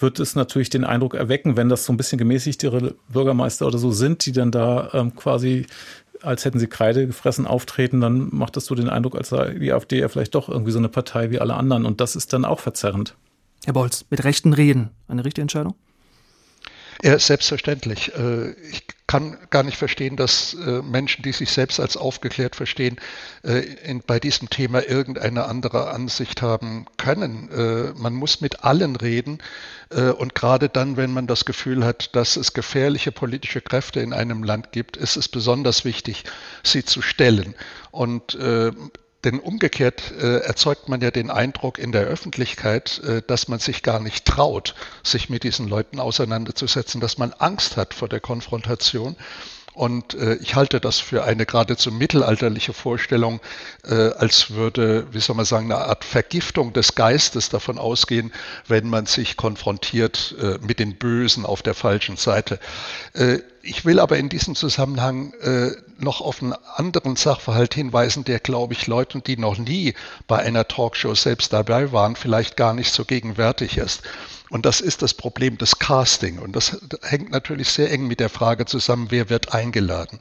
wird 0.00 0.20
es 0.20 0.34
natürlich 0.34 0.70
den 0.70 0.84
Eindruck 0.84 1.14
erwecken, 1.14 1.56
wenn 1.56 1.68
das 1.68 1.84
so 1.84 1.92
ein 1.92 1.96
bisschen 1.96 2.18
gemäßigtere 2.18 2.94
Bürgermeister 3.08 3.66
oder 3.66 3.78
so 3.78 3.90
sind, 3.90 4.24
die 4.26 4.32
dann 4.32 4.50
da 4.50 4.90
ähm, 4.92 5.14
quasi 5.14 5.66
als 6.22 6.44
hätten 6.44 6.58
sie 6.58 6.66
Kreide 6.66 7.06
gefressen 7.06 7.46
auftreten, 7.46 8.00
dann 8.00 8.28
macht 8.32 8.56
das 8.56 8.66
so 8.66 8.74
den 8.74 8.88
Eindruck, 8.88 9.16
als 9.16 9.28
sei 9.28 9.54
die 9.54 9.72
AfD 9.72 10.00
ja 10.00 10.08
vielleicht 10.08 10.34
doch 10.34 10.48
irgendwie 10.48 10.72
so 10.72 10.78
eine 10.78 10.88
Partei 10.88 11.30
wie 11.30 11.40
alle 11.40 11.54
anderen. 11.54 11.84
Und 11.86 12.00
das 12.00 12.16
ist 12.16 12.32
dann 12.32 12.44
auch 12.44 12.60
verzerrend. 12.60 13.14
Herr 13.64 13.72
Bolz, 13.72 14.04
mit 14.10 14.24
Rechten 14.24 14.52
reden, 14.52 14.90
eine 15.08 15.24
richtige 15.24 15.42
Entscheidung? 15.42 15.74
Ja, 17.02 17.16
selbstverständlich. 17.18 18.12
Äh, 18.16 18.50
ich 18.70 18.82
kann 19.06 19.38
gar 19.50 19.62
nicht 19.62 19.78
verstehen, 19.78 20.16
dass 20.16 20.54
äh, 20.54 20.82
Menschen, 20.82 21.22
die 21.22 21.32
sich 21.32 21.50
selbst 21.52 21.78
als 21.78 21.96
aufgeklärt 21.96 22.56
verstehen, 22.56 22.96
äh, 23.44 23.62
bei 24.06 24.18
diesem 24.18 24.50
Thema 24.50 24.84
irgendeine 24.84 25.44
andere 25.44 25.90
Ansicht 25.90 26.42
haben 26.42 26.86
können. 26.96 27.48
Man 27.96 28.14
muss 28.14 28.40
mit 28.40 28.64
allen 28.64 28.96
reden 28.96 29.38
und 29.90 30.34
gerade 30.34 30.68
dann, 30.68 30.96
wenn 30.96 31.12
man 31.12 31.26
das 31.26 31.44
Gefühl 31.44 31.84
hat, 31.84 32.14
dass 32.14 32.36
es 32.36 32.52
gefährliche 32.52 33.12
politische 33.12 33.60
Kräfte 33.60 34.00
in 34.00 34.12
einem 34.12 34.42
Land 34.42 34.72
gibt, 34.72 34.96
ist 34.96 35.16
es 35.16 35.28
besonders 35.28 35.84
wichtig, 35.84 36.24
sie 36.62 36.84
zu 36.84 37.00
stellen. 37.00 37.54
Und 37.90 38.36
denn 39.24 39.40
umgekehrt 39.40 40.12
äh, 40.12 40.38
erzeugt 40.38 40.88
man 40.88 41.00
ja 41.00 41.10
den 41.10 41.30
Eindruck 41.30 41.78
in 41.78 41.90
der 41.90 42.02
Öffentlichkeit, 42.02 43.00
äh, 43.00 43.22
dass 43.26 43.48
man 43.48 43.58
sich 43.58 43.82
gar 43.82 44.00
nicht 44.00 44.24
traut, 44.24 44.74
sich 45.02 45.28
mit 45.28 45.42
diesen 45.42 45.68
Leuten 45.68 45.98
auseinanderzusetzen, 45.98 47.00
dass 47.00 47.18
man 47.18 47.32
Angst 47.32 47.76
hat 47.76 47.94
vor 47.94 48.08
der 48.08 48.20
Konfrontation. 48.20 49.16
Und 49.78 50.14
äh, 50.14 50.34
ich 50.42 50.56
halte 50.56 50.80
das 50.80 50.98
für 50.98 51.22
eine 51.22 51.46
geradezu 51.46 51.92
mittelalterliche 51.92 52.72
Vorstellung, 52.72 53.38
äh, 53.84 54.10
als 54.10 54.50
würde, 54.50 55.06
wie 55.12 55.20
soll 55.20 55.36
man 55.36 55.44
sagen, 55.44 55.70
eine 55.70 55.84
Art 55.84 56.04
Vergiftung 56.04 56.72
des 56.72 56.96
Geistes 56.96 57.48
davon 57.48 57.78
ausgehen, 57.78 58.32
wenn 58.66 58.88
man 58.88 59.06
sich 59.06 59.36
konfrontiert 59.36 60.34
äh, 60.42 60.58
mit 60.66 60.80
den 60.80 60.96
Bösen 60.96 61.46
auf 61.46 61.62
der 61.62 61.74
falschen 61.74 62.16
Seite. 62.16 62.58
Äh, 63.12 63.38
ich 63.62 63.84
will 63.84 64.00
aber 64.00 64.16
in 64.18 64.28
diesem 64.28 64.56
Zusammenhang 64.56 65.32
äh, 65.42 65.70
noch 65.96 66.22
auf 66.22 66.42
einen 66.42 66.54
anderen 66.74 67.14
Sachverhalt 67.14 67.72
hinweisen, 67.72 68.24
der, 68.24 68.40
glaube 68.40 68.72
ich, 68.72 68.88
Leuten, 68.88 69.22
die 69.22 69.36
noch 69.36 69.58
nie 69.58 69.94
bei 70.26 70.38
einer 70.38 70.66
Talkshow 70.66 71.14
selbst 71.14 71.52
dabei 71.52 71.92
waren, 71.92 72.16
vielleicht 72.16 72.56
gar 72.56 72.74
nicht 72.74 72.92
so 72.92 73.04
gegenwärtig 73.04 73.76
ist. 73.76 74.02
Und 74.50 74.66
das 74.66 74.80
ist 74.80 75.02
das 75.02 75.14
Problem 75.14 75.58
des 75.58 75.78
Casting. 75.78 76.38
Und 76.38 76.56
das 76.56 76.78
hängt 77.02 77.30
natürlich 77.30 77.68
sehr 77.68 77.90
eng 77.90 78.06
mit 78.06 78.20
der 78.20 78.30
Frage 78.30 78.66
zusammen, 78.66 79.08
wer 79.10 79.28
wird 79.28 79.52
eingeladen. 79.52 80.18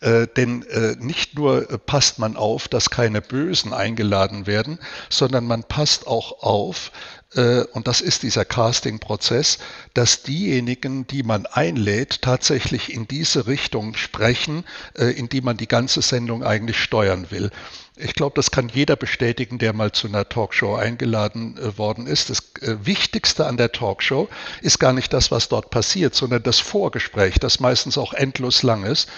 Äh, 0.00 0.26
denn 0.36 0.62
äh, 0.64 0.96
nicht 0.98 1.36
nur 1.36 1.70
äh, 1.70 1.78
passt 1.78 2.18
man 2.18 2.36
auf, 2.36 2.66
dass 2.66 2.90
keine 2.90 3.20
Bösen 3.20 3.72
eingeladen 3.72 4.48
werden, 4.48 4.80
sondern 5.08 5.44
man 5.44 5.62
passt 5.62 6.08
auch 6.08 6.42
auf, 6.42 6.90
äh, 7.34 7.62
und 7.72 7.86
das 7.86 8.00
ist 8.00 8.22
dieser 8.22 8.44
Casting-Prozess, 8.44 9.58
dass 9.94 10.22
diejenigen, 10.22 11.06
die 11.06 11.22
man 11.22 11.46
einlädt, 11.46 12.22
tatsächlich 12.22 12.92
in 12.92 13.06
diese 13.06 13.46
Richtung 13.46 13.94
sprechen, 13.94 14.64
äh, 14.98 15.06
in 15.06 15.28
die 15.28 15.40
man 15.40 15.56
die 15.56 15.68
ganze 15.68 16.02
Sendung 16.02 16.42
eigentlich 16.42 16.78
steuern 16.82 17.30
will. 17.30 17.50
Ich 17.96 18.14
glaube, 18.14 18.32
das 18.36 18.50
kann 18.50 18.70
jeder 18.70 18.96
bestätigen, 18.96 19.58
der 19.58 19.74
mal 19.74 19.92
zu 19.92 20.08
einer 20.08 20.26
Talkshow 20.26 20.76
eingeladen 20.76 21.58
äh, 21.58 21.76
worden 21.76 22.06
ist. 22.06 22.30
Das 22.30 22.38
äh, 22.62 22.76
Wichtigste 22.86 23.46
an 23.46 23.58
der 23.58 23.70
Talkshow 23.70 24.28
ist 24.62 24.78
gar 24.78 24.94
nicht 24.94 25.12
das, 25.12 25.30
was 25.30 25.48
dort 25.48 25.68
passiert, 25.68 26.14
sondern 26.14 26.42
das 26.42 26.58
Vorgespräch, 26.58 27.38
das 27.38 27.60
meistens 27.60 27.98
auch 27.98 28.14
endlos 28.14 28.62
lang 28.62 28.84
ist, 28.84 29.10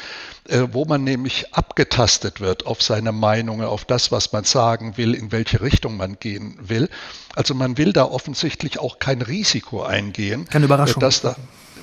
äh, 0.48 0.66
wo 0.72 0.84
man 0.86 1.04
nämlich 1.04 1.54
abgetastet 1.54 2.40
wird 2.40 2.66
auf 2.66 2.82
seine 2.82 3.12
Meinungen, 3.12 3.64
auf 3.64 3.84
das, 3.84 4.10
was 4.10 4.32
man 4.32 4.42
sagen 4.42 4.96
will, 4.96 5.14
in 5.14 5.30
welche 5.30 5.60
Richtung 5.60 5.96
man 5.96 6.18
gehen 6.18 6.58
will. 6.60 6.90
Also 7.36 7.54
man 7.54 7.78
will 7.78 7.92
da 7.92 8.04
offensichtlich 8.04 8.80
auch 8.80 8.98
kein 8.98 9.22
Risiko 9.22 9.84
eingehen. 9.84 10.46
Keine 10.50 10.64
Überraschung. 10.64 11.00
Dass 11.00 11.20
da, 11.20 11.36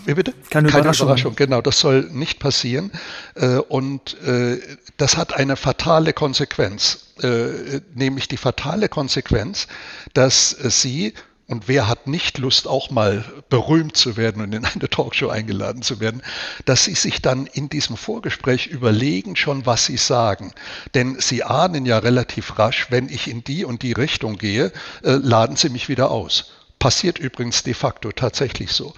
wie 0.06 0.14
bitte? 0.14 0.34
Keine, 0.50 0.70
Keine 0.70 0.82
Überraschung. 0.82 1.08
Überraschung. 1.08 1.36
Genau, 1.36 1.62
das 1.62 1.80
soll 1.80 2.10
nicht 2.12 2.40
passieren. 2.40 2.92
Äh, 3.36 3.58
und 3.58 4.20
äh, 4.22 4.60
das 4.98 5.18
hat 5.18 5.34
eine 5.34 5.56
fatale 5.56 6.14
Konsequenz, 6.14 7.14
äh, 7.22 7.82
nämlich 7.94 8.28
die 8.28 8.38
fatale 8.38 8.90
Konsequenz, 8.90 9.68
dass 10.14 10.50
Sie 10.50 11.14
und 11.48 11.68
wer 11.68 11.90
hat 11.90 12.08
nicht 12.08 12.38
Lust, 12.38 12.66
auch 12.66 12.92
mal 12.92 13.26
berühmt 13.50 13.98
zu 13.98 14.16
werden 14.16 14.42
und 14.42 14.54
in 14.54 14.64
eine 14.64 14.90
Talkshow 14.90 15.28
eingeladen 15.28 15.82
zu 15.82 16.00
werden, 16.00 16.22
dass 16.64 16.86
sie 16.86 16.96
sich 16.96 17.22
dann 17.22 17.46
in 17.46 17.68
diesem 17.68 17.98
Vorgespräch 17.98 18.68
überlegen 18.68 19.36
schon, 19.36 19.66
was 19.66 19.86
sie 19.86 19.98
sagen. 19.98 20.54
Denn 20.94 21.20
sie 21.20 21.44
ahnen 21.44 21.86
ja 21.86 21.98
relativ 21.98 22.58
rasch, 22.58 22.88
wenn 22.90 23.10
ich 23.10 23.30
in 23.30 23.44
die 23.44 23.66
und 23.66 23.82
die 23.82 23.92
Richtung 23.92 24.38
gehe, 24.38 24.72
laden 25.02 25.58
sie 25.58 25.68
mich 25.68 25.90
wieder 25.90 26.10
aus. 26.10 26.54
Passiert 26.80 27.20
übrigens 27.20 27.64
de 27.64 27.74
facto 27.74 28.14
tatsächlich 28.14 28.72
so. 28.72 28.94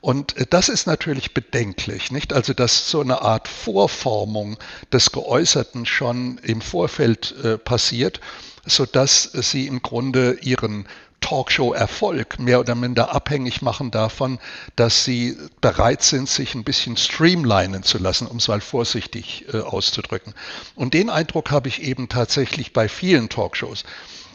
Und 0.00 0.36
äh, 0.36 0.46
das 0.48 0.68
ist 0.68 0.86
natürlich 0.86 1.34
bedenklich, 1.34 2.10
nicht? 2.10 2.32
Also, 2.32 2.52
dass 2.52 2.90
so 2.90 3.00
eine 3.00 3.22
Art 3.22 3.48
Vorformung 3.48 4.58
des 4.92 5.12
Geäußerten 5.12 5.86
schon 5.86 6.38
im 6.38 6.60
Vorfeld 6.60 7.34
äh, 7.42 7.58
passiert, 7.58 8.20
so 8.64 8.86
dass 8.86 9.22
sie 9.22 9.66
im 9.66 9.82
Grunde 9.82 10.38
ihren 10.42 10.86
Talkshow-Erfolg 11.20 12.38
mehr 12.38 12.60
oder 12.60 12.74
minder 12.74 13.12
abhängig 13.14 13.60
machen 13.60 13.90
davon, 13.90 14.38
dass 14.76 15.04
sie 15.04 15.36
bereit 15.60 16.02
sind, 16.02 16.28
sich 16.28 16.54
ein 16.54 16.64
bisschen 16.64 16.96
streamlinen 16.96 17.82
zu 17.82 17.98
lassen, 17.98 18.26
um 18.26 18.36
es 18.36 18.48
mal 18.48 18.60
vorsichtig 18.60 19.46
äh, 19.52 19.58
auszudrücken. 19.58 20.34
Und 20.74 20.94
den 20.94 21.10
Eindruck 21.10 21.50
habe 21.50 21.68
ich 21.68 21.82
eben 21.82 22.08
tatsächlich 22.08 22.72
bei 22.72 22.88
vielen 22.88 23.28
Talkshows 23.28 23.84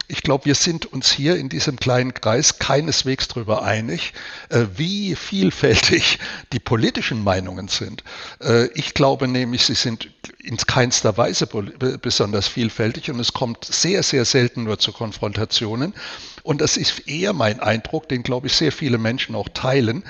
ich 0.06 0.22
glaube, 0.22 0.44
wir 0.44 0.54
sind 0.54 0.86
uns 0.86 1.10
hier 1.10 1.36
in 1.36 1.48
diesem 1.48 1.76
kleinen 1.76 2.12
Kreis 2.12 2.58
keineswegs 2.58 3.28
darüber 3.28 3.62
einig, 3.62 4.12
äh, 4.50 4.66
wie 4.76 5.14
vielfältig 5.14 6.18
die 6.52 6.60
politischen 6.60 7.24
Meinungen 7.24 7.68
sind. 7.68 8.04
Äh, 8.40 8.66
ich 8.74 8.94
glaube 8.94 9.28
nämlich, 9.28 9.64
sie 9.64 9.74
sind 9.74 10.10
in 10.42 10.56
keinster 10.58 11.16
Weise 11.16 11.46
besonders 11.46 12.48
vielfältig 12.48 13.10
und 13.10 13.18
es 13.18 13.32
kommt 13.32 13.64
sehr, 13.64 14.02
sehr 14.02 14.24
selten 14.24 14.64
nur 14.64 14.78
zu 14.78 14.92
Konfrontationen. 14.92 15.94
Und 16.42 16.60
das 16.60 16.76
ist 16.76 17.08
eher 17.08 17.32
mein 17.32 17.60
Eindruck, 17.60 18.08
den, 18.08 18.22
glaube 18.22 18.48
ich, 18.48 18.52
sehr 18.54 18.72
viele 18.72 18.98
Menschen 18.98 19.34
auch 19.34 19.48
teilen, 19.48 20.04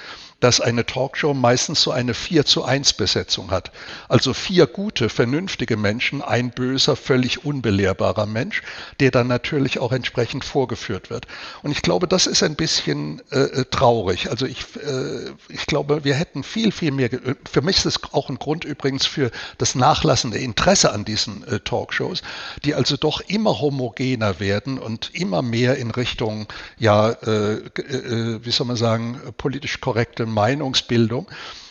dass 0.44 0.60
eine 0.60 0.84
Talkshow 0.84 1.32
meistens 1.32 1.80
so 1.80 1.90
eine 1.90 2.12
4 2.12 2.44
zu 2.44 2.64
1 2.64 2.92
Besetzung 2.92 3.50
hat. 3.50 3.72
Also 4.10 4.34
vier 4.34 4.66
gute, 4.66 5.08
vernünftige 5.08 5.78
Menschen, 5.78 6.20
ein 6.20 6.50
böser, 6.50 6.96
völlig 6.96 7.46
unbelehrbarer 7.46 8.26
Mensch, 8.26 8.60
der 9.00 9.10
dann 9.10 9.26
natürlich 9.26 9.78
auch 9.78 9.90
entsprechend 9.90 10.44
vorgeführt 10.44 11.08
wird. 11.08 11.26
Und 11.62 11.70
ich 11.70 11.80
glaube, 11.80 12.06
das 12.06 12.26
ist 12.26 12.42
ein 12.42 12.56
bisschen 12.56 13.22
äh, 13.30 13.38
äh 13.38 13.64
traurig. 13.64 14.28
Also 14.28 14.44
ich, 14.44 14.58
äh, 14.76 15.30
ich 15.48 15.64
glaube, 15.64 16.04
wir 16.04 16.14
hätten 16.14 16.42
viel, 16.42 16.72
viel 16.72 16.90
mehr, 16.90 17.08
für 17.50 17.62
mich 17.62 17.78
ist 17.78 17.86
es 17.86 18.12
auch 18.12 18.28
ein 18.28 18.38
Grund 18.38 18.66
übrigens 18.66 19.06
für 19.06 19.30
das 19.56 19.74
nachlassende 19.74 20.36
Interesse 20.36 20.92
an 20.92 21.06
diesen 21.06 21.48
äh, 21.48 21.60
Talkshows, 21.60 22.20
die 22.66 22.74
also 22.74 22.98
doch 22.98 23.22
immer 23.22 23.62
homogener 23.62 24.40
werden 24.40 24.78
und 24.78 25.14
immer 25.14 25.40
mehr 25.40 25.78
in 25.78 25.90
Richtung, 25.90 26.48
ja, 26.76 27.12
äh, 27.12 27.54
äh, 27.54 28.44
wie 28.44 28.50
soll 28.50 28.66
man 28.66 28.76
sagen, 28.76 29.18
politisch 29.38 29.80
korrekte 29.80 30.33
Meinungsbildung, 30.34 31.26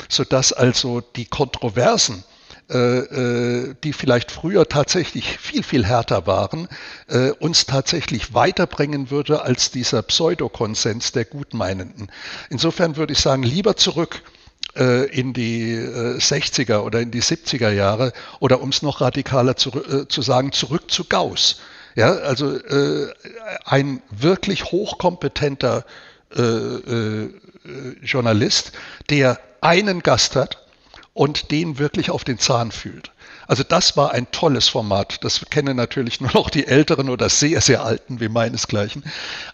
sodass 0.10 0.54
also 0.54 1.02
die 1.02 1.26
Kontroversen, 1.26 2.24
äh, 2.70 2.78
äh, 2.78 3.76
die 3.84 3.92
vielleicht 3.92 4.32
früher 4.32 4.68
tatsächlich 4.70 5.38
viel, 5.40 5.64
viel 5.64 5.86
härter 5.86 6.26
waren, 6.26 6.70
äh, 7.08 7.32
uns 7.32 7.66
tatsächlich 7.66 8.34
weiterbringen 8.34 9.12
würde 9.12 9.42
als 9.42 9.70
dieser 9.70 10.02
Pseudokonsens 10.02 11.12
der 11.12 11.26
Gutmeinenden. 11.26 12.10
Insofern 12.50 12.96
würde 12.96 13.14
ich 13.14 13.20
sagen, 13.20 13.44
lieber 13.44 13.76
zurück 13.76 14.24
in 14.76 15.34
die 15.34 15.76
60er 15.78 16.80
oder 16.80 17.00
in 17.00 17.12
die 17.12 17.22
70er 17.22 17.70
Jahre 17.70 18.12
oder 18.40 18.60
um 18.60 18.70
es 18.70 18.82
noch 18.82 19.02
radikaler 19.02 19.56
zu, 19.56 19.70
zu 20.08 20.24
sagen, 20.24 20.52
zurück 20.52 20.90
zu 20.90 21.04
Gauss. 21.04 21.60
Ja, 21.94 22.14
also 22.14 22.58
ein 23.66 24.02
wirklich 24.10 24.64
hochkompetenter 24.72 25.86
äh, 26.36 26.42
äh, 26.42 27.30
Journalist, 28.02 28.72
der 29.10 29.40
einen 29.62 30.02
Gast 30.02 30.36
hat 30.36 30.60
und 31.14 31.52
den 31.52 31.80
wirklich 31.80 32.10
auf 32.10 32.24
den 32.24 32.40
Zahn 32.40 32.72
fühlt. 32.72 33.12
Also 33.48 33.64
das 33.64 33.98
war 33.98 34.12
ein 34.12 34.32
tolles 34.32 34.68
Format. 34.68 35.24
Das 35.24 35.46
kennen 35.50 35.76
natürlich 35.76 36.22
nur 36.22 36.32
noch 36.34 36.50
die 36.50 36.66
Älteren 36.66 37.10
oder 37.10 37.30
sehr, 37.30 37.62
sehr 37.62 37.84
Alten 37.84 38.20
wie 38.20 38.30
meinesgleichen. 38.30 39.04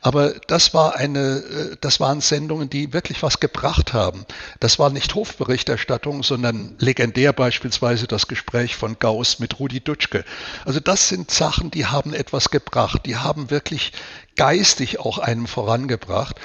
Aber 0.02 0.34
das 0.48 0.74
war 0.74 0.96
eine, 0.96 1.38
äh, 1.38 1.78
das 1.82 2.00
waren 2.00 2.22
Sendungen, 2.22 2.70
die 2.70 2.94
wirklich 2.94 3.24
was 3.24 3.40
gebracht 3.40 3.94
haben. 3.94 4.26
Das 4.60 4.80
war 4.80 4.90
nicht 4.90 5.16
Hofberichterstattung, 5.16 6.24
sondern 6.24 6.76
legendär 6.80 7.34
beispielsweise 7.34 8.08
das 8.08 8.28
Gespräch 8.28 8.76
von 8.76 8.98
Gauss 9.00 9.40
mit 9.40 9.60
Rudi 9.60 9.82
Dutschke. 9.82 10.24
Also 10.66 10.80
das 10.80 11.10
sind 11.10 11.32
Sachen, 11.32 11.72
die 11.72 11.86
haben 11.86 12.14
etwas 12.14 12.52
gebracht. 12.52 13.06
Die 13.06 13.18
haben 13.18 13.50
wirklich 13.50 13.92
geistig 14.36 15.00
auch 15.00 15.18
einem 15.18 15.48
vorangebracht. 15.48 16.40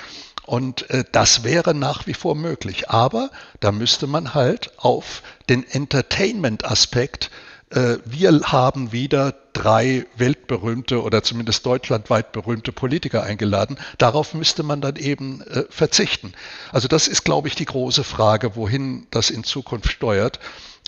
Und 0.47 0.89
äh, 0.91 1.05
das 1.11 1.45
wäre 1.45 1.75
nach 1.75 2.07
wie 2.07 2.15
vor 2.15 2.35
möglich. 2.35 2.91
Aber 2.91 3.31
da 3.61 3.73
müsste 3.73 4.07
man 4.07 4.35
halt 4.35 4.73
auf 4.79 5.23
den 5.49 5.69
Entertainment-Aspekt 5.69 7.31
äh, 7.75 7.99
wir 8.05 8.41
haben 8.45 8.93
wieder 8.93 9.35
drei 9.53 10.07
weltberühmte 10.17 11.03
oder 11.03 11.23
zumindest 11.23 11.67
deutschlandweit 11.67 12.33
berühmte 12.33 12.73
Politiker 12.73 13.23
eingeladen. 13.23 13.79
Darauf 13.99 14.35
müsste 14.35 14.63
man 14.63 14.81
dann 14.81 14.97
eben 14.97 15.43
äh, 15.43 15.65
verzichten. 15.71 16.33
Also 16.73 16.89
das 16.89 17.09
ist, 17.09 17.25
glaube 17.25 17.49
ich, 17.49 17.55
die 17.55 17.65
große 17.65 18.05
Frage, 18.05 18.57
wohin 18.57 19.07
das 19.11 19.31
in 19.31 19.45
Zukunft 19.45 19.91
steuert. 19.91 20.41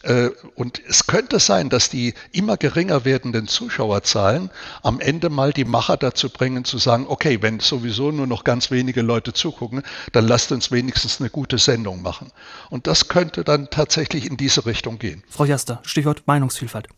Äh, 0.03 0.31
und 0.55 0.81
es 0.87 1.07
könnte 1.07 1.39
sein, 1.39 1.69
dass 1.69 1.89
die 1.89 2.15
immer 2.33 2.57
geringer 2.57 3.05
werdenden 3.05 3.49
Zuschauerzahlen 3.49 4.51
am 4.83 5.01
Ende 5.01 5.31
mal 5.31 5.53
die 5.53 5.65
Macher 5.65 5.97
dazu 5.97 6.31
bringen, 6.31 6.65
zu 6.65 6.79
sagen, 6.79 7.07
okay, 7.09 7.39
wenn 7.43 7.61
sowieso 7.61 8.11
nur 8.11 8.27
noch 8.27 8.45
ganz 8.45 8.71
wenige 8.71 9.03
Leute 9.03 9.33
zugucken, 9.33 9.83
dann 10.13 10.27
lasst 10.29 10.53
uns 10.53 10.71
wenigstens 10.71 11.21
eine 11.21 11.31
gute 11.31 11.59
Sendung 11.59 12.03
machen. 12.03 12.31
Und 12.71 12.87
das 12.87 13.09
könnte 13.09 13.43
dann 13.43 13.69
tatsächlich 13.71 14.27
in 14.27 14.37
diese 14.37 14.67
Richtung 14.67 14.99
gehen. 14.99 15.23
Frau 15.29 15.45
Jaster, 15.45 15.81
Stichwort 15.85 16.23
Meinungsvielfalt. 16.27 16.89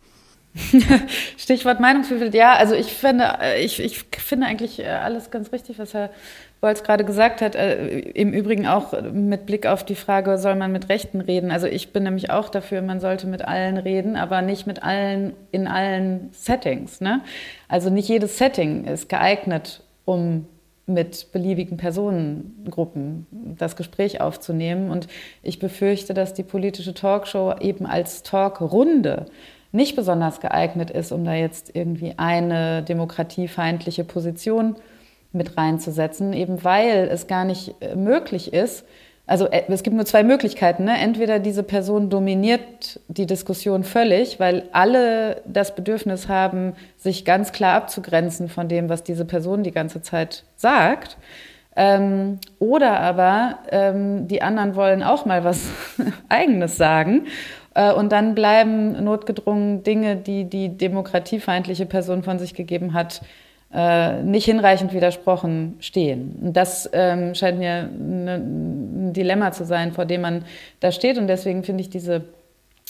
Stichwort 1.37 1.79
Meinungsvielfalt, 1.79 2.35
ja, 2.35 2.55
also 2.55 2.75
ich 2.75 2.93
finde, 2.93 3.39
äh, 3.41 3.65
ich, 3.65 3.81
ich 3.81 4.01
finde 4.19 4.47
eigentlich 4.47 4.81
äh, 4.81 4.87
alles 4.87 5.31
ganz 5.31 5.53
richtig, 5.53 5.79
was 5.79 5.95
Herr 5.95 6.11
Bolz 6.61 6.83
gerade 6.83 7.05
gesagt 7.05 7.41
hat. 7.41 7.55
Äh, 7.55 7.99
Im 7.99 8.33
Übrigen 8.33 8.67
auch 8.67 8.93
mit 9.13 9.47
Blick 9.47 9.67
auf 9.67 9.85
die 9.85 9.95
Frage, 9.95 10.39
soll 10.39 10.57
man 10.57 10.73
mit 10.73 10.89
Rechten 10.89 11.21
reden? 11.21 11.51
Also 11.51 11.67
ich 11.67 11.93
bin 11.93 12.03
nämlich 12.03 12.31
auch 12.31 12.49
dafür, 12.49 12.83
man 12.83 13.01
sollte 13.01 13.27
mit 13.27 13.43
allen 13.43 13.77
reden, 13.77 14.17
aber 14.17 14.43
nicht 14.43 14.67
mit 14.67 14.83
allen 14.83 15.35
in 15.53 15.69
allen 15.69 16.31
Settings. 16.33 17.01
Ne? 17.01 17.23
Also 17.69 17.91
nicht 17.91 18.09
jedes 18.09 18.39
Setting 18.39 18.85
ist 18.85 19.09
geeignet, 19.09 19.83
um 20.05 20.47
mit 20.87 21.33
beliebigen 21.33 21.77
Personengruppen 21.77 23.27
das 23.31 23.77
Gespräch 23.77 24.21
aufzunehmen. 24.21 24.91
Und 24.91 25.07
ich 25.43 25.59
befürchte, 25.59 26.15
dass 26.15 26.33
die 26.33 26.43
politische 26.43 26.95
Talkshow 26.95 27.55
eben 27.61 27.87
als 27.87 28.23
Talkrunde 28.23 29.27
nicht 29.71 29.97
besonders 29.97 30.41
geeignet 30.41 30.91
ist, 30.91 31.13
um 31.13 31.25
da 31.25 31.35
jetzt 31.35 31.77
irgendwie 31.77 32.15
eine 32.17 32.83
demokratiefeindliche 32.83 34.03
Position 34.03 34.77
mit 35.33 35.57
reinzusetzen, 35.57 36.33
eben 36.33 36.65
weil 36.65 37.09
es 37.11 37.27
gar 37.27 37.45
nicht 37.45 37.75
äh, 37.81 37.95
möglich 37.95 38.53
ist. 38.53 38.85
Also 39.27 39.47
äh, 39.47 39.63
es 39.69 39.83
gibt 39.83 39.95
nur 39.95 40.07
zwei 40.07 40.23
Möglichkeiten. 40.23 40.85
Ne? 40.85 40.99
Entweder 40.99 41.39
diese 41.39 41.63
Person 41.63 42.09
dominiert 42.09 43.01
die 43.09 43.27
Diskussion 43.27 43.85
völlig, 43.85 44.41
weil 44.41 44.65
alle 44.73 45.43
das 45.47 45.75
Bedürfnis 45.75 46.29
haben, 46.29 46.73
sich 46.97 47.25
ganz 47.25 47.53
klar 47.53 47.75
abzugrenzen 47.75 48.49
von 48.49 48.69
dem, 48.69 48.89
was 48.89 49.05
diese 49.05 49.25
Person 49.25 49.63
die 49.63 49.73
ganze 49.73 50.01
Zeit 50.03 50.45
sagt. 50.57 51.19
Ähm, 51.77 52.39
oder 52.59 53.01
aber 53.01 53.59
ähm, 53.71 54.27
die 54.27 54.43
anderen 54.43 54.75
wollen 54.75 55.03
auch 55.03 55.27
mal 55.27 55.45
was 55.45 55.69
Eigenes 56.29 56.77
sagen 56.77 57.27
äh, 57.75 57.93
und 57.93 58.11
dann 58.11 58.35
bleiben 58.35 59.05
notgedrungen 59.05 59.85
Dinge, 59.85 60.17
die 60.17 60.45
die 60.45 60.77
demokratiefeindliche 60.77 61.87
Person 61.87 62.25
von 62.25 62.41
sich 62.41 62.55
gegeben 62.55 62.95
hat, 62.95 63.21
äh, 63.73 64.23
nicht 64.23 64.47
hinreichend 64.47 64.95
widersprochen 64.95 65.77
stehen. 65.81 66.39
Und 66.41 66.57
das 66.57 66.89
ähm, 66.93 67.35
scheint 67.35 67.59
mir 67.59 67.91
ein 67.91 69.13
Dilemma 69.13 69.53
zu 69.53 69.65
sein, 69.65 69.93
vor 69.93 70.07
dem 70.07 70.23
man 70.23 70.45
da 70.81 70.91
steht. 70.91 71.19
Und 71.19 71.27
deswegen 71.27 71.65
finde 71.65 71.83
ich 71.83 71.91
diese 71.91 72.25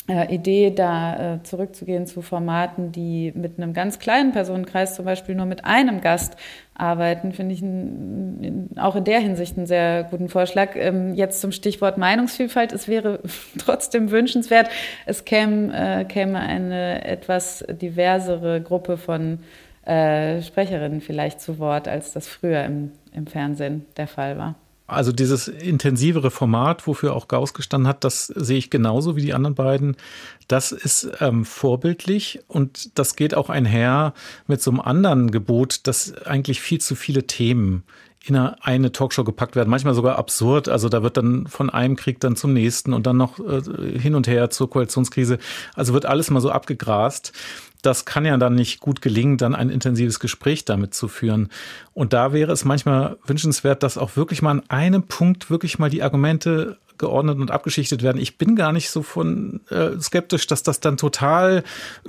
äh, 0.08 0.34
Idee, 0.34 0.70
da 0.70 1.34
äh, 1.34 1.42
zurückzugehen 1.42 2.06
zu 2.06 2.22
Formaten, 2.22 2.92
die 2.92 3.32
mit 3.34 3.58
einem 3.58 3.74
ganz 3.74 3.98
kleinen 3.98 4.32
Personenkreis, 4.32 4.94
zum 4.94 5.04
Beispiel 5.04 5.34
nur 5.34 5.46
mit 5.46 5.64
einem 5.64 6.00
Gast 6.00 6.36
arbeiten, 6.74 7.32
finde 7.32 7.54
ich 7.54 7.60
ein, 7.60 8.70
auch 8.76 8.96
in 8.96 9.04
der 9.04 9.18
Hinsicht 9.18 9.58
einen 9.58 9.66
sehr 9.66 10.04
guten 10.04 10.28
Vorschlag. 10.28 10.76
Ähm, 10.76 11.12
jetzt 11.14 11.40
zum 11.40 11.52
Stichwort 11.52 11.98
Meinungsvielfalt. 11.98 12.72
Es 12.72 12.88
wäre 12.88 13.20
trotzdem 13.58 14.10
wünschenswert, 14.10 14.70
es 15.04 15.24
käme, 15.24 15.72
äh, 15.76 16.04
käme 16.04 16.38
eine 16.38 17.04
etwas 17.04 17.64
diversere 17.68 18.62
Gruppe 18.62 18.96
von 18.96 19.40
äh, 19.88 20.42
Sprecherinnen 20.42 21.00
vielleicht 21.00 21.40
zu 21.40 21.58
Wort, 21.58 21.88
als 21.88 22.12
das 22.12 22.28
früher 22.28 22.62
im, 22.64 22.92
im 23.12 23.26
Fernsehen 23.26 23.86
der 23.96 24.06
Fall 24.06 24.36
war. 24.36 24.54
Also 24.86 25.12
dieses 25.12 25.48
intensivere 25.48 26.30
Format, 26.30 26.86
wofür 26.86 27.14
auch 27.14 27.28
Gauss 27.28 27.52
gestanden 27.52 27.88
hat, 27.88 28.04
das 28.04 28.26
sehe 28.26 28.56
ich 28.56 28.70
genauso 28.70 29.16
wie 29.16 29.20
die 29.20 29.34
anderen 29.34 29.54
beiden. 29.54 29.96
Das 30.46 30.72
ist 30.72 31.10
ähm, 31.20 31.44
vorbildlich 31.44 32.40
und 32.48 32.98
das 32.98 33.14
geht 33.14 33.34
auch 33.34 33.50
einher 33.50 34.14
mit 34.46 34.62
so 34.62 34.70
einem 34.70 34.80
anderen 34.80 35.30
Gebot, 35.30 35.86
dass 35.86 36.14
eigentlich 36.24 36.62
viel 36.62 36.80
zu 36.80 36.94
viele 36.94 37.26
Themen 37.26 37.84
in 38.24 38.36
eine 38.36 38.92
Talkshow 38.92 39.24
gepackt 39.24 39.56
werden, 39.56 39.68
manchmal 39.70 39.94
sogar 39.94 40.18
absurd. 40.18 40.68
Also 40.68 40.88
da 40.88 41.02
wird 41.02 41.16
dann 41.16 41.46
von 41.46 41.70
einem 41.70 41.96
Krieg 41.96 42.20
dann 42.20 42.36
zum 42.36 42.52
nächsten 42.52 42.92
und 42.92 43.06
dann 43.06 43.16
noch 43.16 43.38
äh, 43.38 43.98
hin 43.98 44.14
und 44.14 44.26
her 44.26 44.50
zur 44.50 44.68
Koalitionskrise. 44.68 45.38
Also 45.74 45.92
wird 45.92 46.06
alles 46.06 46.30
mal 46.30 46.40
so 46.40 46.50
abgegrast 46.50 47.32
das 47.82 48.04
kann 48.04 48.24
ja 48.24 48.36
dann 48.36 48.54
nicht 48.54 48.80
gut 48.80 49.00
gelingen, 49.00 49.36
dann 49.36 49.54
ein 49.54 49.70
intensives 49.70 50.20
Gespräch 50.20 50.64
damit 50.64 50.94
zu 50.94 51.08
führen. 51.08 51.48
Und 51.94 52.12
da 52.12 52.32
wäre 52.32 52.52
es 52.52 52.64
manchmal 52.64 53.18
wünschenswert, 53.24 53.82
dass 53.82 53.98
auch 53.98 54.16
wirklich 54.16 54.42
mal 54.42 54.50
an 54.50 54.62
einem 54.68 55.04
Punkt 55.04 55.50
wirklich 55.50 55.78
mal 55.78 55.90
die 55.90 56.02
Argumente 56.02 56.78
geordnet 56.98 57.38
und 57.38 57.50
abgeschichtet 57.50 58.02
werden. 58.02 58.20
Ich 58.20 58.38
bin 58.38 58.56
gar 58.56 58.72
nicht 58.72 58.90
so 58.90 59.02
von 59.02 59.60
äh, 59.70 59.98
skeptisch, 60.00 60.46
dass 60.46 60.62
das 60.62 60.80
dann 60.80 60.96
total 60.96 61.62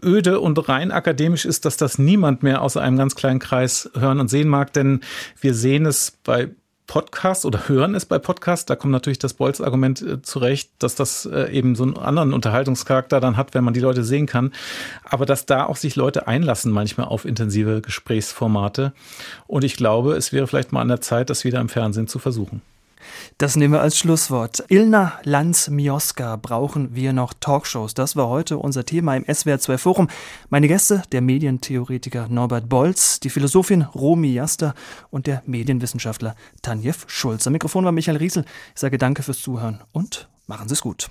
öde 0.04 0.40
und 0.40 0.68
rein 0.68 0.92
akademisch 0.92 1.46
ist, 1.46 1.66
dass 1.66 1.78
das 1.78 2.00
niemand 2.00 2.44
mehr 2.44 2.62
außer 2.62 2.82
einem 2.82 2.98
ganz 2.98 3.16
kleinen 3.16 3.40
Kreis 3.40 3.90
hören 3.94 4.20
und 4.20 4.30
sehen 4.30 4.50
mag, 4.50 4.74
denn 4.74 5.02
wir 5.40 5.54
sehen 5.54 5.86
es 5.86 6.18
bei 6.24 6.50
Podcast 6.90 7.46
oder 7.46 7.70
hören 7.70 7.94
es 7.94 8.08
bei 8.08 8.18
Podcast. 8.18 8.68
Da 8.70 8.76
kommt 8.76 8.92
natürlich 8.92 9.20
das 9.20 9.36
Bolz-Argument 9.36 10.02
äh, 10.02 10.22
zurecht, 10.24 10.72
dass 10.80 10.96
das 10.96 11.28
äh, 11.28 11.52
eben 11.52 11.76
so 11.76 11.84
einen 11.84 11.98
anderen 11.98 12.34
Unterhaltungscharakter 12.34 13.20
dann 13.20 13.38
hat, 13.38 13.54
wenn 13.54 13.64
man 13.64 13.76
die 13.76 13.80
Leute 13.80 14.04
sehen 14.04 14.26
kann. 14.26 14.52
Aber 15.04 15.28
dass 15.28 15.46
da 15.46 15.68
auch 15.68 15.76
sich 15.76 15.96
Leute 15.96 16.28
einlassen 16.28 16.72
manchmal 16.72 17.06
auf 17.06 17.26
intensive 17.26 17.82
Gesprächsformate. 17.82 18.92
Und 19.46 19.64
ich 19.64 19.78
glaube, 19.78 20.16
es 20.16 20.34
wäre 20.34 20.48
vielleicht 20.48 20.72
mal 20.72 20.82
an 20.82 20.88
der 20.88 21.00
Zeit, 21.00 21.30
das 21.30 21.44
wieder 21.44 21.62
im 21.62 21.70
Fernsehen 21.70 22.08
zu 22.08 22.18
versuchen. 22.18 22.64
Das 23.38 23.56
nehmen 23.56 23.74
wir 23.74 23.82
als 23.82 23.98
Schlusswort. 23.98 24.64
Ilna 24.70 25.20
Lanz-Mioska 25.24 26.36
brauchen 26.36 26.96
wir 26.96 27.14
noch 27.14 27.34
Talkshows. 27.34 27.94
Das 27.94 28.16
war 28.16 28.28
heute 28.28 28.58
unser 28.58 28.86
Thema 28.86 29.16
im 29.16 29.24
SWR2 29.24 29.78
Forum. 29.78 30.08
Meine 30.50 30.68
Gäste, 30.68 31.04
der 31.12 31.22
Medientheoretiker 31.22 32.28
Norbert 32.30 32.70
Bolz, 32.70 33.20
die 33.20 33.30
Philosophin 33.30 33.84
Romy 33.84 34.34
Jaster 34.34 34.74
und 35.10 35.28
der 35.28 35.44
Medienwissenschaftler 35.46 36.36
Tanjev 36.62 37.06
Schulz. 37.08 37.48
Am 37.48 37.54
Mikrofon 37.54 37.86
war 37.86 37.92
Michael 37.92 38.18
Riesel. 38.18 38.46
Ich 38.74 38.82
sage 38.82 38.98
danke 38.98 39.24
fürs 39.24 39.42
Zuhören 39.42 39.82
und 39.92 40.30
machen 40.48 40.68
Sie 40.68 40.74
es 40.74 40.82
gut. 40.82 41.10